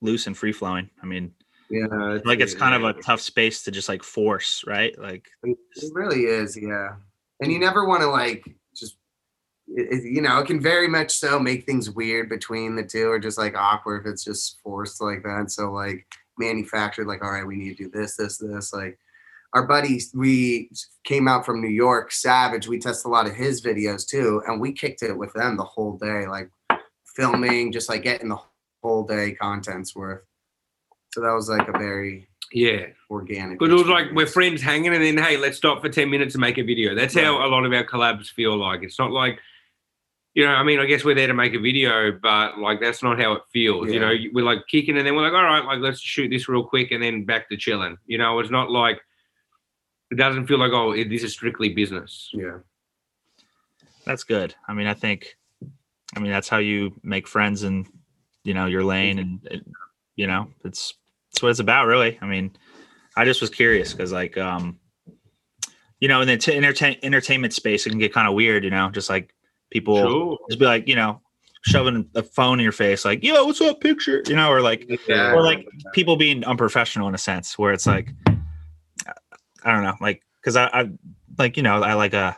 loose 0.01 0.27
and 0.27 0.37
free 0.37 0.51
flowing. 0.53 0.89
I 1.01 1.05
mean 1.05 1.33
Yeah, 1.69 2.19
like 2.25 2.39
it's 2.39 2.53
kind 2.53 2.75
of 2.75 2.83
a 2.83 3.01
tough 3.01 3.21
space 3.21 3.63
to 3.63 3.71
just 3.71 3.89
like 3.89 4.03
force, 4.03 4.63
right? 4.67 4.97
Like 4.99 5.27
It 5.43 5.57
really 5.93 6.25
is, 6.25 6.57
yeah. 6.57 6.95
And 7.41 7.51
you 7.51 7.59
never 7.59 7.85
want 7.87 8.01
to 8.01 8.07
like 8.07 8.45
just, 8.75 8.97
it, 9.67 10.03
you 10.03 10.21
know, 10.21 10.39
it 10.39 10.47
can 10.47 10.59
very 10.59 10.87
much 10.87 11.11
so 11.11 11.39
make 11.39 11.65
things 11.65 11.89
weird 11.89 12.29
between 12.29 12.75
the 12.75 12.83
two, 12.83 13.09
or 13.09 13.19
just 13.19 13.37
like 13.37 13.55
awkward 13.57 14.05
if 14.05 14.11
it's 14.11 14.23
just 14.23 14.59
forced 14.61 15.01
like 15.01 15.23
that. 15.23 15.51
So 15.51 15.71
like 15.71 16.05
manufactured, 16.37 17.07
like 17.07 17.23
all 17.23 17.31
right, 17.31 17.47
we 17.47 17.55
need 17.55 17.77
to 17.77 17.85
do 17.85 17.89
this, 17.89 18.15
this, 18.17 18.37
this. 18.37 18.71
Like 18.73 18.99
our 19.53 19.65
buddies, 19.65 20.11
we 20.13 20.69
came 21.03 21.27
out 21.27 21.45
from 21.45 21.61
New 21.61 21.69
York, 21.69 22.11
Savage. 22.11 22.67
We 22.67 22.79
tested 22.79 23.07
a 23.07 23.09
lot 23.09 23.27
of 23.27 23.35
his 23.35 23.61
videos 23.61 24.07
too, 24.07 24.41
and 24.47 24.59
we 24.61 24.73
kicked 24.73 25.01
it 25.01 25.17
with 25.17 25.33
them 25.33 25.57
the 25.57 25.63
whole 25.63 25.97
day, 25.97 26.27
like 26.27 26.49
filming, 27.15 27.71
just 27.71 27.89
like 27.89 28.03
getting 28.03 28.29
the 28.29 28.39
whole 28.83 29.03
day 29.03 29.33
contents 29.33 29.95
worth. 29.95 30.21
So 31.13 31.21
that 31.21 31.31
was 31.33 31.47
like 31.47 31.67
a 31.67 31.71
very 31.71 32.27
Yeah, 32.51 32.87
organic. 33.09 33.59
but 33.59 33.69
it 33.69 33.73
was 33.73 33.85
like 33.87 34.11
we're 34.13 34.25
friends 34.27 34.61
hanging, 34.61 34.93
and 34.93 35.03
then 35.03 35.17
hey, 35.17 35.37
let's 35.37 35.57
stop 35.57 35.81
for 35.81 35.89
ten 35.89 36.09
minutes 36.09 36.33
and 36.33 36.41
make 36.41 36.57
a 36.57 36.63
video. 36.63 36.95
That's 36.95 37.13
how 37.13 37.45
a 37.45 37.47
lot 37.47 37.65
of 37.65 37.71
our 37.71 37.83
collabs 37.85 38.29
feel 38.29 38.57
like. 38.57 38.81
It's 38.83 38.97
not 38.99 39.11
like. 39.11 39.39
You 40.35 40.43
know, 40.45 40.49
I 40.49 40.63
mean, 40.63 40.79
I 40.79 40.87
guess 40.87 41.03
we're 41.05 41.13
there 41.13 41.27
to 41.27 41.33
make 41.35 41.53
a 41.53 41.59
video, 41.59 42.11
but 42.19 42.57
like 42.57 42.79
that's 42.81 43.03
not 43.03 43.19
how 43.21 43.33
it 43.33 43.43
feels. 43.51 43.91
You 43.91 43.99
know, 43.99 44.11
we're 44.33 44.43
like 44.43 44.65
kicking, 44.67 44.97
and 44.97 45.05
then 45.05 45.15
we're 45.15 45.21
like, 45.21 45.33
all 45.33 45.43
right, 45.43 45.63
like 45.63 45.77
let's 45.79 45.99
shoot 45.99 46.29
this 46.29 46.49
real 46.49 46.63
quick, 46.63 46.89
and 46.89 47.03
then 47.03 47.23
back 47.23 47.47
to 47.49 47.57
chilling. 47.57 47.97
You 48.07 48.17
know, 48.17 48.39
it's 48.39 48.49
not 48.49 48.71
like 48.71 48.99
it 50.09 50.15
doesn't 50.15 50.47
feel 50.47 50.57
like 50.57 50.71
oh, 50.71 50.93
it, 50.93 51.09
this 51.09 51.21
is 51.23 51.33
strictly 51.33 51.69
business. 51.69 52.31
Yeah. 52.33 52.57
that's 54.05 54.23
good. 54.23 54.55
I 54.67 54.73
mean, 54.73 54.87
I 54.87 54.95
think, 54.95 55.37
I 56.15 56.19
mean, 56.19 56.31
that's 56.31 56.49
how 56.49 56.57
you 56.57 56.99
make 57.03 57.27
friends 57.27 57.61
in, 57.61 57.85
you 58.43 58.55
know, 58.55 58.65
your 58.65 58.83
lane, 58.83 59.19
and, 59.19 59.47
and 59.51 59.73
you 60.15 60.25
know, 60.25 60.49
it's 60.65 60.95
it's 61.33 61.41
what 61.41 61.49
it's 61.49 61.59
about, 61.59 61.85
really. 61.87 62.17
I 62.21 62.25
mean, 62.25 62.51
I 63.17 63.25
just 63.25 63.41
was 63.41 63.49
curious 63.49 63.91
because, 63.93 64.11
like, 64.11 64.37
um, 64.37 64.79
you 65.99 66.07
know, 66.07 66.21
in 66.21 66.27
the 66.27 66.37
t- 66.37 66.55
entertain 66.55 66.97
entertainment 67.03 67.53
space, 67.53 67.85
it 67.85 67.89
can 67.89 67.99
get 67.99 68.13
kind 68.13 68.27
of 68.27 68.33
weird, 68.33 68.63
you 68.63 68.69
know, 68.69 68.89
just 68.89 69.09
like 69.09 69.33
people 69.71 69.97
Sure. 69.97 70.37
just 70.49 70.59
be 70.59 70.65
like, 70.65 70.87
you 70.87 70.95
know, 70.95 71.21
shoving 71.65 72.07
a 72.15 72.23
phone 72.23 72.59
in 72.59 72.63
your 72.63 72.71
face, 72.73 73.05
like, 73.05 73.23
yo, 73.23 73.45
what's 73.45 73.61
up, 73.61 73.79
picture, 73.81 74.21
you 74.27 74.35
know, 74.35 74.49
or 74.51 74.61
like, 74.61 74.85
Yeah. 75.07 75.33
or 75.33 75.41
like 75.41 75.65
people 75.93 76.17
being 76.17 76.43
unprofessional 76.43 77.07
in 77.07 77.15
a 77.15 77.17
sense, 77.19 77.57
where 77.57 77.71
it's 77.73 77.87
like, 77.87 78.13
I 79.63 79.71
don't 79.71 79.83
know, 79.83 79.95
like, 80.01 80.21
because 80.41 80.55
I, 80.57 80.65
I 80.67 80.89
like, 81.39 81.55
you 81.57 81.63
know, 81.63 81.81
I 81.81 81.93
like 81.93 82.13
a, 82.13 82.37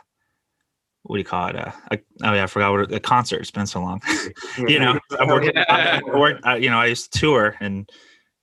what 1.02 1.16
do 1.16 1.18
you 1.20 1.24
call 1.24 1.48
it? 1.48 1.56
Uh, 1.56 1.72
a, 1.90 1.98
oh 2.24 2.32
yeah, 2.34 2.44
I 2.44 2.46
forgot 2.46 2.70
what 2.72 2.80
it- 2.82 2.92
a 2.92 3.00
concert. 3.00 3.40
It's 3.40 3.50
been 3.50 3.66
so 3.66 3.80
long. 3.80 4.00
you 4.58 4.78
know, 4.78 4.98
I've 5.18 5.28
worked, 5.28 5.56
I, 5.56 6.00
I 6.04 6.18
worked 6.18 6.44
I, 6.46 6.56
you 6.56 6.70
know, 6.70 6.78
I 6.78 6.86
used 6.86 7.12
to 7.12 7.18
tour 7.18 7.56
and 7.60 7.88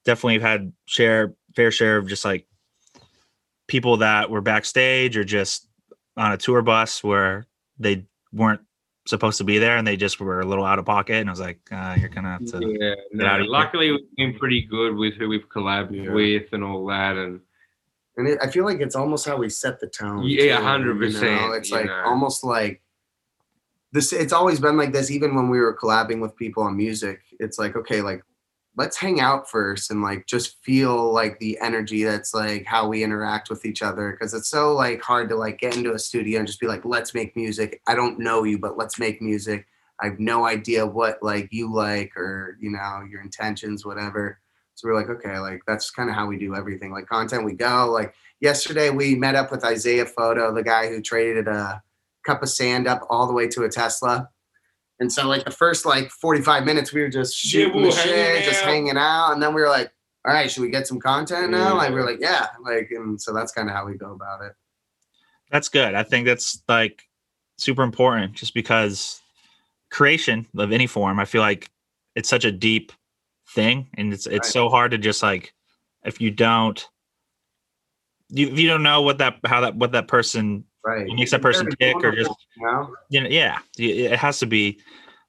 definitely 0.05 0.33
have 0.33 0.41
had 0.43 0.73
share 0.85 1.33
fair 1.55 1.71
share 1.71 1.97
of 1.97 2.07
just 2.07 2.25
like 2.25 2.45
people 3.67 3.97
that 3.97 4.29
were 4.29 4.41
backstage 4.41 5.15
or 5.17 5.23
just 5.23 5.67
on 6.17 6.31
a 6.33 6.37
tour 6.37 6.61
bus 6.61 7.03
where 7.03 7.47
they 7.79 8.05
weren't 8.31 8.61
supposed 9.05 9.37
to 9.37 9.43
be 9.43 9.57
there 9.57 9.77
and 9.77 9.85
they 9.87 9.97
just 9.97 10.19
were 10.19 10.41
a 10.41 10.45
little 10.45 10.65
out 10.65 10.79
of 10.79 10.85
pocket. 10.85 11.15
And 11.15 11.29
I 11.29 11.31
was 11.31 11.39
like, 11.39 11.59
uh, 11.71 11.95
you're 11.99 12.09
gonna 12.09 12.31
have 12.31 12.45
to. 12.45 12.77
yeah, 12.79 12.95
no, 13.11 13.25
out 13.25 13.41
here. 13.41 13.49
luckily 13.49 13.91
we've 13.91 14.15
been 14.17 14.37
pretty 14.37 14.61
good 14.61 14.95
with 14.95 15.15
who 15.15 15.27
we've 15.29 15.47
collabed 15.49 15.91
Yeah. 15.91 16.11
with 16.13 16.43
and 16.53 16.63
all 16.63 16.85
that, 16.87 17.17
and 17.17 17.41
And 18.17 18.27
it, 18.27 18.37
I 18.41 18.47
feel 18.47 18.63
like 18.63 18.79
it's 18.79 18.95
almost 18.95 19.25
how 19.25 19.37
we 19.37 19.49
set 19.49 19.79
the 19.79 19.87
tone. 19.87 20.23
Yeah, 20.25 20.57
too, 20.57 20.63
100%, 20.63 21.13
you 21.13 21.19
know? 21.35 21.51
It's 21.53 21.71
like 21.71 21.87
know. 21.87 22.03
almost 22.05 22.43
like 22.43 22.81
this. 23.91 24.13
It's 24.13 24.33
always 24.33 24.59
been 24.59 24.77
like 24.77 24.93
this, 24.93 25.09
even 25.11 25.35
when 25.35 25.49
we 25.49 25.59
were 25.59 25.75
collabing 25.75 26.21
with 26.21 26.35
people 26.35 26.61
on 26.63 26.77
music. 26.77 27.21
It's 27.39 27.57
like 27.57 27.75
okay, 27.75 28.01
like 28.01 28.23
let's 28.75 28.97
hang 28.97 29.19
out 29.19 29.49
first 29.49 29.91
and 29.91 30.01
like 30.01 30.25
just 30.25 30.57
feel 30.63 31.13
like 31.13 31.37
the 31.39 31.57
energy 31.61 32.03
that's 32.03 32.33
like 32.33 32.65
how 32.65 32.87
we 32.87 33.03
interact 33.03 33.49
with 33.49 33.65
each 33.65 33.83
other 33.83 34.11
because 34.11 34.33
it's 34.33 34.49
so 34.49 34.73
like 34.73 35.01
hard 35.01 35.29
to 35.29 35.35
like 35.35 35.59
get 35.59 35.77
into 35.77 35.93
a 35.93 35.99
studio 35.99 36.39
and 36.39 36.47
just 36.47 36.59
be 36.59 36.67
like 36.67 36.83
let's 36.83 37.13
make 37.13 37.35
music. 37.35 37.81
I 37.87 37.95
don't 37.95 38.19
know 38.19 38.43
you 38.43 38.57
but 38.57 38.77
let's 38.77 38.97
make 38.97 39.21
music. 39.21 39.67
I 40.01 40.07
have 40.07 40.19
no 40.19 40.45
idea 40.45 40.85
what 40.85 41.21
like 41.21 41.49
you 41.51 41.73
like 41.73 42.17
or 42.17 42.57
you 42.59 42.71
know 42.71 43.03
your 43.09 43.21
intentions 43.21 43.85
whatever. 43.85 44.39
So 44.75 44.87
we're 44.87 44.95
like 44.95 45.09
okay 45.09 45.37
like 45.37 45.61
that's 45.67 45.91
kind 45.91 46.09
of 46.09 46.15
how 46.15 46.25
we 46.25 46.39
do 46.39 46.55
everything 46.55 46.91
like 46.91 47.07
content 47.07 47.45
we 47.45 47.53
go. 47.53 47.91
Like 47.91 48.15
yesterday 48.39 48.89
we 48.89 49.13
met 49.13 49.35
up 49.35 49.51
with 49.51 49.63
isaiah 49.63 50.05
photo 50.05 50.53
the 50.53 50.63
guy 50.63 50.89
who 50.89 51.01
traded 51.01 51.47
a 51.47 51.81
cup 52.25 52.41
of 52.41 52.49
sand 52.49 52.87
up 52.87 53.05
all 53.09 53.27
the 53.27 53.33
way 53.33 53.47
to 53.47 53.63
a 53.63 53.69
tesla 53.69 54.29
and 54.99 55.11
so 55.11 55.27
like 55.27 55.43
the 55.45 55.51
first 55.51 55.85
like 55.85 56.09
45 56.11 56.65
minutes 56.65 56.93
we 56.93 57.01
were 57.01 57.09
just 57.09 57.43
Yeah, 57.53 57.65
shooting 57.65 57.77
we 57.77 57.83
the 57.83 57.89
were 57.89 57.95
hanging 57.95 58.13
shit, 58.15 58.45
just 58.45 58.63
out. 58.63 58.69
hanging 58.69 58.97
out. 58.97 59.31
And 59.33 59.41
then 59.43 59.53
we 59.53 59.61
were 59.61 59.69
like, 59.69 59.91
all 60.25 60.33
right, 60.33 60.49
should 60.49 60.61
we 60.61 60.69
get 60.69 60.87
some 60.87 60.99
content 60.99 61.51
now? 61.51 61.75
Like 61.75 61.91
we 61.91 61.99
are 61.99 62.05
like, 62.05 62.19
yeah. 62.21 62.47
Like 62.63 62.89
and 62.91 63.21
so 63.21 63.33
that's 63.33 63.51
kind 63.51 63.69
of 63.69 63.75
how 63.75 63.85
we 63.85 63.95
go 63.97 64.11
about 64.13 64.41
it. 64.43 64.53
That's 65.51 65.69
good. 65.69 65.93
I 65.95 66.03
think 66.03 66.25
that's 66.25 66.61
like 66.67 67.03
super 67.57 67.83
important 67.83 68.33
just 68.33 68.53
because 68.53 69.19
creation 69.91 70.45
of 70.57 70.71
any 70.71 70.87
form, 70.87 71.19
I 71.19 71.25
feel 71.25 71.41
like 71.41 71.69
it's 72.15 72.29
such 72.29 72.45
a 72.45 72.51
deep 72.51 72.91
thing 73.49 73.89
and 73.95 74.13
it's 74.13 74.25
it's 74.25 74.47
Right. 74.47 74.53
so 74.53 74.69
hard 74.69 74.91
to 74.91 74.97
just 74.97 75.21
like 75.21 75.53
if 76.05 76.21
you 76.21 76.31
don't 76.31 76.87
you, 78.29 78.47
if 78.47 78.57
you 78.57 78.67
don't 78.67 78.83
know 78.83 79.01
what 79.01 79.17
that 79.19 79.37
how 79.45 79.61
that 79.61 79.75
what 79.75 79.91
that 79.91 80.07
person 80.07 80.63
Right. 80.85 81.07
What 81.07 81.15
makes 81.17 81.31
that 81.31 81.41
person 81.41 81.69
tick 81.79 81.95
or 82.03 82.11
just- 82.11 82.29
you 82.57 82.65
know? 82.65 82.93
you 83.09 83.21
know 83.21 83.29
yeah 83.29 83.59
it 83.77 84.17
has 84.17 84.39
to 84.39 84.45
be 84.45 84.79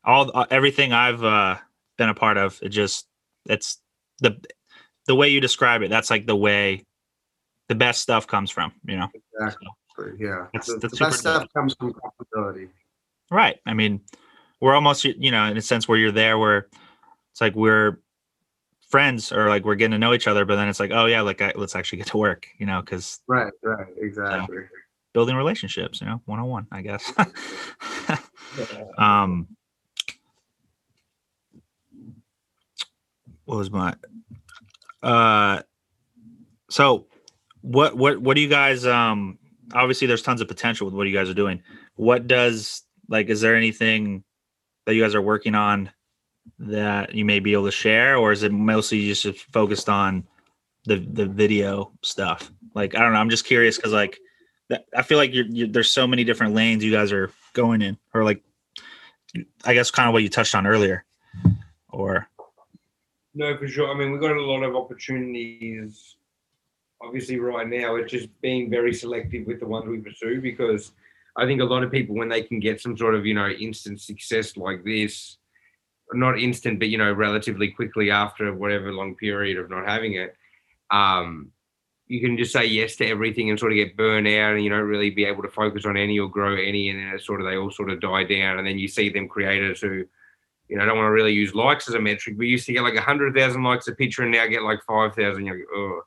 all 0.05 0.31
uh, 0.35 0.47
everything 0.51 0.93
i've 0.93 1.23
uh 1.23 1.57
been 1.97 2.09
a 2.09 2.14
part 2.14 2.37
of 2.37 2.59
it 2.62 2.71
just 2.71 3.07
it's 3.49 3.81
the 4.21 4.37
the 5.07 5.14
way 5.14 5.29
you 5.29 5.40
describe 5.40 5.83
it 5.83 5.90
that's 5.90 6.11
like 6.11 6.27
the 6.27 6.35
way 6.37 6.85
the 7.69 7.75
best 7.75 8.03
stuff 8.03 8.27
comes 8.27 8.51
from 8.51 8.73
you 8.85 8.97
know 8.97 9.09
Exactly. 9.40 9.69
Yeah. 10.19 10.47
That's- 10.53 10.67
the, 10.67 10.79
that's 10.81 10.99
the 10.99 11.05
best 11.05 11.21
stuff 11.21 11.47
comes 11.55 11.75
from 11.75 11.93
comfortability. 11.95 12.69
right 13.31 13.59
i 13.64 13.73
mean 13.75 14.01
we're 14.61 14.75
almost 14.75 15.05
you 15.05 15.31
know 15.31 15.45
in 15.45 15.57
a 15.57 15.62
sense 15.62 15.87
where 15.87 15.99
you're 15.99 16.11
there 16.12 16.37
where 16.38 16.69
it's 17.33 17.40
like 17.40 17.55
we're 17.55 18.01
friends 18.88 19.33
or 19.33 19.49
like 19.49 19.64
we're 19.64 19.75
getting 19.77 19.93
to 19.93 19.99
know 19.99 20.12
each 20.14 20.27
other 20.27 20.45
but 20.45 20.57
then 20.57 20.69
it's 20.69 20.81
like 20.81 20.90
oh 20.93 21.07
yeah 21.07 21.21
like 21.21 21.40
I, 21.40 21.53
let's 21.57 21.75
actually 21.77 21.99
get 21.99 22.09
to 22.09 22.17
work 22.17 22.47
you 22.59 22.67
know 22.67 22.81
because 22.81 23.21
Right, 23.29 23.53
right, 23.62 23.87
exactly. 23.99 24.59
Building 25.14 25.37
relationships 25.37 26.00
you 26.00 26.07
know 26.07 26.20
one-on-one 26.27 26.66
i 26.70 26.83
guess. 26.83 27.12
Um 28.98 29.48
what 33.46 33.59
was 33.59 33.70
my 33.70 33.94
uh 35.03 35.61
so 36.70 37.07
what 37.62 37.96
what 37.96 38.18
what 38.18 38.35
do 38.35 38.40
you 38.40 38.48
guys 38.48 38.87
um 38.87 39.38
obviously 39.72 40.07
there's 40.07 40.22
tons 40.22 40.40
of 40.40 40.48
potential 40.48 40.85
with 40.87 40.94
what 40.94 41.07
you 41.07 41.12
guys 41.14 41.29
are 41.29 41.35
doing. 41.35 41.62
What 41.96 42.27
does 42.27 42.83
like 43.09 43.29
is 43.29 43.40
there 43.40 43.57
anything 43.57 44.24
that 44.87 44.94
you 44.94 45.03
guys 45.03 45.14
are 45.14 45.22
working 45.22 45.55
on 45.55 45.90
that 46.59 47.14
you 47.14 47.24
may 47.24 47.40
be 47.40 47.53
able 47.53 47.64
to 47.64 47.72
share 47.72 48.16
or 48.16 48.33
is 48.33 48.42
it 48.42 48.53
mostly 48.53 49.07
just 49.12 49.27
focused 49.53 49.88
on 49.88 50.24
the 50.85 50.96
the 50.96 51.27
video 51.27 51.92
stuff? 52.03 52.50
Like 52.74 52.94
i 52.94 53.00
don't 53.00 53.12
know 53.12 53.18
i'm 53.18 53.31
just 53.31 53.46
curious 53.46 53.77
because 53.77 53.92
like 53.92 54.18
that 54.68 54.87
i 54.96 55.03
feel 55.03 55.18
like 55.18 55.33
you're, 55.33 55.46
you 55.46 55.66
there's 55.66 55.92
so 55.92 56.07
many 56.07 56.24
different 56.24 56.55
lanes 56.55 56.83
you 56.83 56.92
guys 56.92 57.12
are 57.12 57.31
going 57.53 57.83
in 57.83 57.96
or 58.12 58.24
like 58.24 58.42
i 59.64 59.74
guess 59.74 59.90
kind 59.90 60.09
of 60.09 60.12
what 60.12 60.22
you 60.22 60.29
touched 60.29 60.55
on 60.55 60.66
earlier 60.66 61.05
or 61.88 62.29
No, 63.35 63.57
for 63.57 63.66
sure. 63.66 63.90
I 63.90 63.98
mean, 63.98 64.12
we've 64.12 64.20
got 64.20 64.37
a 64.37 64.40
lot 64.40 64.62
of 64.62 64.77
opportunities. 64.77 66.16
Obviously, 67.03 67.38
right 67.38 67.68
now, 67.68 67.96
it's 67.96 68.12
just 68.12 68.29
being 68.40 68.70
very 68.70 68.94
selective 68.94 69.46
with 69.46 69.61
the 69.61 69.66
ones 69.66 69.87
we 69.88 69.98
pursue 69.98 70.40
because 70.40 70.92
I 71.37 71.44
think 71.44 71.61
a 71.61 71.64
lot 71.64 71.83
of 71.83 71.90
people, 71.90 72.14
when 72.14 72.29
they 72.29 72.42
can 72.42 72.61
get 72.61 72.81
some 72.81 72.96
sort 72.96 73.14
of, 73.14 73.27
you 73.27 73.35
know, 73.35 73.48
instant 73.48 74.00
success 74.00 74.57
like 74.57 74.85
this, 74.85 75.38
not 76.12 76.38
instant, 76.38 76.79
but, 76.79 76.88
you 76.88 76.98
know, 76.98 77.12
relatively 77.12 77.68
quickly 77.68 78.11
after 78.11 78.55
whatever 78.55 78.92
long 78.92 79.16
period 79.16 79.59
of 79.59 79.68
not 79.68 79.87
having 79.87 80.14
it, 80.14 80.37
um, 80.92 81.50
you 82.14 82.20
can 82.20 82.38
just 82.38 82.53
say 82.53 82.64
yes 82.64 82.94
to 82.94 83.07
everything 83.07 83.50
and 83.50 83.59
sort 83.59 83.72
of 83.72 83.77
get 83.77 83.96
burned 83.96 84.29
out 84.29 84.55
and 84.55 84.62
you 84.62 84.70
don't 84.70 84.85
really 84.85 85.11
be 85.11 85.24
able 85.24 85.42
to 85.42 85.48
focus 85.48 85.85
on 85.85 85.96
any 85.96 86.16
or 86.16 86.29
grow 86.29 86.55
any. 86.55 86.90
And 86.90 87.00
then 87.00 87.18
sort 87.18 87.40
of, 87.40 87.46
they 87.46 87.57
all 87.57 87.72
sort 87.72 87.90
of 87.90 88.00
die 88.00 88.22
down. 88.22 88.59
And 88.59 88.66
then 88.66 88.79
you 88.79 88.87
see 88.87 89.09
them 89.09 89.27
creators 89.27 89.81
who, 89.81 90.05
you 90.68 90.77
know, 90.77 90.87
don't 90.87 90.96
want 90.96 91.09
to 91.09 91.11
really 91.11 91.33
use 91.33 91.57
likes 91.57 91.88
as 91.88 91.94
a 91.94 92.00
metric. 92.00 92.37
We 92.38 92.46
used 92.46 92.66
to 92.66 92.72
get 92.72 92.83
like 92.83 92.94
100,000 92.94 93.64
likes 93.64 93.88
a 93.88 93.92
picture 93.96 94.22
and 94.22 94.31
now 94.31 94.46
get 94.46 94.62
like 94.62 94.79
5,000. 94.87 95.44
You're 95.44 95.57
like, 95.57 95.66
oh. 95.74 96.03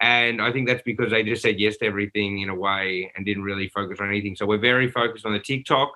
And 0.00 0.42
I 0.42 0.50
think 0.50 0.66
that's 0.66 0.82
because 0.82 1.12
they 1.12 1.22
just 1.22 1.42
said 1.42 1.60
yes 1.60 1.76
to 1.76 1.86
everything 1.86 2.40
in 2.40 2.48
a 2.48 2.54
way 2.54 3.12
and 3.14 3.24
didn't 3.24 3.44
really 3.44 3.68
focus 3.68 4.00
on 4.00 4.08
anything. 4.08 4.34
So 4.34 4.46
we're 4.46 4.58
very 4.58 4.90
focused 4.90 5.26
on 5.26 5.32
the 5.32 5.38
TikTok, 5.38 5.92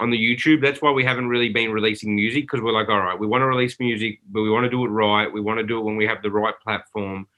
on 0.00 0.10
the 0.10 0.18
YouTube. 0.18 0.60
That's 0.60 0.82
why 0.82 0.90
we 0.90 1.04
haven't 1.04 1.28
really 1.28 1.50
been 1.50 1.70
releasing 1.70 2.16
music 2.16 2.44
because 2.44 2.62
we're 2.62 2.72
like, 2.72 2.88
all 2.88 3.00
right, 3.00 3.18
we 3.18 3.28
want 3.28 3.42
to 3.42 3.46
release 3.46 3.78
music, 3.78 4.18
but 4.28 4.42
we 4.42 4.50
want 4.50 4.64
to 4.64 4.70
do 4.70 4.84
it 4.84 4.88
right. 4.88 5.32
We 5.32 5.40
want 5.40 5.60
to 5.60 5.66
do 5.66 5.78
it 5.78 5.84
when 5.84 5.96
we 5.96 6.06
have 6.06 6.20
the 6.20 6.32
right 6.32 6.58
platform. 6.60 7.28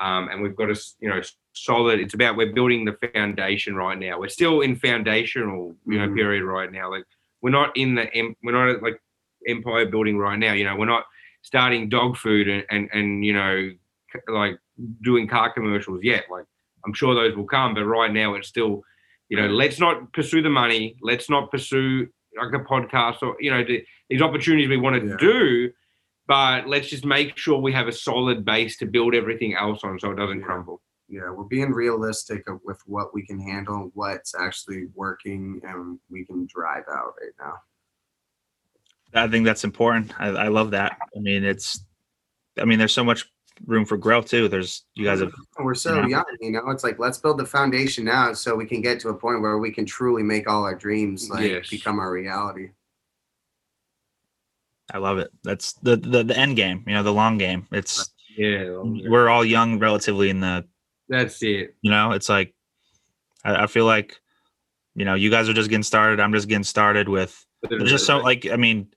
Um, 0.00 0.28
and 0.28 0.42
we've 0.42 0.56
got 0.56 0.70
a, 0.70 0.80
you 1.00 1.08
know, 1.08 1.20
solid, 1.52 2.00
it's 2.00 2.14
about 2.14 2.36
we're 2.36 2.52
building 2.52 2.84
the 2.84 2.96
foundation 3.12 3.76
right 3.76 3.98
now. 3.98 4.18
We're 4.18 4.28
still 4.28 4.60
in 4.60 4.74
foundational, 4.76 5.74
you 5.86 5.98
know, 5.98 6.08
Mhm. 6.08 6.16
period 6.16 6.42
right 6.42 6.70
now. 6.72 6.90
Like 6.90 7.04
we're 7.42 7.50
not 7.50 7.76
in 7.76 7.94
the, 7.94 8.34
we're 8.42 8.52
not 8.52 8.82
like 8.82 9.00
empire 9.46 9.86
building 9.86 10.18
right 10.18 10.38
now. 10.38 10.52
You 10.52 10.64
know, 10.64 10.74
we're 10.76 10.86
not 10.86 11.04
starting 11.42 11.88
dog 11.88 12.16
food 12.16 12.48
and 12.48 12.64
and, 12.70 12.88
and 12.92 13.24
you 13.24 13.32
know 13.34 13.70
like 14.28 14.58
doing 15.02 15.28
car 15.28 15.52
commercials 15.52 16.00
yet. 16.02 16.24
Like 16.30 16.46
I'm 16.84 16.92
sure 16.94 17.14
those 17.14 17.36
will 17.36 17.44
come, 17.46 17.74
but 17.74 17.84
right 17.84 18.12
now 18.12 18.34
it's 18.34 18.48
still, 18.48 18.82
you 19.28 19.36
know, 19.36 19.46
let's 19.46 19.78
not 19.78 20.12
pursue 20.12 20.42
the 20.42 20.50
money. 20.50 20.96
Let's 21.02 21.30
not 21.30 21.50
pursue 21.50 22.08
like 22.36 22.52
a 22.52 22.64
podcast 22.64 23.22
or 23.22 23.36
you 23.38 23.50
know 23.50 23.62
the, 23.62 23.84
these 24.10 24.22
opportunities 24.22 24.68
we 24.68 24.76
want 24.76 25.00
to 25.00 25.06
Yeah. 25.08 25.16
do. 25.20 25.70
But 26.26 26.66
let's 26.68 26.88
just 26.88 27.04
make 27.04 27.36
sure 27.36 27.60
we 27.60 27.72
have 27.72 27.86
a 27.88 27.92
solid 27.92 28.44
base 28.44 28.78
to 28.78 28.86
build 28.86 29.14
everything 29.14 29.54
else 29.54 29.84
on, 29.84 29.98
so 29.98 30.10
it 30.10 30.16
doesn't 30.16 30.40
Yeah. 30.40 30.46
crumble. 30.46 30.80
Yeah, 31.06 31.30
we're 31.30 31.44
being 31.44 31.70
realistic 31.70 32.44
with 32.64 32.80
what 32.86 33.12
we 33.12 33.26
can 33.26 33.38
handle, 33.38 33.90
what's 33.94 34.34
actually 34.34 34.86
working, 34.94 35.60
and 35.62 35.98
we 36.08 36.24
can 36.24 36.46
drive 36.46 36.84
out 36.90 37.12
right 37.20 37.32
now. 37.38 37.54
I 39.12 39.28
think 39.28 39.44
that's 39.44 39.64
important. 39.64 40.12
I, 40.18 40.28
I 40.28 40.48
love 40.48 40.70
that. 40.72 40.96
I 41.14 41.20
mean, 41.20 41.44
it's, 41.44 41.84
I 42.58 42.64
mean, 42.64 42.78
there's 42.78 42.94
so 42.94 43.04
much 43.04 43.30
room 43.66 43.84
for 43.84 43.96
growth 43.98 44.26
too. 44.26 44.48
There's, 44.48 44.84
you 44.94 45.04
guys 45.04 45.20
have, 45.20 45.32
We're 45.58 45.74
so 45.74 45.94
Yeah. 45.94 46.06
young, 46.06 46.24
you 46.40 46.50
know. 46.52 46.70
It's 46.70 46.82
like 46.82 46.98
let's 46.98 47.18
build 47.18 47.38
the 47.38 47.46
foundation 47.46 48.04
now, 48.04 48.32
so 48.32 48.56
we 48.56 48.66
can 48.66 48.80
get 48.80 48.98
to 49.00 49.10
a 49.10 49.14
point 49.14 49.42
where 49.42 49.58
we 49.58 49.70
can 49.70 49.84
truly 49.84 50.22
make 50.22 50.48
all 50.48 50.64
our 50.64 50.74
dreams 50.74 51.30
like 51.30 51.42
Yes. 51.42 51.68
become 51.68 52.00
our 52.00 52.10
reality. 52.10 52.70
I 54.92 54.98
love 54.98 55.18
it. 55.18 55.30
That's 55.42 55.72
the, 55.74 55.96
the, 55.96 56.22
the 56.22 56.38
end 56.38 56.56
game, 56.56 56.84
you 56.86 56.94
know, 56.94 57.02
the 57.02 57.12
long 57.12 57.38
game. 57.38 57.66
It's, 57.72 58.12
Yeah, 58.36 58.64
we're 58.82 59.28
all 59.28 59.44
young 59.44 59.78
relatively 59.78 60.28
in 60.28 60.40
the, 60.40 60.66
that's 61.08 61.42
it. 61.42 61.74
you 61.82 61.90
know, 61.90 62.12
it's 62.12 62.28
like, 62.28 62.54
I, 63.44 63.64
I 63.64 63.66
feel 63.66 63.86
like, 63.86 64.20
you 64.94 65.04
know, 65.04 65.14
you 65.14 65.30
guys 65.30 65.48
are 65.48 65.52
just 65.54 65.70
getting 65.70 65.82
started. 65.82 66.20
I'm 66.20 66.32
just 66.32 66.48
getting 66.48 66.64
started 66.64 67.08
with, 67.08 67.44
there's 67.68 67.90
just 67.90 68.06
so 68.06 68.18
like, 68.18 68.46
I 68.50 68.56
mean, 68.56 68.88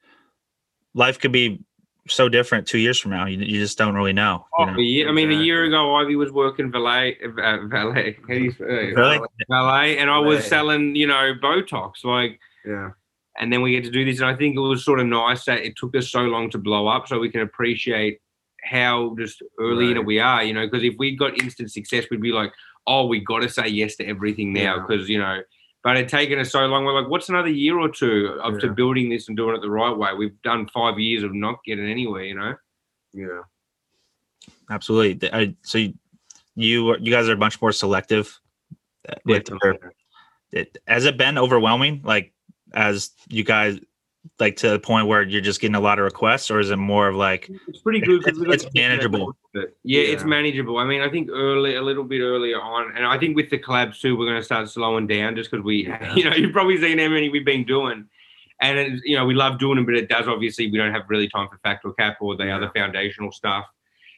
life 0.94 1.20
could 1.20 1.32
be 1.32 1.64
so 2.08 2.30
different 2.30 2.68
two 2.68 2.78
years 2.78 3.00
from 3.00 3.12
now. 3.12 3.26
You, 3.26 3.38
you 3.40 3.60
just 3.60 3.78
don't 3.78 3.96
really 3.96 4.14
know. 4.14 4.46
You 4.60 4.66
Oh, 4.66 4.70
know? 4.72 4.80
year, 4.80 5.10
I 5.10 5.12
mean, 5.12 5.32
a 5.32 5.36
year 5.36 5.64
ago, 5.66 5.96
Ivy 5.96 6.16
was 6.16 6.32
working 6.32 6.72
valet, 6.72 7.18
uh, 7.24 7.66
valet, 7.68 8.18
how 8.22 8.34
do 8.34 8.40
you 8.40 8.52
say 8.52 8.66
it? 8.90 8.96
Really? 8.96 9.20
valet, 9.50 9.98
and 9.98 10.10
I 10.10 10.20
was 10.20 10.40
Valet. 10.40 10.50
selling, 10.50 10.96
you 10.96 11.08
know, 11.08 11.34
Botox. 11.42 12.04
Like, 12.04 12.40
Yeah, 12.66 12.92
and 13.40 13.52
then 13.52 13.62
we 13.62 13.72
get 13.72 13.84
to 13.86 13.92
do 13.92 14.04
this, 14.06 14.20
and 14.20 14.28
I 14.30 14.36
think 14.36 14.56
it 14.56 14.60
was 14.60 14.84
sort 14.86 15.00
of 15.00 15.08
nice 15.08 15.46
that 15.46 15.60
it 15.66 15.76
took 15.78 15.96
us 15.96 16.10
so 16.10 16.22
long 16.22 16.50
to 16.52 16.58
blow 16.58 16.88
up, 16.88 17.08
so 17.08 17.20
we 17.20 17.30
can 17.30 17.42
appreciate 17.42 18.20
how 18.64 19.16
just 19.18 19.42
early 19.60 19.92
in 19.92 19.98
it 19.98 20.06
we 20.06 20.20
are. 20.20 20.44
You 20.44 20.54
know, 20.54 20.66
because 20.68 20.84
if 20.84 20.96
we 20.98 21.16
got 21.16 21.42
instant 21.42 21.72
success, 21.72 22.06
we'd 22.12 22.22
be 22.22 22.32
like, 22.32 22.52
oh, 22.88 23.06
we 23.06 23.20
got 23.20 23.40
to 23.40 23.50
say 23.50 23.68
yes 23.68 23.96
to 23.98 24.06
everything 24.06 24.54
now, 24.54 24.76
Yeah. 24.78 24.86
because 24.88 25.10
you 25.10 25.20
know. 25.20 25.42
But 25.84 25.96
it 25.96 26.10
taken 26.10 26.38
us 26.40 26.52
so 26.52 26.66
long. 26.66 26.84
We're 26.84 27.00
like, 27.00 27.10
what's 27.10 27.30
another 27.30 27.50
year 27.50 27.80
or 27.80 27.88
two 27.88 28.38
of 28.44 28.60
to 28.60 28.72
building 28.74 29.10
this 29.10 29.28
and 29.30 29.38
doing 29.38 29.56
it 29.56 29.62
the 29.62 29.70
right 29.70 29.96
way? 29.96 30.10
We've 30.18 30.42
done 30.42 30.68
five 30.74 31.00
years 31.00 31.24
of 31.24 31.34
not 31.34 31.64
getting 31.66 31.88
anywhere. 31.90 32.24
You 32.24 32.36
know. 32.36 32.56
yeah. 33.14 33.42
Absolutely. 34.70 35.32
I, 35.32 35.56
so 35.62 35.78
you, 35.78 35.94
you, 36.56 36.98
you 36.98 37.12
guys 37.12 37.30
are 37.30 37.34
a 37.34 37.38
bunch 37.38 37.62
more 37.62 37.72
selective 37.72 38.38
uh, 39.08 39.16
with 39.26 39.48
Yeah. 39.50 39.58
your- 39.64 39.94
it, 40.52 40.78
has 40.88 41.06
it 41.06 41.18
been 41.18 41.38
overwhelming 41.38 42.02
like 42.04 42.34
as 42.74 43.12
you 43.30 43.44
guys 43.44 43.80
like 44.40 44.58
to 44.58 44.70
the 44.72 44.80
point 44.80 45.08
where 45.08 45.24
you're 45.24 45.40
just 45.42 45.62
getting 45.62 45.76
a 45.76 45.80
lot 45.80 46.00
of 46.00 46.06
requests, 46.06 46.52
or 46.52 46.60
is 46.60 46.70
it 46.70 46.76
more 46.76 47.08
of 47.08 47.16
like 47.16 47.50
It's 47.68 47.80
pretty 47.80 48.02
good. 48.02 48.24
'cause 48.24 48.34
It's- 48.34 48.40
we've 48.46 48.54
it's 48.54 48.68
manageable. 48.76 49.36
Yeah, 49.84 50.02
it's 50.02 50.26
manageable. 50.26 50.78
I 50.78 50.86
mean, 50.86 51.02
I 51.02 51.10
think 51.10 51.30
early, 51.32 51.76
a 51.76 51.82
little 51.82 52.04
bit 52.04 52.22
earlier 52.22 52.60
on, 52.62 52.92
and 52.96 53.06
I 53.06 53.18
think 53.18 53.36
with 53.38 53.50
the 53.50 53.58
collabs 53.58 54.02
too, 54.02 54.18
we're 54.18 54.26
going 54.26 54.38
to 54.38 54.44
start 54.44 54.70
slowing 54.70 55.08
down 55.08 55.36
just 55.36 55.50
because 55.50 55.64
we, 55.64 55.86
Yeah. 55.88 56.14
you 56.14 56.26
know, 56.26 56.36
you've 56.36 56.52
probably 56.52 56.78
seen 56.78 57.00
how 57.00 57.08
many 57.08 57.30
we've 57.30 57.46
been 57.46 57.64
doing, 57.64 58.06
and 58.62 58.78
it, 58.78 59.02
you 59.06 59.16
know, 59.16 59.26
we 59.26 59.34
love 59.34 59.60
doing 59.60 59.78
them, 59.78 59.86
but 59.86 59.96
it 59.96 60.10
does 60.10 60.28
obviously 60.28 60.70
we 60.70 60.78
don't 60.78 60.94
have 60.94 61.04
really 61.08 61.30
time 61.30 61.48
for 61.48 61.58
Fact 61.60 61.86
or 61.86 61.94
Cap 61.94 62.18
or 62.20 62.36
the 62.36 62.46
Yeah. 62.48 62.58
other 62.58 62.70
foundational 62.76 63.32
stuff. 63.32 63.66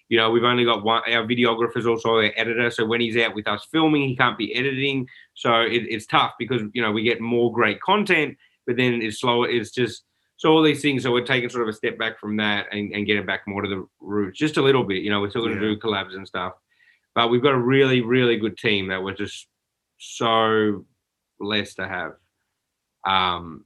You 0.10 0.18
know, 0.18 0.32
we've 0.32 0.43
only 0.43 0.66
got 0.66 0.84
one. 0.84 1.03
Our 1.07 1.24
videographer's 1.26 1.86
also 1.86 2.16
our 2.16 2.32
editor, 2.36 2.70
so 2.72 2.86
when 2.86 2.99
he's 2.99 3.16
out 3.18 3.36
with 3.36 3.47
us 3.47 3.68
filming, 3.72 4.07
he 4.10 4.16
can't 4.16 4.38
be 4.38 4.53
editing. 4.55 5.07
So 5.36 5.62
it, 5.62 5.84
it's 5.88 6.05
tough 6.07 6.34
because 6.39 6.64
you 6.74 6.82
know 6.82 6.91
we 6.91 7.03
get 7.03 7.22
more 7.22 7.51
great 7.53 7.80
content, 7.82 8.36
but 8.66 8.76
then 8.76 9.01
it's 9.01 9.20
slower. 9.20 9.47
It's 9.47 9.72
just 9.72 10.03
so 10.38 10.49
all 10.51 10.64
these 10.64 10.82
things. 10.82 11.03
So 11.03 11.12
we're 11.12 11.26
taking 11.26 11.49
sort 11.49 11.64
of 11.64 11.70
a 11.70 11.74
step 11.78 11.97
back 11.99 12.20
from 12.20 12.38
that 12.38 12.66
and, 12.72 12.91
and 12.93 13.05
getting 13.05 13.26
back 13.26 13.41
more 13.47 13.62
to 13.62 13.70
the 13.70 13.88
roots, 13.99 14.39
just 14.39 14.57
a 14.57 14.62
little 14.64 14.84
bit. 14.84 15.03
You 15.03 15.12
know, 15.12 15.22
we're 15.22 15.30
still 15.30 15.43
going 15.43 15.55
to 15.60 15.62
Yeah. 15.64 15.74
do 15.76 15.80
collabs 15.80 16.16
and 16.16 16.28
stuff, 16.28 16.53
but 17.14 17.30
we've 17.30 17.43
got 17.43 17.53
a 17.53 17.60
really, 17.60 18.01
really 18.01 18.38
good 18.38 18.57
team 18.57 18.88
that 18.88 19.03
we're 19.03 19.14
just 19.16 19.47
so 19.99 20.86
blessed 21.39 21.76
to 21.76 21.88
have. 21.88 22.14
Um, 23.05 23.66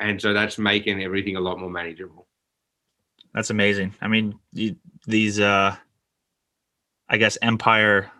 and 0.00 0.20
so 0.20 0.32
that's 0.32 0.58
making 0.58 1.02
everything 1.02 1.36
a 1.36 1.40
lot 1.40 1.60
more 1.60 1.70
manageable. 1.70 2.26
that's 3.34 3.50
amazing. 3.50 3.94
I 4.00 4.08
mean, 4.08 4.38
you, 4.52 4.74
these 5.06 5.40
uh, 5.40 5.76
I 7.08 7.16
guess 7.16 7.38
Empire, 7.42 8.10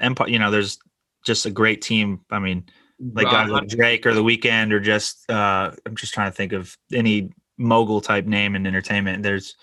Empire. 0.00 0.28
You 0.28 0.38
know, 0.38 0.50
there's 0.50 0.78
just 1.24 1.46
a 1.46 1.50
great 1.50 1.82
team. 1.82 2.20
I 2.30 2.38
mean, 2.38 2.66
like 3.14 3.26
guys 3.26 3.50
Uh, 3.50 3.54
like 3.54 3.68
Drake 3.68 4.06
or 4.06 4.14
The 4.14 4.22
Weeknd, 4.22 4.72
or 4.72 4.80
just 4.80 5.28
uh, 5.30 5.72
I'm 5.86 5.96
just 5.96 6.14
trying 6.14 6.30
to 6.30 6.36
think 6.36 6.52
of 6.52 6.76
any 6.92 7.30
mogul 7.56 8.00
type 8.00 8.26
name 8.26 8.56
in 8.56 8.66
entertainment. 8.66 9.22
There's 9.22 9.56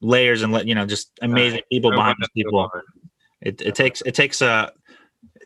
layers 0.00 0.42
and 0.42 0.52
let 0.52 0.66
you 0.66 0.74
know 0.74 0.86
just 0.86 1.10
amazing 1.22 1.62
people 1.70 1.90
behind 1.90 2.16
these 2.20 2.44
people. 2.44 2.70
It 3.40 3.60
it 3.60 3.74
takes 3.74 4.02
it 4.02 4.14
takes 4.14 4.42
a 4.42 4.72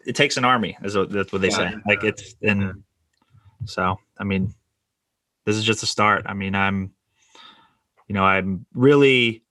it 0.06 0.14
takes 0.14 0.36
an 0.36 0.44
army. 0.44 0.76
Is 0.82 0.96
what, 0.96 1.10
that's 1.10 1.32
what 1.32 1.42
they 1.42 1.50
say. 1.50 1.70
Yeah. 1.70 1.76
Like 1.86 2.04
it's 2.04 2.34
and 2.42 2.82
so 3.64 3.98
I 4.18 4.24
mean, 4.24 4.54
this 5.44 5.56
is 5.56 5.64
just 5.64 5.82
a 5.82 5.86
start. 5.86 6.24
I 6.26 6.34
mean, 6.34 6.54
I'm 6.54 6.92
you 8.06 8.14
know 8.14 8.24
I'm 8.24 8.66
really 8.74 9.42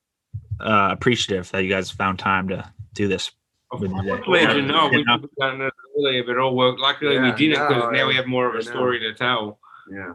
uh, 0.59 0.89
appreciative 0.91 1.49
that 1.51 1.63
you 1.63 1.69
guys 1.69 1.89
found 1.91 2.19
time 2.19 2.47
to 2.49 2.69
do 2.93 3.07
this. 3.07 3.31
Of 3.71 3.81
with 3.81 3.91
course, 3.91 4.21
the- 4.25 4.31
Legend. 4.31 4.67
No, 4.67 4.87
we 4.87 5.03
know? 5.03 5.17
could 5.19 5.29
have 5.39 5.51
done 5.59 5.61
it 5.61 5.73
earlier, 5.97 6.23
but 6.23 6.31
it 6.33 6.37
all 6.39 6.55
worked. 6.55 6.79
Luckily, 6.79 7.15
Yeah, 7.15 7.23
we 7.23 7.31
didn't 7.31 7.67
because 7.67 7.83
no, 7.83 7.89
now 7.89 8.07
we 8.07 8.15
have 8.15 8.25
more 8.27 8.47
of 8.49 8.55
a 8.55 8.63
story 8.63 8.99
to 8.99 9.13
tell. 9.13 9.59
Yeah. 9.91 10.13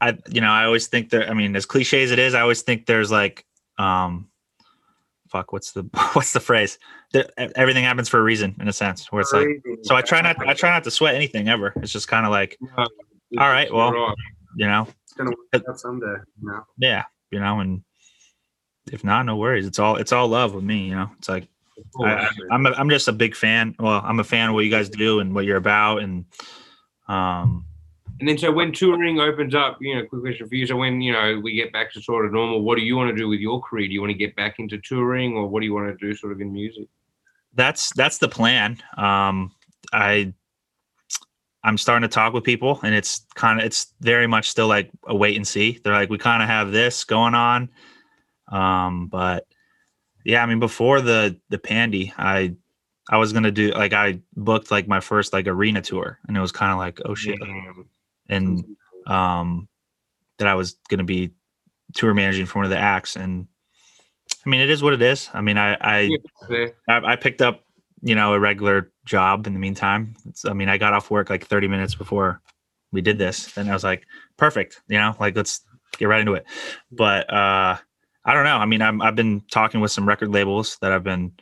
I 0.00 0.18
you 0.30 0.40
know 0.40 0.50
I 0.50 0.64
always 0.64 0.86
think 0.88 1.10
that 1.10 1.30
I 1.30 1.34
mean 1.34 1.54
as 1.56 1.66
cliche 1.66 2.02
as 2.02 2.10
it 2.10 2.18
is, 2.18 2.34
I 2.34 2.40
always 2.40 2.62
think 2.62 2.86
there's 2.86 3.10
like 3.10 3.44
um 3.78 4.28
fuck 5.28 5.52
what's 5.52 5.72
the 5.72 5.82
what's 6.14 6.32
the 6.32 6.40
phrase? 6.40 6.78
That 7.12 7.32
everything 7.56 7.84
happens 7.84 8.08
for 8.08 8.18
a 8.18 8.22
reason 8.22 8.56
in 8.60 8.66
a 8.68 8.72
sense 8.72 9.12
where 9.12 9.20
it's 9.20 9.32
like 9.32 9.46
so 9.82 9.94
I 9.94 10.02
try 10.02 10.20
not 10.20 10.36
I 10.46 10.54
try 10.54 10.70
not 10.70 10.84
to 10.84 10.90
sweat 10.90 11.14
anything 11.14 11.48
ever. 11.48 11.72
It's 11.76 11.92
just 11.92 12.08
kind 12.08 12.24
of 12.26 12.32
like 12.32 12.58
All 12.78 12.88
right, 13.38 13.72
well, 13.72 14.14
you 14.56 14.66
know 14.66 14.88
It's 15.04 15.12
gonna 15.12 15.30
work 15.30 15.64
out 15.68 15.78
someday. 15.78 16.16
You 16.40 16.48
know? 16.50 16.64
yeah 16.78 17.04
you 17.30 17.40
know 17.40 17.60
and 17.60 17.82
if 18.92 19.04
not 19.04 19.26
no 19.26 19.36
worries. 19.36 19.66
It's 19.66 19.78
all 19.78 19.96
it's 19.96 20.12
all 20.12 20.28
love 20.28 20.54
with 20.54 20.64
me 20.64 20.88
you 20.88 20.94
know? 20.94 21.10
It's 21.18 21.28
like 21.28 21.48
I, 22.00 22.04
I, 22.04 22.30
I'm 22.52 22.66
a, 22.66 22.70
I'm 22.72 22.88
just 22.90 23.08
a 23.08 23.12
big 23.12 23.34
fan. 23.34 23.74
Well 23.78 24.00
I'm 24.04 24.20
a 24.20 24.24
fan 24.24 24.48
of 24.48 24.54
what 24.54 24.64
you 24.64 24.70
guys 24.70 24.88
do 24.88 25.20
and 25.20 25.34
what 25.34 25.44
you're 25.44 25.56
about 25.56 26.02
and 26.02 26.24
um 27.08 27.64
And 28.20 28.28
then, 28.28 28.38
so 28.38 28.52
when 28.52 28.72
touring 28.72 29.18
opens 29.20 29.54
up, 29.54 29.78
you 29.80 29.94
know, 29.94 30.06
quick 30.06 30.22
question 30.22 30.48
for 30.48 30.54
you. 30.54 30.66
So 30.66 30.76
when 30.76 31.00
you 31.00 31.12
know 31.12 31.40
we 31.42 31.54
get 31.54 31.72
back 31.72 31.92
to 31.92 32.00
sort 32.00 32.26
of 32.26 32.32
normal, 32.32 32.62
what 32.62 32.76
do 32.78 32.82
you 32.84 32.96
want 32.96 33.10
to 33.10 33.16
do 33.16 33.28
with 33.28 33.40
your 33.40 33.60
career? 33.60 33.88
Do 33.88 33.92
you 33.92 34.00
want 34.00 34.12
to 34.12 34.18
get 34.18 34.36
back 34.36 34.58
into 34.58 34.78
touring, 34.78 35.34
or 35.34 35.48
what 35.48 35.60
do 35.60 35.66
you 35.66 35.74
want 35.74 35.88
to 35.88 36.06
do, 36.06 36.14
sort 36.14 36.32
of 36.32 36.40
in 36.40 36.52
music? 36.52 36.88
that's 37.54 37.92
that's 37.94 38.18
the 38.18 38.28
plan. 38.28 38.78
Um 38.96 39.52
I 39.92 40.32
I'm 41.62 41.78
starting 41.78 42.08
to 42.08 42.12
talk 42.12 42.34
with 42.34 42.44
people 42.44 42.80
and 42.82 42.94
it's 42.94 43.24
kind 43.34 43.58
of 43.58 43.64
it's 43.64 43.94
very 44.00 44.26
much 44.26 44.50
still 44.50 44.68
like 44.68 44.90
a 45.06 45.14
wait 45.14 45.36
and 45.36 45.46
see. 45.46 45.78
They're 45.82 45.92
like 45.92 46.10
we 46.10 46.18
kind 46.18 46.42
of 46.42 46.48
have 46.48 46.72
this 46.72 47.04
going 47.04 47.34
on 47.34 47.70
um 48.54 49.08
but 49.08 49.46
yeah 50.24 50.42
I 50.42 50.46
mean 50.46 50.60
before 50.60 51.00
the 51.00 51.38
the 51.50 51.58
pandy 51.58 52.12
I 52.16 52.54
I 53.10 53.18
was 53.18 53.32
gonna 53.32 53.50
do 53.50 53.72
like 53.72 53.92
I 53.92 54.20
booked 54.36 54.70
like 54.70 54.88
my 54.88 55.00
first 55.00 55.32
like 55.32 55.46
arena 55.46 55.82
tour 55.82 56.18
and 56.26 56.36
it 56.36 56.40
was 56.40 56.52
kind 56.52 56.72
of 56.72 56.78
like 56.78 57.00
oh 57.04 57.14
shit 57.14 57.38
Damn. 57.40 57.88
and 58.28 58.64
um 59.06 59.68
that 60.38 60.48
I 60.48 60.54
was 60.54 60.76
gonna 60.88 61.04
be 61.04 61.32
tour 61.94 62.14
managing 62.14 62.46
for 62.46 62.60
one 62.60 62.64
of 62.64 62.70
the 62.70 62.78
acts 62.78 63.16
and 63.16 63.46
I 64.46 64.48
mean 64.48 64.60
it 64.60 64.70
is 64.70 64.82
what 64.82 64.94
it 64.94 65.02
is 65.02 65.28
I 65.34 65.40
mean 65.40 65.58
I 65.58 65.76
I 65.80 66.10
Yeah. 66.48 66.68
I, 66.88 67.12
I 67.12 67.16
picked 67.16 67.42
up 67.42 67.64
you 68.02 68.14
know 68.14 68.34
a 68.34 68.40
regular 68.40 68.92
job 69.04 69.46
in 69.46 69.52
the 69.52 69.58
meantime 69.58 70.14
it's, 70.28 70.44
I 70.44 70.52
mean 70.52 70.68
I 70.68 70.78
got 70.78 70.92
off 70.92 71.10
work 71.10 71.28
like 71.28 71.46
30 71.46 71.68
minutes 71.68 71.94
before 71.94 72.40
we 72.92 73.00
did 73.00 73.18
this 73.18 73.56
and 73.58 73.68
I 73.68 73.72
was 73.72 73.84
like 73.84 74.06
perfect 74.36 74.80
you 74.88 74.98
know 74.98 75.16
like 75.18 75.34
let's 75.34 75.60
get 75.98 76.06
right 76.06 76.20
into 76.20 76.34
it 76.34 76.46
but 76.90 77.32
uh 77.32 77.76
I 78.24 78.34
don't 78.34 78.44
know. 78.44 78.56
I 78.56 78.66
mean 78.66 78.82
I'm, 78.82 79.02
I've 79.02 79.14
been 79.14 79.42
talking 79.50 79.80
with 79.80 79.92
some 79.92 80.06
record 80.08 80.30
labels 80.30 80.78
that 80.80 80.92
I've 80.92 81.04
been 81.04 81.32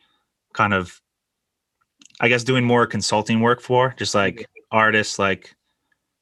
kind 0.53 0.75
of 0.75 1.01
I 2.21 2.29
guess 2.29 2.45
doing 2.45 2.65
more 2.65 2.87
consulting 2.87 3.41
work 3.41 3.61
for 3.61 3.95
just 3.97 4.15
like 4.15 4.47
artists 4.71 5.19
like 5.19 5.55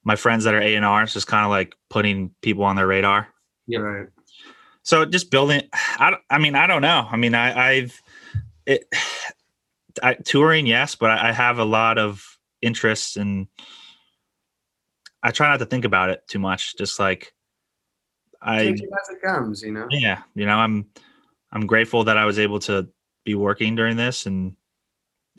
my 0.04 0.16
friends 0.16 0.44
that 0.44 0.54
are 0.54 0.60
A&Rs 0.60 1.12
just 1.12 1.26
kind 1.26 1.44
of 1.44 1.50
like 1.50 1.74
putting 1.90 2.34
people 2.42 2.64
on 2.64 2.76
their 2.76 2.86
radar. 2.86 3.28
Yep. 3.66 3.80
Right. 3.82 4.08
so 4.82 5.04
just 5.04 5.30
building 5.30 5.62
I, 5.72 6.16
I 6.28 6.38
mean 6.38 6.54
I 6.54 6.66
don't 6.66 6.82
know. 6.82 7.06
I 7.10 7.16
mean 7.16 7.34
I 7.34 7.72
I've 7.72 8.00
it 8.66 8.84
I, 10.02 10.14
touring 10.14 10.66
yes 10.66 10.94
but 10.94 11.10
I, 11.10 11.30
I 11.30 11.32
have 11.32 11.58
a 11.58 11.64
lot 11.64 11.98
of 11.98 12.38
interests 12.62 13.16
and 13.16 13.48
I 15.22 15.30
try 15.30 15.48
not 15.48 15.58
to 15.58 15.66
think 15.66 15.84
about 15.84 16.10
it 16.10 16.22
too 16.28 16.38
much. 16.38 16.76
Just 16.76 16.98
like 16.98 17.32
I 18.42 18.58
Take 18.64 18.82
it 18.82 18.88
as 19.02 19.08
it 19.10 19.22
comes, 19.22 19.62
you 19.62 19.72
know. 19.72 19.86
yeah 19.90 20.22
you 20.34 20.46
know 20.46 20.56
I'm 20.56 20.86
I'm 21.52 21.66
grateful 21.66 22.04
that 22.04 22.16
I 22.16 22.24
was 22.24 22.38
able 22.38 22.58
to 22.60 22.88
be 23.24 23.34
working 23.34 23.74
during 23.76 23.96
this 23.96 24.26
and 24.26 24.56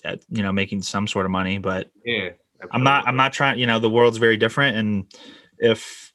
uh, 0.05 0.17
you 0.29 0.43
know 0.43 0.51
making 0.51 0.81
some 0.81 1.07
sort 1.07 1.25
of 1.25 1.31
money 1.31 1.57
but 1.57 1.89
Yeah. 2.05 2.29
I'm 2.71 2.83
not. 2.83 3.07
I'm 3.07 3.15
not 3.15 3.33
trying. 3.33 3.57
You 3.57 3.65
know, 3.65 3.79
the 3.79 3.89
world's 3.89 4.19
very 4.19 4.37
different, 4.37 4.77
and 4.77 5.11
if 5.57 6.13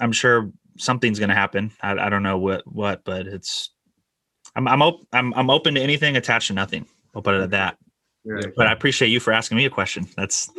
I'm 0.00 0.10
sure 0.10 0.50
something's 0.78 1.20
going 1.20 1.28
to 1.28 1.34
happen, 1.36 1.70
I, 1.80 1.92
I 1.92 2.08
don't 2.08 2.24
know 2.24 2.38
what 2.38 2.66
what, 2.66 3.04
but 3.04 3.28
it's. 3.28 3.70
I'm 4.56 4.66
I'm, 4.66 4.82
op- 4.82 5.06
I'm 5.12 5.32
I'm 5.34 5.50
open 5.50 5.74
to 5.76 5.80
anything 5.80 6.16
attached 6.16 6.48
to 6.48 6.54
nothing. 6.54 6.86
I'll 7.14 7.22
put 7.22 7.36
it 7.36 7.40
at 7.40 7.50
that. 7.50 7.78
Right. 8.24 8.52
But 8.56 8.66
I 8.66 8.72
appreciate 8.72 9.10
you 9.10 9.20
for 9.20 9.32
asking 9.32 9.56
me 9.56 9.64
a 9.64 9.70
question. 9.70 10.08
That's 10.16 10.50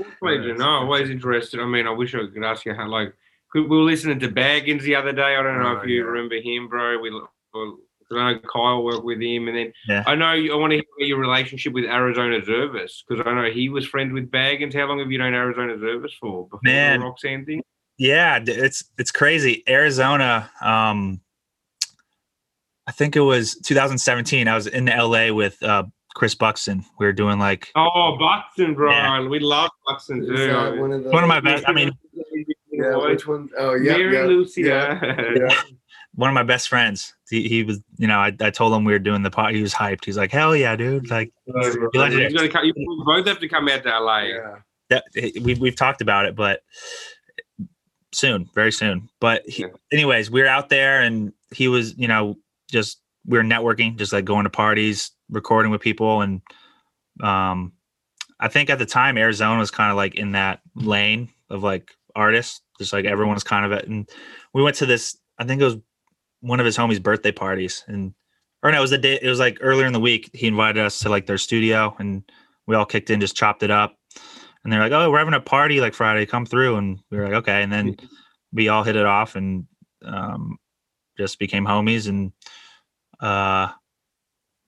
always 0.83 1.09
interested. 1.09 1.59
I 1.59 1.65
mean, 1.65 1.87
I 1.87 1.91
wish 1.91 2.15
I 2.15 2.19
could 2.33 2.43
ask 2.45 2.63
you 2.65 2.73
how, 2.73 2.87
like, 2.87 3.13
we 3.53 3.61
were 3.61 3.77
listening 3.83 4.19
to 4.19 4.27
Baggins 4.29 4.81
the 4.81 4.95
other 4.95 5.13
day. 5.13 5.35
I 5.35 5.43
don't 5.43 5.61
know 5.61 5.77
Oh, 5.77 5.81
if 5.81 5.87
you 5.87 5.97
yeah. 5.97 6.09
remember 6.09 6.35
him, 6.41 6.67
bro. 6.67 6.99
We, 6.99 7.11
well, 7.53 7.77
I 8.11 8.33
know 8.33 8.39
Kyle 8.53 8.83
worked 8.83 9.03
with 9.05 9.21
him, 9.21 9.47
and 9.47 9.57
then 9.57 9.73
Yeah. 9.87 10.03
I 10.05 10.15
know 10.15 10.33
you, 10.33 10.53
I 10.53 10.57
want 10.57 10.71
to 10.71 10.77
hear 10.97 11.07
your 11.07 11.19
relationship 11.19 11.73
with 11.73 11.85
Arizona 11.85 12.39
Zervas 12.41 13.01
because 13.07 13.25
I 13.25 13.33
know 13.33 13.49
he 13.51 13.69
was 13.69 13.85
friends 13.87 14.13
with 14.13 14.29
Baggins. 14.29 14.73
How 14.75 14.85
long 14.87 14.99
have 14.99 15.11
you 15.11 15.17
known 15.17 15.33
Arizona 15.33 15.73
Zervas 15.75 16.11
for? 16.19 16.45
Before 16.45 16.59
Man. 16.63 16.99
the 16.99 17.05
Roxanne 17.05 17.45
thing? 17.45 17.61
yeah. 17.97 18.39
It's 18.45 18.83
it's 18.97 19.11
crazy. 19.11 19.63
Arizona. 19.67 20.49
Um, 20.61 21.21
I 22.87 22.91
think 22.91 23.15
it 23.15 23.21
was 23.21 23.55
2017. 23.65 24.47
I 24.47 24.53
was 24.55 24.67
in 24.67 24.85
LA 24.85 25.33
with 25.33 25.61
uh, 25.63 25.83
Chris 26.13 26.35
Buxton. 26.35 26.85
We 26.99 27.07
were 27.07 27.13
doing 27.13 27.39
like 27.39 27.71
Oh, 27.75 28.15
Buxton, 28.19 28.75
bro. 28.75 28.91
Yeah. 28.91 29.27
We 29.27 29.39
love 29.39 29.71
Buxton 29.87 30.21
Is 30.23 30.27
too. 30.29 30.79
one 30.79 30.91
of 30.91 31.03
the 31.03 31.09
one 31.09 31.23
of 31.23 31.27
my 31.29 31.39
best. 31.39 31.63
I 31.67 31.73
mean, 31.73 31.89
Yeah, 32.91 32.97
which 32.97 33.27
one? 33.27 33.49
Oh, 33.57 33.75
yeah. 33.75 33.97
Mary 33.97 34.13
yeah, 34.15 34.23
Lucia. 34.23 34.99
yeah. 35.37 35.61
one 36.13 36.29
of 36.29 36.33
my 36.33 36.43
best 36.43 36.69
friends. 36.69 37.13
He, 37.29 37.47
he 37.47 37.63
was, 37.63 37.79
you 37.97 38.07
know, 38.07 38.19
I, 38.19 38.31
I 38.39 38.49
told 38.49 38.73
him 38.73 38.83
we 38.85 38.93
were 38.93 38.99
doing 38.99 39.21
the 39.23 39.31
pot. 39.31 39.53
He 39.53 39.61
was 39.61 39.73
hyped. 39.73 40.05
He's 40.05 40.17
like, 40.17 40.31
hell 40.31 40.55
yeah, 40.55 40.75
dude. 40.75 41.09
Like 41.09 41.31
He's 41.45 41.77
legendary. 41.93 42.33
gonna 42.33 42.49
come, 42.49 42.65
you 42.65 43.03
both 43.05 43.27
have 43.27 43.39
to 43.39 43.49
come 43.49 43.67
out 43.67 43.83
to 43.83 43.89
LA. 43.99 44.19
Yeah. 44.23 44.55
that 44.89 45.03
we, 45.41 45.55
we've 45.55 45.75
talked 45.75 46.01
about 46.01 46.25
it, 46.25 46.35
but 46.35 46.61
soon, 48.13 48.49
very 48.53 48.71
soon. 48.71 49.09
But 49.19 49.47
he, 49.47 49.63
Yeah. 49.63 49.69
anyways, 49.91 50.31
we 50.31 50.41
were 50.41 50.47
out 50.47 50.69
there 50.69 51.01
and 51.01 51.33
he 51.53 51.67
was, 51.67 51.97
you 51.97 52.07
know, 52.07 52.35
just, 52.71 53.01
we 53.25 53.37
were 53.37 53.43
networking, 53.43 53.97
just 53.97 54.13
like 54.13 54.25
going 54.25 54.43
to 54.43 54.49
parties, 54.49 55.11
recording 55.29 55.71
with 55.71 55.81
people. 55.81 56.21
And, 56.21 56.41
um, 57.21 57.73
I 58.39 58.47
think 58.49 58.69
at 58.69 58.79
the 58.79 58.85
time 58.85 59.17
Arizona 59.17 59.59
was 59.59 59.71
kind 59.71 59.89
of 59.91 59.97
like 59.97 60.15
in 60.15 60.33
that 60.33 60.59
lane 60.75 61.29
of 61.49 61.63
like 61.63 61.89
artists, 62.15 62.61
just 62.79 62.93
like 62.93 63.05
everyone 63.05 63.35
was 63.35 63.43
kind 63.43 63.65
of 63.65 63.71
at, 63.71 63.87
and 63.87 64.09
we 64.53 64.63
went 64.63 64.75
to 64.77 64.85
this, 64.85 65.17
I 65.37 65.43
think 65.43 65.61
it 65.61 65.65
was 65.65 65.77
one 66.41 66.59
of 66.59 66.65
his 66.65 66.77
homies' 66.77 67.01
birthday 67.01 67.31
parties 67.31 67.83
and, 67.87 68.13
or 68.63 68.71
no, 68.71 68.77
it 68.77 68.81
was 68.81 68.91
the 68.91 68.97
day, 68.97 69.19
it 69.21 69.29
was 69.29 69.39
like 69.39 69.57
earlier 69.61 69.85
in 69.85 69.93
the 69.93 69.99
week. 69.99 70.29
He 70.33 70.47
invited 70.47 70.83
us 70.83 70.99
to 70.99 71.09
like 71.09 71.27
their 71.27 71.37
studio 71.37 71.95
and 71.99 72.23
we 72.67 72.75
all 72.75 72.85
kicked 72.85 73.09
in, 73.09 73.19
just 73.19 73.35
chopped 73.35 73.63
it 73.63 73.71
up. 73.71 73.95
And 74.63 74.73
they're 74.73 74.79
like, 74.79 74.91
oh, 74.91 75.11
we're 75.11 75.19
having 75.19 75.35
a 75.35 75.39
party 75.39 75.79
like 75.79 75.93
Friday, 75.93 76.25
come 76.25 76.45
through. 76.45 76.77
And 76.77 76.99
we 77.11 77.17
were 77.17 77.25
like, 77.25 77.35
okay. 77.35 77.61
And 77.61 77.71
then 77.71 77.95
we 78.51 78.69
all 78.69 78.83
hit 78.83 78.95
it 78.95 79.05
off. 79.05 79.35
And 79.35 79.67
um, 80.03 80.57
just 81.17 81.39
became 81.39 81.65
homies 81.65 82.07
and 82.07 82.31
uh, 83.19 83.71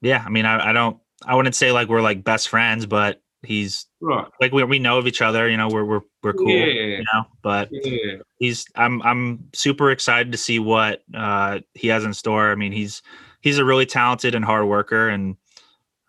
yeah. 0.02 0.24
I 0.26 0.30
mean, 0.30 0.46
I, 0.46 0.70
I 0.70 0.74
don't 0.74 1.00
I 1.26 1.36
wouldn't 1.36 1.56
say 1.56 1.72
like 1.72 1.90
we're 1.90 2.02
like 2.02 2.24
best 2.24 2.50
friends, 2.50 2.86
but 2.86 3.22
he's 3.48 3.86
Right. 4.02 4.28
like 4.42 4.52
we 4.52 4.64
we 4.66 4.78
know 4.80 4.98
of 5.00 5.08
each 5.08 5.22
other. 5.22 5.50
You 5.50 5.58
know, 5.58 5.70
we're 5.70 5.86
we're 5.86 6.02
we're 6.22 6.34
cool. 6.34 6.50
Yeah. 6.50 6.66
You 6.98 7.06
know, 7.14 7.26
but 7.42 7.70
Yeah. 7.72 8.18
he's 8.40 8.66
I'm 8.76 9.02
I'm 9.02 9.50
super 9.56 9.90
excited 9.92 10.32
to 10.34 10.38
see 10.38 10.60
what 10.60 11.02
uh, 11.14 11.60
he 11.74 11.88
has 11.88 12.04
in 12.04 12.14
store. 12.14 12.52
I 12.52 12.56
mean, 12.56 12.72
he's 12.72 13.02
he's 13.42 13.58
a 13.58 13.66
really 13.66 13.86
talented 13.86 14.36
and 14.36 14.46
hard 14.46 14.68
worker, 14.68 15.10
and 15.10 15.36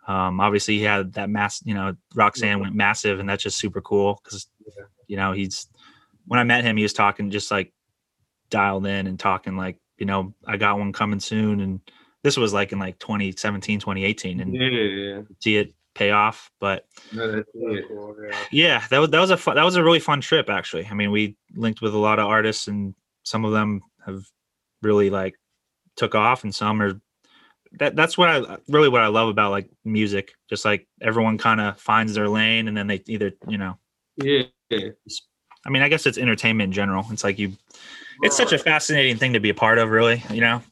um, 0.07 0.41
obviously 0.41 0.78
he 0.78 0.84
had 0.84 1.12
that 1.14 1.30
mass. 1.30 1.62
You 1.64 1.74
know, 1.74 1.95
Roxanne 2.14 2.61
went 2.61 2.74
massive, 2.74 3.20
and 3.20 3.28
that's 3.28 3.43
just 3.43 3.59
super 3.59 3.80
cool 3.80 4.20
because 4.22 4.47
Yeah. 4.66 4.84
you 5.07 5.16
know 5.16 5.32
he's 5.32 5.66
when 6.26 6.41
I 6.41 6.45
met 6.45 6.64
him, 6.64 6.76
he 6.76 6.82
was 6.82 6.93
talking 6.93 7.30
just 7.30 7.51
like 7.51 7.72
dialed 8.51 8.86
in 8.86 9.07
and 9.07 9.18
talking 9.18 9.57
like 9.57 9.78
you 9.99 10.07
know 10.07 10.34
I 10.47 10.57
got 10.57 10.78
one 10.78 10.93
coming 10.93 11.20
soon, 11.20 11.61
and 11.61 11.80
this 12.22 12.36
was 12.36 12.53
like 12.53 12.72
in 12.72 12.78
like 12.78 12.99
2017, 12.99 13.80
2018, 13.80 14.41
and 14.41 14.55
Yeah. 14.55 14.68
Yeah. 14.68 15.22
see 15.41 15.57
it 15.57 15.72
pay 15.99 16.11
off, 16.12 16.51
but 16.61 16.84
No, 17.12 17.30
that's 17.32 17.49
it. 17.55 17.84
yeah 18.53 18.84
that 18.90 18.99
was 18.99 19.11
that 19.11 19.20
was 19.20 19.30
a 19.30 19.36
fun, 19.36 19.57
that 19.57 19.64
was 19.64 19.76
a 19.76 19.82
really 19.82 19.99
fun 19.99 20.20
trip 20.20 20.49
actually 20.49 20.86
i 20.90 20.94
mean 20.94 21.11
we 21.11 21.36
linked 21.57 21.80
with 21.82 21.94
a 21.94 21.99
lot 21.99 22.18
of 22.20 22.26
artists 22.26 22.68
and 22.68 22.94
some 23.24 23.44
of 23.44 23.53
them 23.53 23.80
have 24.07 24.22
really 24.82 25.11
like 25.11 25.34
took 25.96 26.14
off 26.14 26.44
and 26.44 26.55
some 26.55 26.80
are 26.80 27.01
that 27.80 27.96
that's 27.96 28.16
what 28.16 28.28
i 28.28 28.57
really 28.68 28.88
what 28.88 29.03
i 29.03 29.09
love 29.09 29.28
about 29.28 29.51
like 29.51 29.68
music 29.84 30.32
just 30.49 30.64
like 30.64 30.86
everyone 31.03 31.36
kind 31.36 31.61
of 31.61 31.78
finds 31.80 32.14
their 32.14 32.28
lane 32.28 32.68
and 32.68 32.76
then 32.76 32.86
they 32.86 33.03
either 33.09 33.32
you 33.49 33.59
know 33.59 33.76
Yeah. 34.16 34.42
Yeah. 34.70 34.90
i 35.66 35.70
mean 35.70 35.82
i 35.82 35.88
guess 35.88 36.07
it's 36.07 36.18
entertainment 36.18 36.68
in 36.68 36.72
general 36.72 37.05
it's 37.11 37.24
like 37.24 37.38
you 37.38 37.53
it's 38.22 38.36
such 38.36 38.53
a 38.53 38.59
fascinating 38.59 39.16
thing 39.16 39.32
to 39.32 39.40
be 39.40 39.51
a 39.51 39.55
part 39.55 39.78
of 39.78 39.90
really 39.90 40.22
you 40.30 40.40
know 40.40 40.62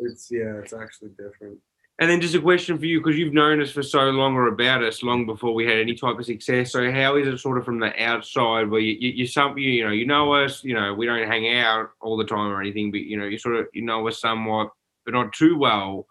It's 0.00 0.28
yeah, 0.30 0.58
it's 0.60 0.72
actually 0.72 1.10
different. 1.10 1.58
And 2.00 2.10
then 2.10 2.20
just 2.20 2.34
a 2.34 2.40
question 2.40 2.76
for 2.76 2.86
you, 2.86 3.00
because 3.00 3.16
you've 3.16 3.32
known 3.32 3.62
us 3.62 3.70
for 3.70 3.82
so 3.82 4.10
long 4.10 4.34
or 4.34 4.48
about 4.48 4.82
us 4.82 5.04
long 5.04 5.26
before 5.26 5.54
we 5.54 5.64
had 5.64 5.78
any 5.78 5.94
type 5.94 6.18
of 6.18 6.24
success. 6.24 6.72
So 6.72 6.90
how 6.90 7.16
is 7.16 7.28
it 7.28 7.38
sort 7.38 7.56
of 7.56 7.64
from 7.64 7.78
the 7.78 8.02
outside 8.02 8.68
where 8.68 8.80
you, 8.80 8.96
you, 8.98 9.10
you 9.10 9.26
some 9.28 9.56
you, 9.56 9.70
you 9.70 9.84
know 9.84 9.92
you 9.92 10.04
know 10.04 10.32
us, 10.32 10.64
you 10.64 10.74
know 10.74 10.92
we 10.92 11.06
don't 11.06 11.28
hang 11.28 11.56
out 11.56 11.90
all 12.00 12.16
the 12.16 12.24
time 12.24 12.50
or 12.50 12.60
anything, 12.60 12.90
but 12.90 13.02
you 13.02 13.16
know 13.16 13.26
you 13.26 13.38
sort 13.38 13.54
of 13.54 13.66
you 13.72 13.82
know 13.82 14.08
us 14.08 14.20
somewhat, 14.20 14.70
but 15.04 15.14
not 15.14 15.32
too 15.32 15.56
well. 15.56 16.08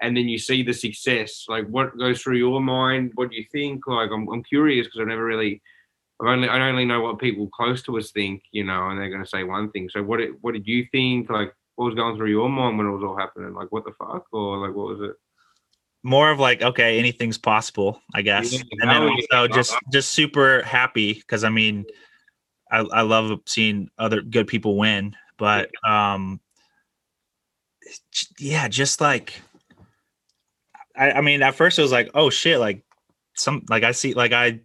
And 0.00 0.16
then 0.16 0.28
you 0.28 0.38
see 0.38 0.62
the 0.62 0.72
success. 0.72 1.46
Like 1.48 1.66
what 1.66 1.98
goes 1.98 2.22
through 2.22 2.36
your 2.36 2.60
mind? 2.60 3.10
What 3.16 3.30
do 3.30 3.36
you 3.36 3.44
think? 3.50 3.88
Like 3.88 4.10
I'm 4.12 4.28
I'm 4.28 4.44
curious 4.44 4.86
because 4.86 5.00
I've 5.00 5.08
never 5.08 5.24
really. 5.24 5.60
I've 6.22 6.28
only 6.28 6.48
I 6.48 6.68
only 6.68 6.84
know 6.84 7.00
what 7.00 7.18
people 7.18 7.48
close 7.48 7.82
to 7.84 7.98
us 7.98 8.12
think, 8.12 8.44
you 8.52 8.62
know, 8.62 8.88
and 8.88 9.00
they're 9.00 9.10
going 9.10 9.24
to 9.24 9.28
say 9.28 9.42
one 9.42 9.72
thing. 9.72 9.88
So 9.90 10.00
what 10.00 10.20
what 10.42 10.52
did 10.54 10.68
you 10.68 10.86
think? 10.92 11.28
Like 11.28 11.52
what 11.74 11.86
was 11.86 11.96
going 11.96 12.16
through 12.16 12.30
your 12.30 12.48
mind 12.48 12.78
when 12.78 12.86
it 12.86 12.92
was 12.92 13.02
all 13.02 13.16
happening? 13.16 13.52
Like 13.52 13.72
what 13.72 13.84
the 13.84 13.92
fuck, 13.98 14.26
or 14.32 14.58
like 14.58 14.76
what 14.76 14.96
was 14.96 15.10
it? 15.10 15.16
More 16.04 16.30
of 16.30 16.38
like 16.38 16.62
okay 16.62 16.98
anything's 16.98 17.38
possible 17.38 18.00
i 18.14 18.22
guess. 18.22 18.52
Yeah, 18.52 18.60
and 18.80 18.90
then 18.90 19.02
also 19.02 19.48
just 19.48 19.74
just 19.92 20.12
super 20.12 20.62
happy 20.62 21.14
because 21.14 21.42
i 21.42 21.48
mean 21.48 21.84
I, 22.70 22.78
I 22.78 23.02
love 23.02 23.40
seeing 23.46 23.88
other 23.98 24.20
good 24.20 24.46
people 24.46 24.76
win 24.76 25.16
but 25.38 25.70
um 25.84 26.40
yeah 28.38 28.68
just 28.68 29.00
like 29.00 29.40
I, 30.96 31.12
I 31.12 31.20
mean 31.22 31.42
at 31.42 31.54
first 31.54 31.78
it 31.78 31.82
was 31.82 31.92
like 31.92 32.10
oh 32.14 32.30
shit 32.30 32.60
like 32.60 32.84
some 33.34 33.64
like 33.68 33.82
i 33.82 33.92
see 33.92 34.14
like 34.14 34.32
i 34.32 34.60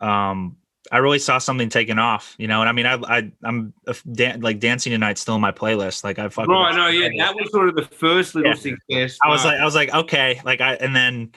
um 0.00 0.56
i 0.90 0.98
really 0.98 1.18
saw 1.18 1.38
something 1.38 1.68
taking 1.68 1.98
off 1.98 2.34
you 2.38 2.46
know 2.46 2.60
and 2.60 2.68
i 2.68 2.72
mean 2.72 2.86
i, 2.86 2.94
I 2.94 3.30
i'm 3.44 3.72
a 3.86 3.90
f- 3.90 4.02
dan- 4.12 4.40
like 4.40 4.58
dancing 4.60 4.90
tonight 4.92 5.18
still 5.18 5.34
in 5.34 5.40
my 5.40 5.52
playlist 5.52 6.04
like 6.04 6.18
i 6.18 6.28
fucking 6.28 6.52
Right, 6.52 6.74
no, 6.74 6.88
yeah, 6.88 7.08
that 7.18 7.34
was 7.34 7.50
sort 7.50 7.68
of 7.68 7.74
the 7.76 7.84
first 7.84 8.34
little 8.34 8.50
Yeah. 8.50 8.56
success. 8.56 9.18
I 9.22 9.28
was 9.28 9.44
like, 9.44 9.58
I 9.58 9.64
was 9.64 9.74
like, 9.74 9.92
okay, 9.92 10.40
like 10.44 10.60
I, 10.60 10.74
and 10.74 10.94
then, 10.94 11.32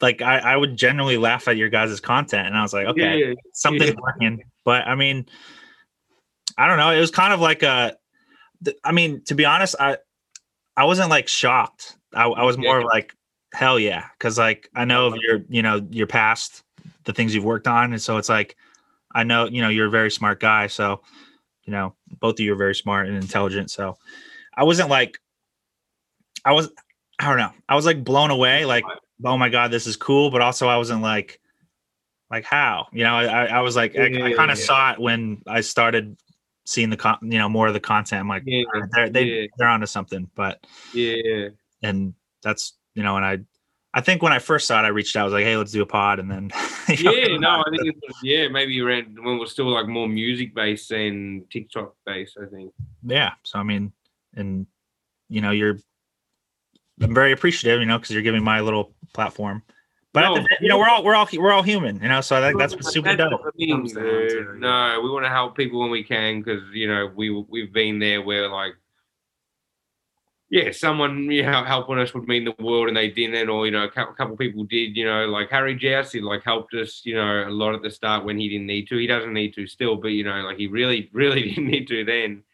like 0.00 0.22
I, 0.22 0.38
I 0.38 0.56
would 0.56 0.76
generally 0.76 1.16
laugh 1.16 1.48
at 1.48 1.56
your 1.56 1.68
guys' 1.68 2.00
content, 2.00 2.46
and 2.46 2.56
I 2.56 2.62
was 2.62 2.72
like, 2.72 2.86
okay, 2.88 3.18
yeah, 3.18 3.34
something's 3.52 3.90
yeah. 3.90 4.00
working. 4.00 4.42
But 4.64 4.86
I 4.86 4.94
mean, 4.94 5.26
I 6.58 6.66
don't 6.66 6.78
know. 6.78 6.90
It 6.90 7.00
was 7.00 7.10
kind 7.10 7.32
of 7.32 7.40
like 7.40 7.62
a, 7.62 7.96
I 8.82 8.92
mean, 8.92 9.22
to 9.24 9.34
be 9.34 9.44
honest, 9.44 9.76
I, 9.78 9.98
I 10.76 10.84
wasn't 10.84 11.10
like 11.10 11.28
shocked. 11.28 11.96
I, 12.12 12.26
I 12.26 12.44
was 12.44 12.58
more 12.58 12.82
like, 12.84 13.14
hell 13.52 13.78
yeah, 13.78 14.06
because 14.18 14.38
like 14.38 14.68
I 14.74 14.84
know 14.84 15.06
of 15.06 15.12
uh-huh. 15.14 15.22
your, 15.22 15.44
you 15.48 15.62
know, 15.62 15.86
your 15.90 16.06
past, 16.06 16.63
the 17.04 17.12
things 17.12 17.34
you've 17.34 17.44
worked 17.44 17.66
on, 17.66 17.92
and 17.92 18.00
so 18.00 18.16
it's 18.16 18.28
like, 18.28 18.56
I 19.14 19.22
know, 19.24 19.46
you 19.46 19.62
know, 19.62 19.68
you're 19.68 19.86
a 19.86 19.90
very 19.90 20.10
smart 20.10 20.40
guy, 20.40 20.66
so, 20.66 21.02
you 21.64 21.72
know, 21.72 21.94
both 22.20 22.34
of 22.34 22.40
you 22.40 22.52
are 22.52 22.56
very 22.56 22.74
smart 22.74 23.08
and 23.08 23.16
intelligent, 23.16 23.70
so 23.70 23.96
I 24.56 24.64
wasn't 24.64 24.88
like, 24.88 25.18
I 26.44 26.52
was, 26.52 26.70
I 27.18 27.28
don't 27.28 27.38
know, 27.38 27.52
I 27.68 27.74
was 27.74 27.86
like 27.86 28.04
blown 28.04 28.30
away, 28.30 28.64
like, 28.64 28.84
oh 29.24 29.38
my 29.38 29.48
god, 29.48 29.70
this 29.70 29.86
is 29.86 29.96
cool, 29.96 30.30
but 30.30 30.40
also 30.40 30.68
I 30.68 30.76
wasn't 30.76 31.02
like, 31.02 31.40
like 32.30 32.44
how, 32.44 32.88
you 32.92 33.04
know, 33.04 33.14
I, 33.14 33.46
I 33.46 33.60
was 33.60 33.76
like, 33.76 33.96
I, 33.96 34.06
I 34.06 34.32
kind 34.34 34.50
of 34.50 34.58
yeah. 34.58 34.64
saw 34.64 34.92
it 34.92 34.98
when 34.98 35.42
I 35.46 35.60
started 35.60 36.16
seeing 36.66 36.90
the 36.90 36.96
con, 36.96 37.18
you 37.22 37.38
know, 37.38 37.48
more 37.48 37.68
of 37.68 37.74
the 37.74 37.80
content. 37.80 38.20
I'm 38.20 38.28
like, 38.28 38.42
yeah, 38.46 38.62
they're 38.92 39.10
they, 39.10 39.24
yeah. 39.24 39.46
they're 39.56 39.68
onto 39.68 39.86
something, 39.86 40.28
but 40.34 40.66
yeah, 40.92 41.48
and 41.82 42.14
that's 42.42 42.72
you 42.94 43.02
know, 43.02 43.16
and 43.16 43.24
I, 43.24 43.38
I 43.96 44.00
think 44.00 44.22
when 44.22 44.32
I 44.32 44.40
first 44.40 44.66
saw 44.66 44.80
it, 44.82 44.84
I 44.84 44.88
reached 44.88 45.14
out, 45.14 45.20
I 45.20 45.24
was 45.24 45.32
like, 45.34 45.44
hey, 45.44 45.56
let's 45.56 45.70
do 45.70 45.80
a 45.80 45.86
pod, 45.86 46.18
and 46.18 46.28
then 46.30 46.50
you 46.88 47.04
know, 47.04 47.12
yeah. 47.12 47.36
No, 47.38 47.60
I 47.64 47.70
think 47.70 47.86
it 47.86 47.94
was, 48.06 48.16
yeah, 48.24 48.48
maybe 48.48 48.80
around 48.80 49.16
when 49.24 49.38
we're 49.38 49.46
still 49.46 49.68
like 49.72 49.86
more 49.86 50.08
music 50.08 50.52
based 50.54 50.88
than 50.88 51.44
TikTok 51.50 51.94
based. 52.04 52.36
I 52.42 52.46
think. 52.46 52.72
yeah. 53.04 53.32
So 53.44 53.58
I 53.58 53.62
mean, 53.62 53.92
and 54.34 54.66
you 55.28 55.40
know, 55.40 55.52
you're, 55.52 55.78
I'm 57.00 57.14
very 57.14 57.32
appreciative, 57.32 57.80
you 57.80 57.86
know, 57.86 57.98
because 57.98 58.10
you're 58.10 58.22
giving 58.22 58.42
my 58.44 58.60
little 58.60 58.94
platform. 59.12 59.62
But 60.12 60.20
No, 60.22 60.34
the- 60.36 60.48
you 60.60 60.68
know, 60.68 60.78
we're 60.78 60.88
all 60.88 61.02
we're 61.04 61.14
all 61.14 61.28
we're 61.32 61.52
all 61.52 61.62
human, 61.62 62.00
you 62.02 62.08
know. 62.08 62.20
So 62.20 62.36
I 62.36 62.40
think 62.48 62.58
that's 62.58 62.74
what's 62.74 62.92
super 62.92 63.14
That's 63.16 63.30
dope. 63.30 63.42
the 63.44 63.52
thing, 63.52 63.70
Comes 63.70 63.92
down 63.94 64.04
dude. 64.04 64.46
to, 64.46 64.58
No, 64.58 65.00
we 65.02 65.10
want 65.10 65.24
to 65.24 65.28
help 65.30 65.56
people 65.56 65.80
when 65.80 65.90
we 65.90 66.02
can 66.04 66.40
because 66.40 66.62
you 66.72 66.86
know 66.88 67.10
we 67.14 67.30
we've 67.30 67.72
been 67.72 67.98
there 68.00 68.22
where 68.22 68.48
like. 68.48 68.74
Yeah, 70.54 70.70
someone 70.70 71.24
you 71.32 71.42
know 71.42 71.64
helping 71.64 71.98
us 71.98 72.14
would 72.14 72.28
mean 72.28 72.44
the 72.44 72.54
world, 72.62 72.86
and 72.86 72.96
they 72.96 73.10
didn't, 73.10 73.48
or 73.48 73.66
you 73.66 73.72
know, 73.72 73.84
a 73.84 73.90
cou- 73.90 74.10
a 74.10 74.14
couple 74.14 74.36
people 74.36 74.62
did. 74.62 74.96
You 74.96 75.04
know, 75.04 75.26
like 75.26 75.50
Harry 75.50 75.76
Jowsey, 75.76 76.22
like 76.22 76.44
helped 76.44 76.72
us, 76.74 77.02
you 77.04 77.16
know, 77.16 77.48
a 77.48 77.50
lot 77.50 77.74
at 77.74 77.82
the 77.82 77.90
start 77.90 78.24
when 78.24 78.38
he 78.38 78.48
didn't 78.48 78.68
need 78.68 78.86
to. 78.88 78.96
He 78.96 79.08
doesn't 79.08 79.32
need 79.34 79.54
to 79.54 79.66
still, 79.66 79.96
but 79.96 80.08
you 80.08 80.22
know, 80.22 80.42
like 80.42 80.56
he 80.58 80.68
really, 80.68 81.10
really 81.12 81.42
didn't 81.48 81.66
need 81.66 81.88
to 81.88 82.04
then. 82.04 82.44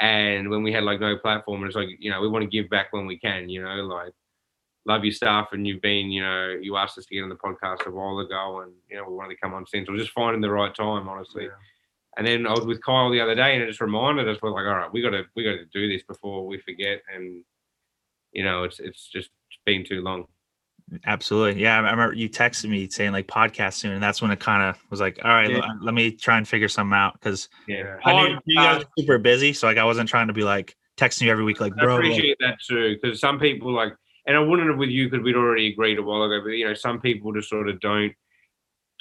And 0.00 0.50
when 0.50 0.62
we 0.64 0.72
had 0.72 0.84
like 0.84 1.00
no 1.00 1.16
platform, 1.18 1.64
it's 1.64 1.76
like 1.76 1.88
you 2.00 2.10
know, 2.10 2.20
we 2.20 2.28
want 2.28 2.44
to 2.44 2.50
give 2.50 2.70
back 2.70 2.92
when 2.92 3.06
we 3.06 3.18
can. 3.18 3.48
You 3.50 3.62
know, 3.64 3.76
like 3.84 4.14
love 4.86 5.04
your 5.04 5.12
stuff, 5.14 5.50
and 5.52 5.66
you've 5.66 5.82
been, 5.82 6.10
you 6.12 6.22
know, 6.22 6.56
you 6.60 6.76
asked 6.76 6.98
us 6.98 7.06
to 7.06 7.14
get 7.14 7.22
on 7.24 7.30
the 7.30 7.36
podcast 7.36 7.86
a 7.86 7.90
while 7.90 8.18
ago, 8.20 8.60
and 8.62 8.72
you 8.90 8.96
know, 8.96 9.08
we 9.08 9.14
wanted 9.16 9.34
to 9.34 9.40
come 9.40 9.54
on 9.54 9.66
since. 9.66 9.88
We're 9.88 9.98
just 9.98 10.12
finding 10.12 10.42
the 10.42 10.50
right 10.50 10.74
time, 10.74 11.08
honestly. 11.08 11.44
Yeah. 11.44 11.50
And 12.16 12.26
then 12.26 12.46
I 12.46 12.52
was 12.52 12.64
with 12.66 12.82
Kyle 12.82 13.10
the 13.10 13.20
other 13.20 13.34
day, 13.34 13.54
and 13.54 13.62
it 13.62 13.66
just 13.66 13.80
reminded 13.80 14.28
us, 14.28 14.38
we're 14.40 14.50
like, 14.50 14.66
all 14.66 14.74
right, 14.76 14.92
we 14.92 15.02
got 15.02 15.10
to 15.10 15.24
we 15.34 15.42
got 15.44 15.52
to 15.52 15.64
do 15.72 15.88
this 15.88 16.02
before 16.04 16.46
we 16.46 16.58
forget. 16.58 17.02
And 17.14 17.42
you 18.32 18.44
know, 18.44 18.64
it's 18.64 18.80
it's 18.80 19.08
just 19.08 19.30
been 19.66 19.84
too 19.84 20.00
long. 20.02 20.26
Absolutely. 21.06 21.62
Yeah. 21.62 21.76
I 21.76 21.90
remember 21.90 22.14
you 22.14 22.28
texted 22.28 22.68
me 22.68 22.88
saying 22.90 23.12
like 23.12 23.26
podcast 23.26 23.74
soon. 23.74 23.92
And 23.92 24.02
that's 24.02 24.20
when 24.20 24.30
it 24.30 24.38
kind 24.38 24.62
of 24.62 24.76
was 24.90 25.00
like, 25.00 25.18
all 25.24 25.30
right, 25.30 25.50
Yeah. 25.50 25.58
let, 25.60 25.82
let 25.82 25.94
me 25.94 26.10
try 26.10 26.36
and 26.36 26.46
figure 26.46 26.68
something 26.68 26.92
out. 26.94 27.18
Cause 27.22 27.48
Yeah, 27.66 27.96
I 28.04 28.12
knew 28.28 28.38
you 28.44 28.56
guys 28.56 28.84
super 28.98 29.16
busy. 29.18 29.54
So 29.54 29.66
like 29.66 29.78
I 29.78 29.84
wasn't 29.84 30.10
trying 30.10 30.26
to 30.26 30.34
be 30.34 30.44
like 30.44 30.76
texting 30.98 31.22
you 31.22 31.30
every 31.30 31.42
week, 31.44 31.58
like, 31.60 31.72
I 31.78 31.82
bro. 31.84 31.94
like- 31.96 32.04
appreciate 32.04 32.36
that 32.40 32.58
too, 32.68 32.96
because 33.00 33.18
some 33.18 33.40
people 33.40 33.72
like, 33.72 33.94
and 34.26 34.36
I 34.36 34.40
wouldn't 34.40 34.68
have 34.68 34.78
with 34.78 34.90
you 34.90 35.08
because 35.08 35.24
we'd 35.24 35.36
already 35.36 35.72
agreed 35.72 35.98
a 35.98 36.02
while 36.02 36.22
ago. 36.22 36.40
But 36.44 36.50
you 36.50 36.66
know, 36.66 36.74
some 36.74 37.00
people 37.00 37.32
just 37.32 37.48
sort 37.48 37.68
of 37.68 37.80
don't 37.80 38.12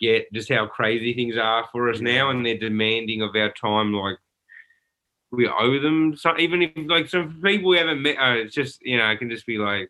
get 0.03 0.31
just 0.33 0.49
how 0.51 0.65
crazy 0.67 1.13
things 1.13 1.37
are 1.37 1.65
for 1.71 1.89
us 1.89 1.99
now, 2.01 2.29
and 2.29 2.45
they're 2.45 2.57
demanding 2.57 3.21
of 3.21 3.35
our 3.35 3.51
time 3.51 3.93
like 3.93 4.17
we 5.31 5.47
owe 5.47 5.79
them. 5.79 6.15
So 6.15 6.37
even 6.37 6.61
if 6.61 6.71
like 6.87 7.07
some 7.09 7.41
people 7.43 7.69
we 7.69 7.77
haven't 7.77 8.01
met, 8.01 8.17
uh, 8.17 8.35
it's 8.35 8.53
just 8.53 8.81
you 8.81 8.97
know, 8.97 9.09
it 9.09 9.17
can 9.17 9.29
just 9.29 9.45
be 9.45 9.57
like 9.57 9.89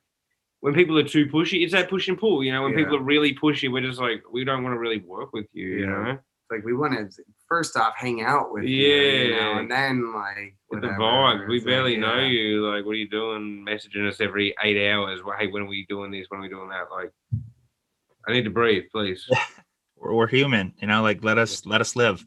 when 0.62 0.74
people 0.74 0.98
are 0.98 1.04
too 1.08 1.26
pushy. 1.28 1.64
It's 1.64 1.74
that 1.74 1.90
push 1.90 2.08
and 2.08 2.18
pull. 2.18 2.44
You 2.44 2.54
know, 2.54 2.64
when 2.64 2.72
Yeah. 2.72 2.80
people 2.80 2.96
are 2.98 3.04
really 3.04 3.34
pushy, 3.36 3.72
we're 3.72 3.82
just 3.90 4.00
like 4.00 4.24
we 4.32 4.44
don't 4.46 4.64
want 4.64 4.76
to 4.76 4.80
really 4.80 5.00
work 5.00 5.34
with 5.34 5.48
you. 5.54 5.68
You 5.80 5.88
know, 5.88 6.12
It's 6.12 6.52
like 6.52 6.64
we 6.64 6.74
want 6.74 6.94
to 6.94 7.24
first 7.50 7.76
off 7.78 7.94
hang 7.98 8.22
out 8.22 8.54
with 8.54 8.64
you, 8.64 8.88
you 8.88 9.32
know, 9.32 9.38
Yeah. 9.52 9.60
and 9.60 9.70
then 9.70 10.14
like 10.14 10.56
Get 10.72 10.82
the 10.82 10.88
vibe. 10.88 11.48
We 11.48 11.58
It's 11.58 11.66
like, 11.66 11.72
barely 11.72 11.98
know 11.98 12.16
yeah. 12.20 12.28
you. 12.28 12.68
Like, 12.72 12.86
what 12.86 12.92
are 12.94 12.96
you 12.96 13.10
doing? 13.10 13.66
Messaging 13.68 14.08
us 14.08 14.20
every 14.22 14.56
eight 14.64 14.90
hours. 14.92 15.22
Well, 15.24 15.36
hey, 15.38 15.48
when 15.48 15.64
are 15.64 15.68
we 15.68 15.86
doing 15.88 16.10
this? 16.12 16.26
When 16.30 16.40
are 16.40 16.44
we 16.44 16.50
doing 16.50 16.70
that? 16.70 16.90
Like, 16.90 17.12
I 18.28 18.32
need 18.32 18.46
to 18.46 18.50
breathe, 18.50 18.86
please. 18.92 19.30
we're, 20.04 20.14
we're 20.14 20.28
human, 20.28 20.74
you 20.80 20.88
know, 20.88 21.02
like 21.02 21.24
let 21.24 21.38
us, 21.38 21.66
let 21.66 21.82
us 21.82 21.96
live. 21.96 22.24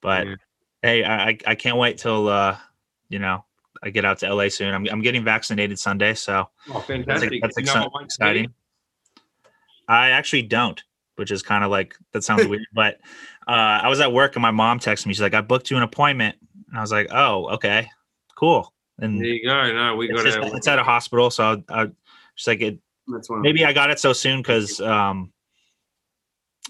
But 0.00 0.26
Yeah. 0.26 0.34
Hey, 0.82 1.04
I, 1.04 1.38
I- 1.46 1.54
can't 1.54 1.78
wait 1.78 1.98
till, 1.98 2.28
uh, 2.28 2.56
you 3.08 3.18
know, 3.18 3.44
I 3.82 3.90
get 3.90 4.04
out 4.04 4.18
to 4.20 4.32
LA 4.32 4.48
soon. 4.48 4.72
I'm, 4.74 4.86
I'm 4.90 5.00
getting 5.02 5.24
vaccinated 5.24 5.78
Sunday. 5.78 6.14
So 6.14 6.48
Oh, 6.72 6.80
fantastic! 6.80 7.40
that's 7.42 7.56
You 7.58 7.64
know 7.64 7.88
exci- 7.90 8.04
exciting. 8.04 8.54
I 9.88 10.10
actually 10.10 10.42
don't, 10.42 10.82
which 11.16 11.30
is 11.30 11.42
kind 11.42 11.64
of 11.64 11.70
like, 11.70 11.94
that 12.12 12.24
sounds 12.24 12.46
weird, 12.46 12.66
but, 12.74 13.00
uh, 13.48 13.80
I 13.82 13.88
was 13.88 14.00
at 14.00 14.12
work 14.12 14.36
and 14.36 14.42
my 14.42 14.50
mom 14.50 14.78
texted 14.78 15.06
me. 15.06 15.14
She's 15.14 15.22
like, 15.22 15.34
I 15.34 15.40
booked 15.40 15.70
you 15.70 15.76
an 15.76 15.82
appointment. 15.82 16.36
And 16.68 16.78
I 16.78 16.80
was 16.80 16.92
like, 16.92 17.08
oh, 17.12 17.48
okay, 17.54 17.88
cool. 18.36 18.72
And 18.98 19.20
There 19.20 19.26
you 19.28 19.44
go. 19.46 19.72
No, 19.72 19.94
we 19.96 20.10
it's, 20.10 20.14
got 20.22 20.24
just, 20.24 20.40
to. 20.50 20.56
it's 20.56 20.66
at 20.68 20.78
a 20.78 20.82
hospital, 20.84 21.30
so 21.30 21.62
I, 21.68 21.82
I 21.82 21.86
just 22.36 22.46
like 22.48 22.60
it. 22.60 22.78
That's 23.08 23.30
one. 23.30 23.40
Maybe 23.42 23.64
I 23.64 23.72
got 23.72 23.90
it 23.90 24.00
so 24.00 24.12
soon 24.12 24.40
because 24.40 24.80
um, 24.80 25.32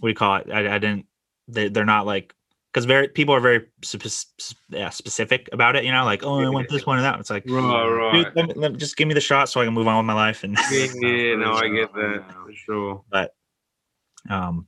what 0.00 0.08
do 0.08 0.10
you 0.10 0.14
call 0.14 0.36
it? 0.36 0.50
I, 0.50 0.74
I 0.74 0.78
didn't. 0.78 1.06
They 1.48 1.68
they're 1.68 1.84
not 1.84 2.06
like 2.06 2.34
because 2.72 2.84
very 2.84 3.08
people 3.08 3.34
are 3.34 3.40
very 3.40 3.66
spe- 3.82 4.54
yeah, 4.68 4.90
specific 4.90 5.48
about 5.52 5.76
it. 5.76 5.84
You 5.84 5.92
know, 5.92 6.04
like 6.04 6.24
oh, 6.24 6.40
I 6.40 6.48
want 6.48 6.68
this 6.68 6.84
one 6.84 6.98
and 6.98 7.04
that. 7.04 7.18
It's 7.20 7.30
like 7.30 7.44
Right, 7.46 7.88
right. 7.88 8.36
let 8.36 8.48
me, 8.48 8.54
let 8.54 8.72
me- 8.72 8.78
just 8.78 8.96
give 8.96 9.08
me 9.08 9.14
the 9.14 9.20
shot 9.20 9.48
so 9.48 9.60
I 9.60 9.64
can 9.64 9.74
move 9.74 9.88
on 9.88 9.96
with 9.96 10.06
my 10.06 10.12
life. 10.12 10.44
And 10.44 10.56
Yeah, 10.70 10.86
yeah, 11.00 11.36
no, 11.36 11.54
I 11.54 11.68
get 11.68 11.92
that 11.94 12.24
for 12.44 12.52
sure. 12.52 13.04
But 13.10 13.34
um, 14.28 14.66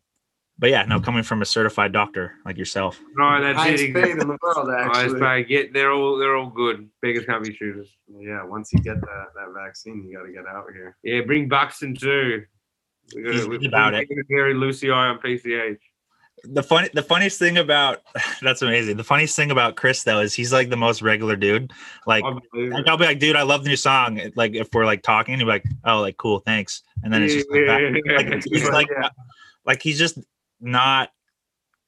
but 0.59 0.71
yeah, 0.71 0.85
no, 0.85 1.01
coming 1.01 1.23
from 1.23 1.43
a 1.43 1.45
certified 1.45 1.93
doctor 1.93 2.35
like 2.45 2.57
yourself. 2.57 3.01
No, 3.15 3.41
that's 3.41 3.59
highest 3.59 3.85
it. 3.85 3.95
paid 3.95 4.11
in 4.13 4.19
the 4.19 4.39
world, 4.43 4.71
actually. 4.71 5.21
pay. 5.21 5.45
Get 5.45 5.73
they're 5.73 5.93
all 5.93 6.19
they're 6.19 6.37
all 6.37 6.51
good. 6.51 6.89
Beggars 7.01 7.27
can't 7.27 7.45
be 7.45 7.53
choosers. 7.53 7.95
Yeah, 8.09 8.43
once 8.45 8.73
you 8.73 8.81
get 8.81 9.01
that, 9.01 9.27
that 9.37 9.53
vaccine, 9.55 10.05
you 10.09 10.17
got 10.17 10.25
to 10.25 10.33
get 10.33 10.47
out 10.47 10.65
here. 10.73 10.97
Yeah, 11.05 11.21
bring 11.21 11.49
Buxton 11.49 11.95
too. 11.95 12.45
We 13.15 13.23
got 13.23 13.35
He's 13.35 13.47
to 13.47 13.67
about 13.67 13.95
it. 13.95 14.09
Gary 14.29 14.55
Lucy 14.55 14.91
I 14.91 15.09
on 15.09 15.19
PCH. 15.19 15.79
The 16.45 16.63
funny, 16.63 16.89
the 16.95 17.03
funniest 17.03 17.39
thing 17.39 17.59
about 17.59 18.03
that's 18.43 18.63
amazing. 18.63 18.97
The 18.97 19.05
funniest 19.05 19.35
thing 19.35 19.51
about 19.51 19.77
Chris 19.77 20.05
though 20.05 20.21
is 20.21 20.35
he's 20.35 20.53
like 20.53 20.71
the 20.71 20.77
most 20.77 21.03
regular 21.03 21.35
dude. 21.37 21.73
Like, 22.07 22.23
like 22.23 22.87
I'll 22.87 22.97
be 22.97 23.07
like, 23.07 23.19
dude, 23.19 23.35
I 23.35 23.43
love 23.43 23.65
the 23.65 23.71
new 23.71 23.77
song. 23.77 24.21
Like 24.37 24.55
if 24.55 24.69
we're 24.73 24.87
like 24.87 25.03
talking, 25.03 25.37
he'll 25.37 25.47
be 25.47 25.53
like, 25.53 25.65
oh, 25.85 26.01
like 26.01 26.17
cool, 26.17 26.39
thanks. 26.41 26.83
And 27.03 27.13
then 27.13 27.23
it's 27.23 27.35
just 27.35 27.51
like. 27.51 27.63
Yeah. 27.67 28.17
like 28.17 28.45
he's 28.45 28.69
like, 28.71 28.89
Yeah. 28.89 29.09
like 29.67 29.83
he's 29.83 29.99
just 29.99 30.19
not. 30.61 31.11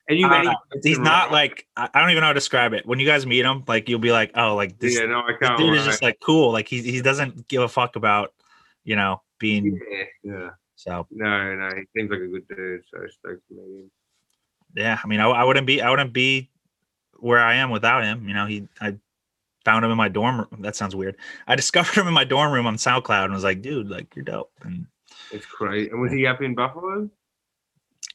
and 0.09 0.19
you 0.19 0.29
made. 0.29 0.49
He's 0.83 0.99
not 0.99 1.31
like 1.31 1.67
I 1.77 1.89
don't 1.95 2.11
even 2.11 2.23
know 2.23 2.27
how 2.27 2.33
to 2.33 2.39
describe 2.39 2.73
it. 2.73 2.85
When 2.87 2.99
you 2.99 3.07
guys 3.07 3.27
meet 3.27 3.45
him, 3.45 3.63
like 3.69 3.89
you'll 3.89 4.01
be 4.01 4.11
like, 4.13 4.33
oh, 4.35 4.57
like 4.57 4.79
this, 4.81 4.99
yeah, 4.99 5.07
no, 5.07 5.21
I 5.21 5.35
this 5.41 5.51
dude 5.59 5.77
is 5.77 5.85
just 5.85 6.03
like 6.03 6.19
cool. 6.21 6.51
Like 6.51 6.67
he 6.67 6.83
he 6.83 7.01
doesn't 7.01 7.47
give 7.47 7.63
a 7.63 7.69
fuck 7.69 7.95
about 7.95 8.33
you 8.83 8.97
know 8.97 9.23
being 9.39 9.79
yeah. 10.25 10.51
So. 10.81 11.07
No, 11.11 11.55
no, 11.57 11.69
he 11.77 11.83
seems 11.95 12.11
like 12.11 12.21
a 12.21 12.27
good 12.27 12.49
dude. 12.49 12.81
So 12.91 12.99
stoked 13.09 13.47
to 13.49 13.55
meet 13.55 13.81
him. 13.81 13.91
yeah 14.75 14.99
i 15.03 15.07
mean 15.07 15.21
I, 15.21 15.27
I 15.29 15.45
wouldn't 15.45 15.67
be 15.67 15.83
i 15.83 15.91
wouldn't 15.91 16.13
be 16.13 16.49
where 17.19 17.41
i 17.41 17.55
am 17.57 17.71
without 17.71 18.03
him 18.05 18.27
you 18.29 18.35
know 18.35 18.47
he 18.47 18.67
i 18.81 18.97
found 19.65 19.85
him 19.85 19.91
in 19.91 19.97
my 19.97 20.09
dorm 20.09 20.39
room 20.39 20.63
that 20.63 20.77
sounds 20.77 20.95
weird 20.95 21.17
i 21.49 21.55
discovered 21.57 21.97
him 22.01 22.07
in 22.07 22.15
my 22.15 22.25
dorm 22.25 22.53
room 22.53 22.67
on 22.67 22.77
soundcloud 22.77 23.25
and 23.25 23.35
was 23.35 23.45
like 23.45 23.61
dude 23.63 23.91
like 23.91 24.15
you're 24.17 24.25
dope 24.25 24.53
and 24.63 24.87
It's 25.33 25.45
great. 25.47 25.91
And 25.93 26.01
was 26.01 26.13
he 26.13 26.27
up 26.27 26.41
in 26.41 26.55
Buffalo? 26.55 27.11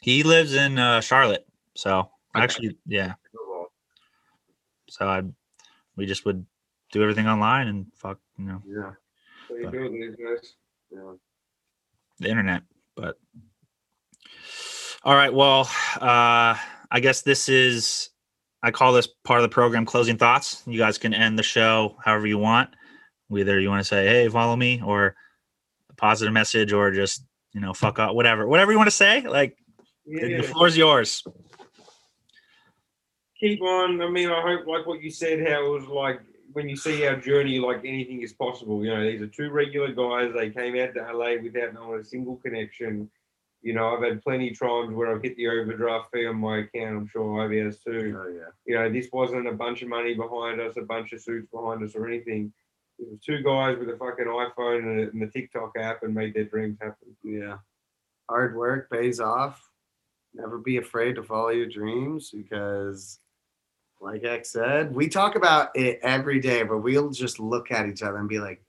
he 0.01 0.23
lives 0.23 0.53
in 0.55 0.79
uh 0.79 1.01
charlotte 1.01 1.45
so 1.75 2.09
Okay. 2.35 2.43
actually 2.43 2.77
yeah 2.87 3.13
so 4.89 5.07
i 5.07 5.21
we 5.97 6.05
just 6.05 6.25
would 6.25 6.45
do 6.91 7.01
everything 7.03 7.27
online 7.27 7.67
and 7.67 7.85
fuck 7.95 8.17
you 8.39 8.45
know 8.45 8.61
Yeah. 8.65 8.91
So 9.47 9.55
you're 9.55 9.71
building 9.71 9.99
these 10.01 10.15
guys. 10.15 10.55
yeah. 10.91 11.13
The 12.19 12.29
internet 12.29 12.63
but 12.95 13.17
all 15.03 15.15
right 15.15 15.33
well 15.33 15.61
uh 16.01 16.55
i 16.91 16.99
guess 17.01 17.21
this 17.21 17.49
is 17.49 18.09
i 18.63 18.71
call 18.71 18.93
this 18.93 19.07
part 19.23 19.39
of 19.39 19.43
the 19.43 19.53
program 19.53 19.85
closing 19.85 20.17
thoughts. 20.17 20.63
You 20.65 20.77
guys 20.79 20.97
can 20.97 21.13
end 21.13 21.37
the 21.37 21.43
show 21.43 21.97
however 22.03 22.25
you 22.27 22.37
want. 22.37 22.69
Whether 23.27 23.59
you 23.59 23.69
want 23.69 23.81
to 23.81 23.87
say 23.87 24.07
hey 24.07 24.29
follow 24.29 24.55
me 24.55 24.81
or 24.83 25.15
a 25.89 25.93
positive 25.95 26.33
message 26.33 26.73
or 26.73 26.91
just 26.91 27.25
you 27.53 27.59
know 27.61 27.73
fuck 27.73 27.99
up 27.99 28.15
whatever 28.15 28.47
whatever 28.47 28.71
you 28.71 28.77
want 28.77 28.87
to 28.87 28.95
say 28.95 29.21
like 29.21 29.57
the- 30.05 30.37
the 30.37 30.43
floor 30.43 30.67
is 30.67 30.77
yours. 30.77 31.23
Keep 33.39 33.61
on. 33.61 34.01
I 34.01 34.09
mean, 34.09 34.29
I 34.29 34.41
hope, 34.41 34.65
like 34.65 34.85
what 34.87 35.01
you 35.01 35.11
said, 35.11 35.39
how 35.45 35.65
it 35.65 35.69
was 35.69 35.87
like 35.87 36.21
when 36.55 36.69
you 36.69 36.77
see 36.77 37.05
our 37.05 37.17
journey, 37.17 37.59
like 37.59 37.79
anything 37.83 38.21
is 38.21 38.31
possible. 38.31 38.83
You 38.83 38.95
know, 38.95 39.03
these 39.03 39.21
are 39.21 39.27
two 39.27 39.49
regular 39.49 39.91
guys. 39.91 40.33
They 40.33 40.49
came 40.49 40.77
out 40.77 40.93
to 40.93 41.01
LA 41.01 41.35
without 41.43 41.73
knowing 41.73 41.99
a 41.99 42.03
single 42.03 42.37
connection. 42.37 43.09
You 43.61 43.73
know, 43.73 43.93
I've 43.93 44.03
had 44.03 44.23
plenty 44.23 44.51
of 44.51 44.57
times 44.59 44.95
where 44.95 45.13
I've 45.13 45.21
hit 45.21 45.35
the 45.35 45.49
overdraft 45.49 46.11
fee 46.13 46.25
on 46.25 46.37
my 46.37 46.59
account. 46.59 46.95
I'm 46.97 47.07
sure 47.07 47.43
Ivy 47.43 47.59
has 47.59 47.79
too. 47.79 48.17
Oh 48.17 48.29
yeah. 48.29 48.51
You 48.65 48.75
know, 48.75 48.89
this 48.89 49.09
wasn't 49.11 49.49
a 49.49 49.51
bunch 49.51 49.81
of 49.81 49.89
money 49.89 50.13
behind 50.13 50.61
us, 50.61 50.77
a 50.77 50.81
bunch 50.81 51.11
of 51.11 51.21
suits 51.21 51.49
behind 51.51 51.83
us, 51.83 51.93
or 51.93 52.07
anything. 52.07 52.53
It 52.99 53.07
was 53.09 53.19
two 53.19 53.43
guys 53.43 53.77
with 53.77 53.89
a 53.89 53.97
fucking 53.97 54.25
iPhone 54.25 54.77
and, 54.77 54.99
a, 55.01 55.09
and 55.09 55.21
the 55.21 55.27
TikTok 55.27 55.73
app 55.77 56.03
and 56.03 56.15
made 56.15 56.33
their 56.33 56.45
dreams 56.45 56.77
happen. 56.81 57.17
Yeah. 57.21 57.57
Hard 58.29 58.55
work 58.55 58.89
pays 58.89 59.19
off. 59.19 59.61
Never 60.33 60.57
be 60.57 60.77
afraid 60.77 61.15
to 61.15 61.23
follow 61.23 61.49
your 61.49 61.67
dreams 61.67 62.31
because, 62.31 63.19
like 64.05 64.23
X 64.23 64.51
said, 64.51 64.93
we 64.93 65.09
talk 65.09 65.35
about 65.35 65.75
it 65.75 65.99
every 66.03 66.39
day, 66.39 66.63
but 66.63 66.77
we'll 66.77 67.09
just 67.09 67.39
look 67.39 67.71
at 67.71 67.87
each 67.87 68.03
other 68.03 68.17
and 68.17 68.29
be 68.29 68.39
like, 68.39 68.63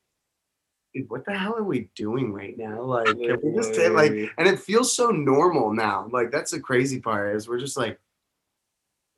dude, 0.94 1.10
what 1.10 1.26
the 1.26 1.36
hell 1.36 1.54
are 1.56 1.62
we 1.62 1.90
doing 1.94 2.32
right 2.32 2.56
now? 2.56 2.80
Like, 2.82 3.06
can 3.06 3.38
we 3.42 3.54
just 3.54 3.74
take, 3.74 3.92
like, 3.92 4.12
and 4.38 4.48
it 4.48 4.58
feels 4.58 4.96
so 4.96 5.10
normal 5.10 5.72
now. 5.72 6.08
Like, 6.10 6.30
that's 6.30 6.52
the 6.52 6.60
crazy 6.60 7.00
part 7.00 7.36
is 7.36 7.48
we're 7.48 7.60
just 7.60 7.76
like, 7.76 8.00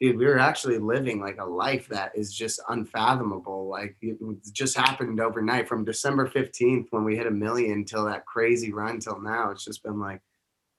dude, 0.01 0.19
we're 0.19 0.39
actually 0.39 0.79
living 0.79 1.21
like 1.21 1.39
a 1.39 1.45
life 1.45 1.89
that 1.89 2.13
is 2.17 2.35
just 2.35 2.61
unfathomable. 2.69 3.69
Like, 3.69 3.97
it 4.01 4.19
just 4.53 4.77
happened 4.77 5.21
overnight 5.21 5.69
from 5.69 5.85
December 5.85 6.29
15th 6.29 6.89
when 6.91 7.05
we 7.05 7.17
hit 7.17 7.27
a 7.27 7.33
million 7.33 7.85
till 7.85 8.05
that 8.07 8.27
crazy 8.27 8.73
run 8.73 8.99
till 8.99 9.21
now. 9.21 9.51
It's 9.51 9.65
just 9.65 9.85
been 9.85 10.01
like, 10.01 10.21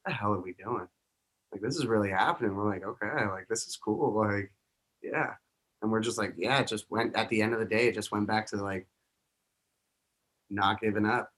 the 0.05 0.11
hell 0.11 0.33
are 0.33 0.41
we 0.41 0.53
doing? 0.53 0.87
Like, 1.51 1.61
this 1.61 1.77
is 1.77 1.87
really 1.87 2.09
happening. 2.09 2.55
We're 2.55 2.69
like, 2.69 2.83
okay, 2.83 3.25
like, 3.27 3.47
this 3.47 3.65
is 3.67 3.77
cool. 3.77 4.13
Like, 4.13 4.51
yeah. 5.01 5.33
And 5.81 5.91
we're 5.91 6.01
just 6.01 6.17
like, 6.17 6.33
yeah, 6.37 6.59
it 6.59 6.67
just 6.67 6.89
went 6.91 7.15
at 7.15 7.29
the 7.29 7.41
end 7.41 7.53
of 7.53 7.59
the 7.59 7.65
day, 7.65 7.87
it 7.87 7.95
just 7.95 8.11
went 8.11 8.27
back 8.27 8.47
to 8.47 8.57
like 8.57 8.87
not 10.49 10.81
giving 10.81 11.05
up, 11.05 11.31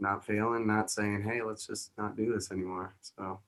not 0.00 0.24
failing, 0.24 0.66
not 0.66 0.90
saying, 0.90 1.22
hey, 1.22 1.42
let's 1.42 1.66
just 1.66 1.92
not 1.96 2.16
do 2.16 2.32
this 2.32 2.50
anymore. 2.50 2.94
So 3.00 3.40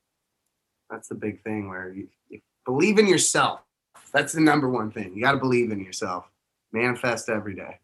that's 0.90 1.08
the 1.08 1.14
big 1.14 1.42
thing 1.42 1.68
where 1.68 1.92
you, 1.92 2.08
you 2.28 2.40
believe 2.64 2.98
in 2.98 3.06
yourself. 3.06 3.60
That's 4.12 4.32
the 4.32 4.40
number 4.40 4.68
one 4.68 4.90
thing. 4.90 5.12
You 5.14 5.22
got 5.22 5.32
to 5.32 5.38
believe 5.38 5.70
in 5.72 5.80
yourself. 5.80 6.30
Manifest 6.72 7.28
every 7.28 7.54
day. 7.54 7.78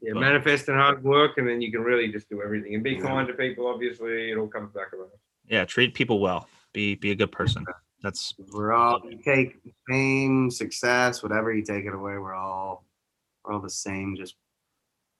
Yeah, 0.00 0.12
Well- 0.12 0.20
manifest 0.22 0.68
and 0.68 0.76
hard 0.76 1.02
work, 1.02 1.38
and 1.38 1.48
then 1.48 1.62
you 1.62 1.72
can 1.72 1.82
really 1.82 2.08
just 2.12 2.28
do 2.28 2.42
everything. 2.42 2.74
And 2.74 2.84
be 2.84 2.92
Yeah. 2.92 3.00
kind 3.02 3.26
to 3.28 3.34
people. 3.34 3.66
Obviously, 3.66 4.30
it 4.30 4.36
all 4.36 4.48
comes 4.48 4.72
back 4.72 4.92
around. 4.92 5.10
yeah 5.46 5.62
treat 5.66 5.92
people 5.92 6.20
well 6.20 6.48
be 6.72 6.94
be 6.94 7.10
a 7.10 7.14
good 7.14 7.30
person 7.30 7.66
that's 8.04 8.34
We're 8.52 8.72
all 8.74 9.00
you 9.10 9.18
take 9.24 9.56
fame, 9.88 10.50
success, 10.50 11.22
whatever 11.22 11.54
you 11.54 11.64
take 11.64 11.86
it 11.86 11.94
away. 11.94 12.18
We're 12.18 12.34
all 12.34 12.84
we're 13.42 13.54
all 13.54 13.60
the 13.60 13.70
same, 13.70 14.14
just 14.14 14.36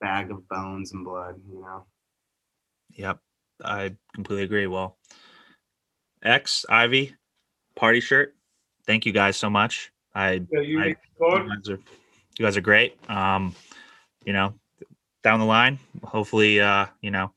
bag 0.02 0.30
of 0.30 0.46
bones 0.48 0.92
and 0.92 1.02
blood. 1.02 1.40
You 1.50 1.60
know. 1.62 1.86
Yep, 2.90 3.18
I 3.64 3.96
completely 4.14 4.44
agree. 4.44 4.66
Well, 4.66 4.98
X 6.22 6.66
Ivy 6.68 7.14
party 7.74 8.00
shirt. 8.00 8.36
Thank 8.86 9.06
you 9.06 9.12
guys 9.12 9.38
so 9.38 9.48
much. 9.48 9.90
I 10.14 10.42
So 10.52 10.60
you, 10.60 10.80
I- 10.80 10.86
you 10.86 11.48
guys 11.48 11.68
are 11.70 11.80
you 12.38 12.44
guys 12.44 12.56
are 12.58 12.60
great. 12.60 12.98
Um, 13.08 13.54
you 14.26 14.34
know, 14.34 14.52
down 15.22 15.40
the 15.40 15.46
line, 15.46 15.78
hopefully, 16.02 16.60
uh, 16.60 16.86
you 17.00 17.10
know, 17.10 17.32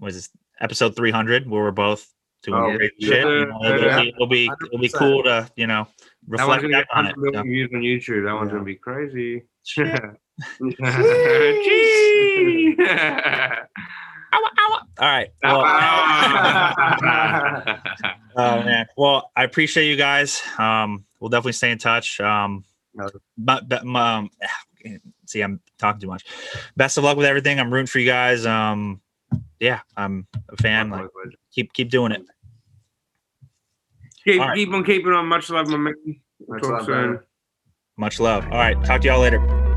was 0.00 0.16
this 0.16 0.30
episode 0.60 0.96
three 0.96 1.12
hundred 1.12 1.48
where 1.48 1.62
we're 1.62 1.70
both 1.70 2.12
doing 2.42 2.62
Oh, 2.62 2.68
yeah, 2.70 2.78
shit. 2.78 2.92
You 2.98 3.12
it'll, 3.12 3.80
yeah. 3.80 4.02
be, 4.02 4.08
it'll 4.08 4.26
be 4.26 4.50
it'll 4.66 4.78
be 4.78 4.88
cool 4.88 5.22
to 5.24 5.48
you 5.56 5.66
know 5.66 5.86
reflect 6.26 6.62
back 6.70 6.86
on 6.94 7.06
it. 7.06 7.16
100 7.16 7.18
million 7.18 7.34
so. 7.34 7.42
views 7.42 7.70
on 7.74 7.80
YouTube. 7.80 8.24
That 8.24 8.34
one's 8.34 8.48
Yeah. 8.48 8.52
gonna 8.52 8.64
be 8.64 8.76
crazy. 8.76 9.42
All 15.00 15.08
right. 15.08 15.28
Well, 15.42 15.60
Oh 18.36 18.62
man. 18.62 18.86
Well, 18.96 19.30
I 19.36 19.44
appreciate 19.44 19.88
you 19.88 19.96
guys. 19.96 20.42
Um, 20.58 21.04
we'll 21.20 21.28
definitely 21.28 21.52
stay 21.52 21.70
in 21.70 21.78
touch. 21.78 22.20
Um, 22.20 22.64
but, 23.36 23.68
but 23.68 23.84
um, 23.86 24.30
see, 25.26 25.40
I'm 25.40 25.60
talking 25.78 26.00
too 26.00 26.06
much. 26.06 26.24
Best 26.76 26.98
of 26.98 27.04
luck 27.04 27.16
with 27.16 27.26
everything. 27.26 27.58
I'm 27.58 27.72
rooting 27.72 27.86
for 27.86 27.98
you 27.98 28.06
guys. 28.06 28.46
Um, 28.46 29.00
yeah, 29.60 29.80
I'm 29.96 30.26
a 30.48 30.56
fan. 30.56 30.90
Like, 30.90 31.08
keep 31.52 31.72
keep 31.72 31.90
doing 31.90 32.12
it. 32.12 32.22
keep, 34.24 34.40
All 34.40 34.48
right. 34.48 34.56
keep 34.56 34.70
on 34.70 34.84
keeping 34.84 35.12
on. 35.12 35.26
Much 35.26 35.50
love, 35.50 35.68
my 35.68 35.76
man. 35.76 35.94
Much 36.46 36.62
Talk 36.62 36.70
love, 36.70 36.80
soon. 36.80 36.86
brother. 36.86 37.26
Much 37.96 38.20
love. 38.20 38.44
All 38.44 38.58
right. 38.58 38.82
Talk 38.84 39.00
to 39.02 39.08
y'all 39.08 39.20
later. 39.20 39.67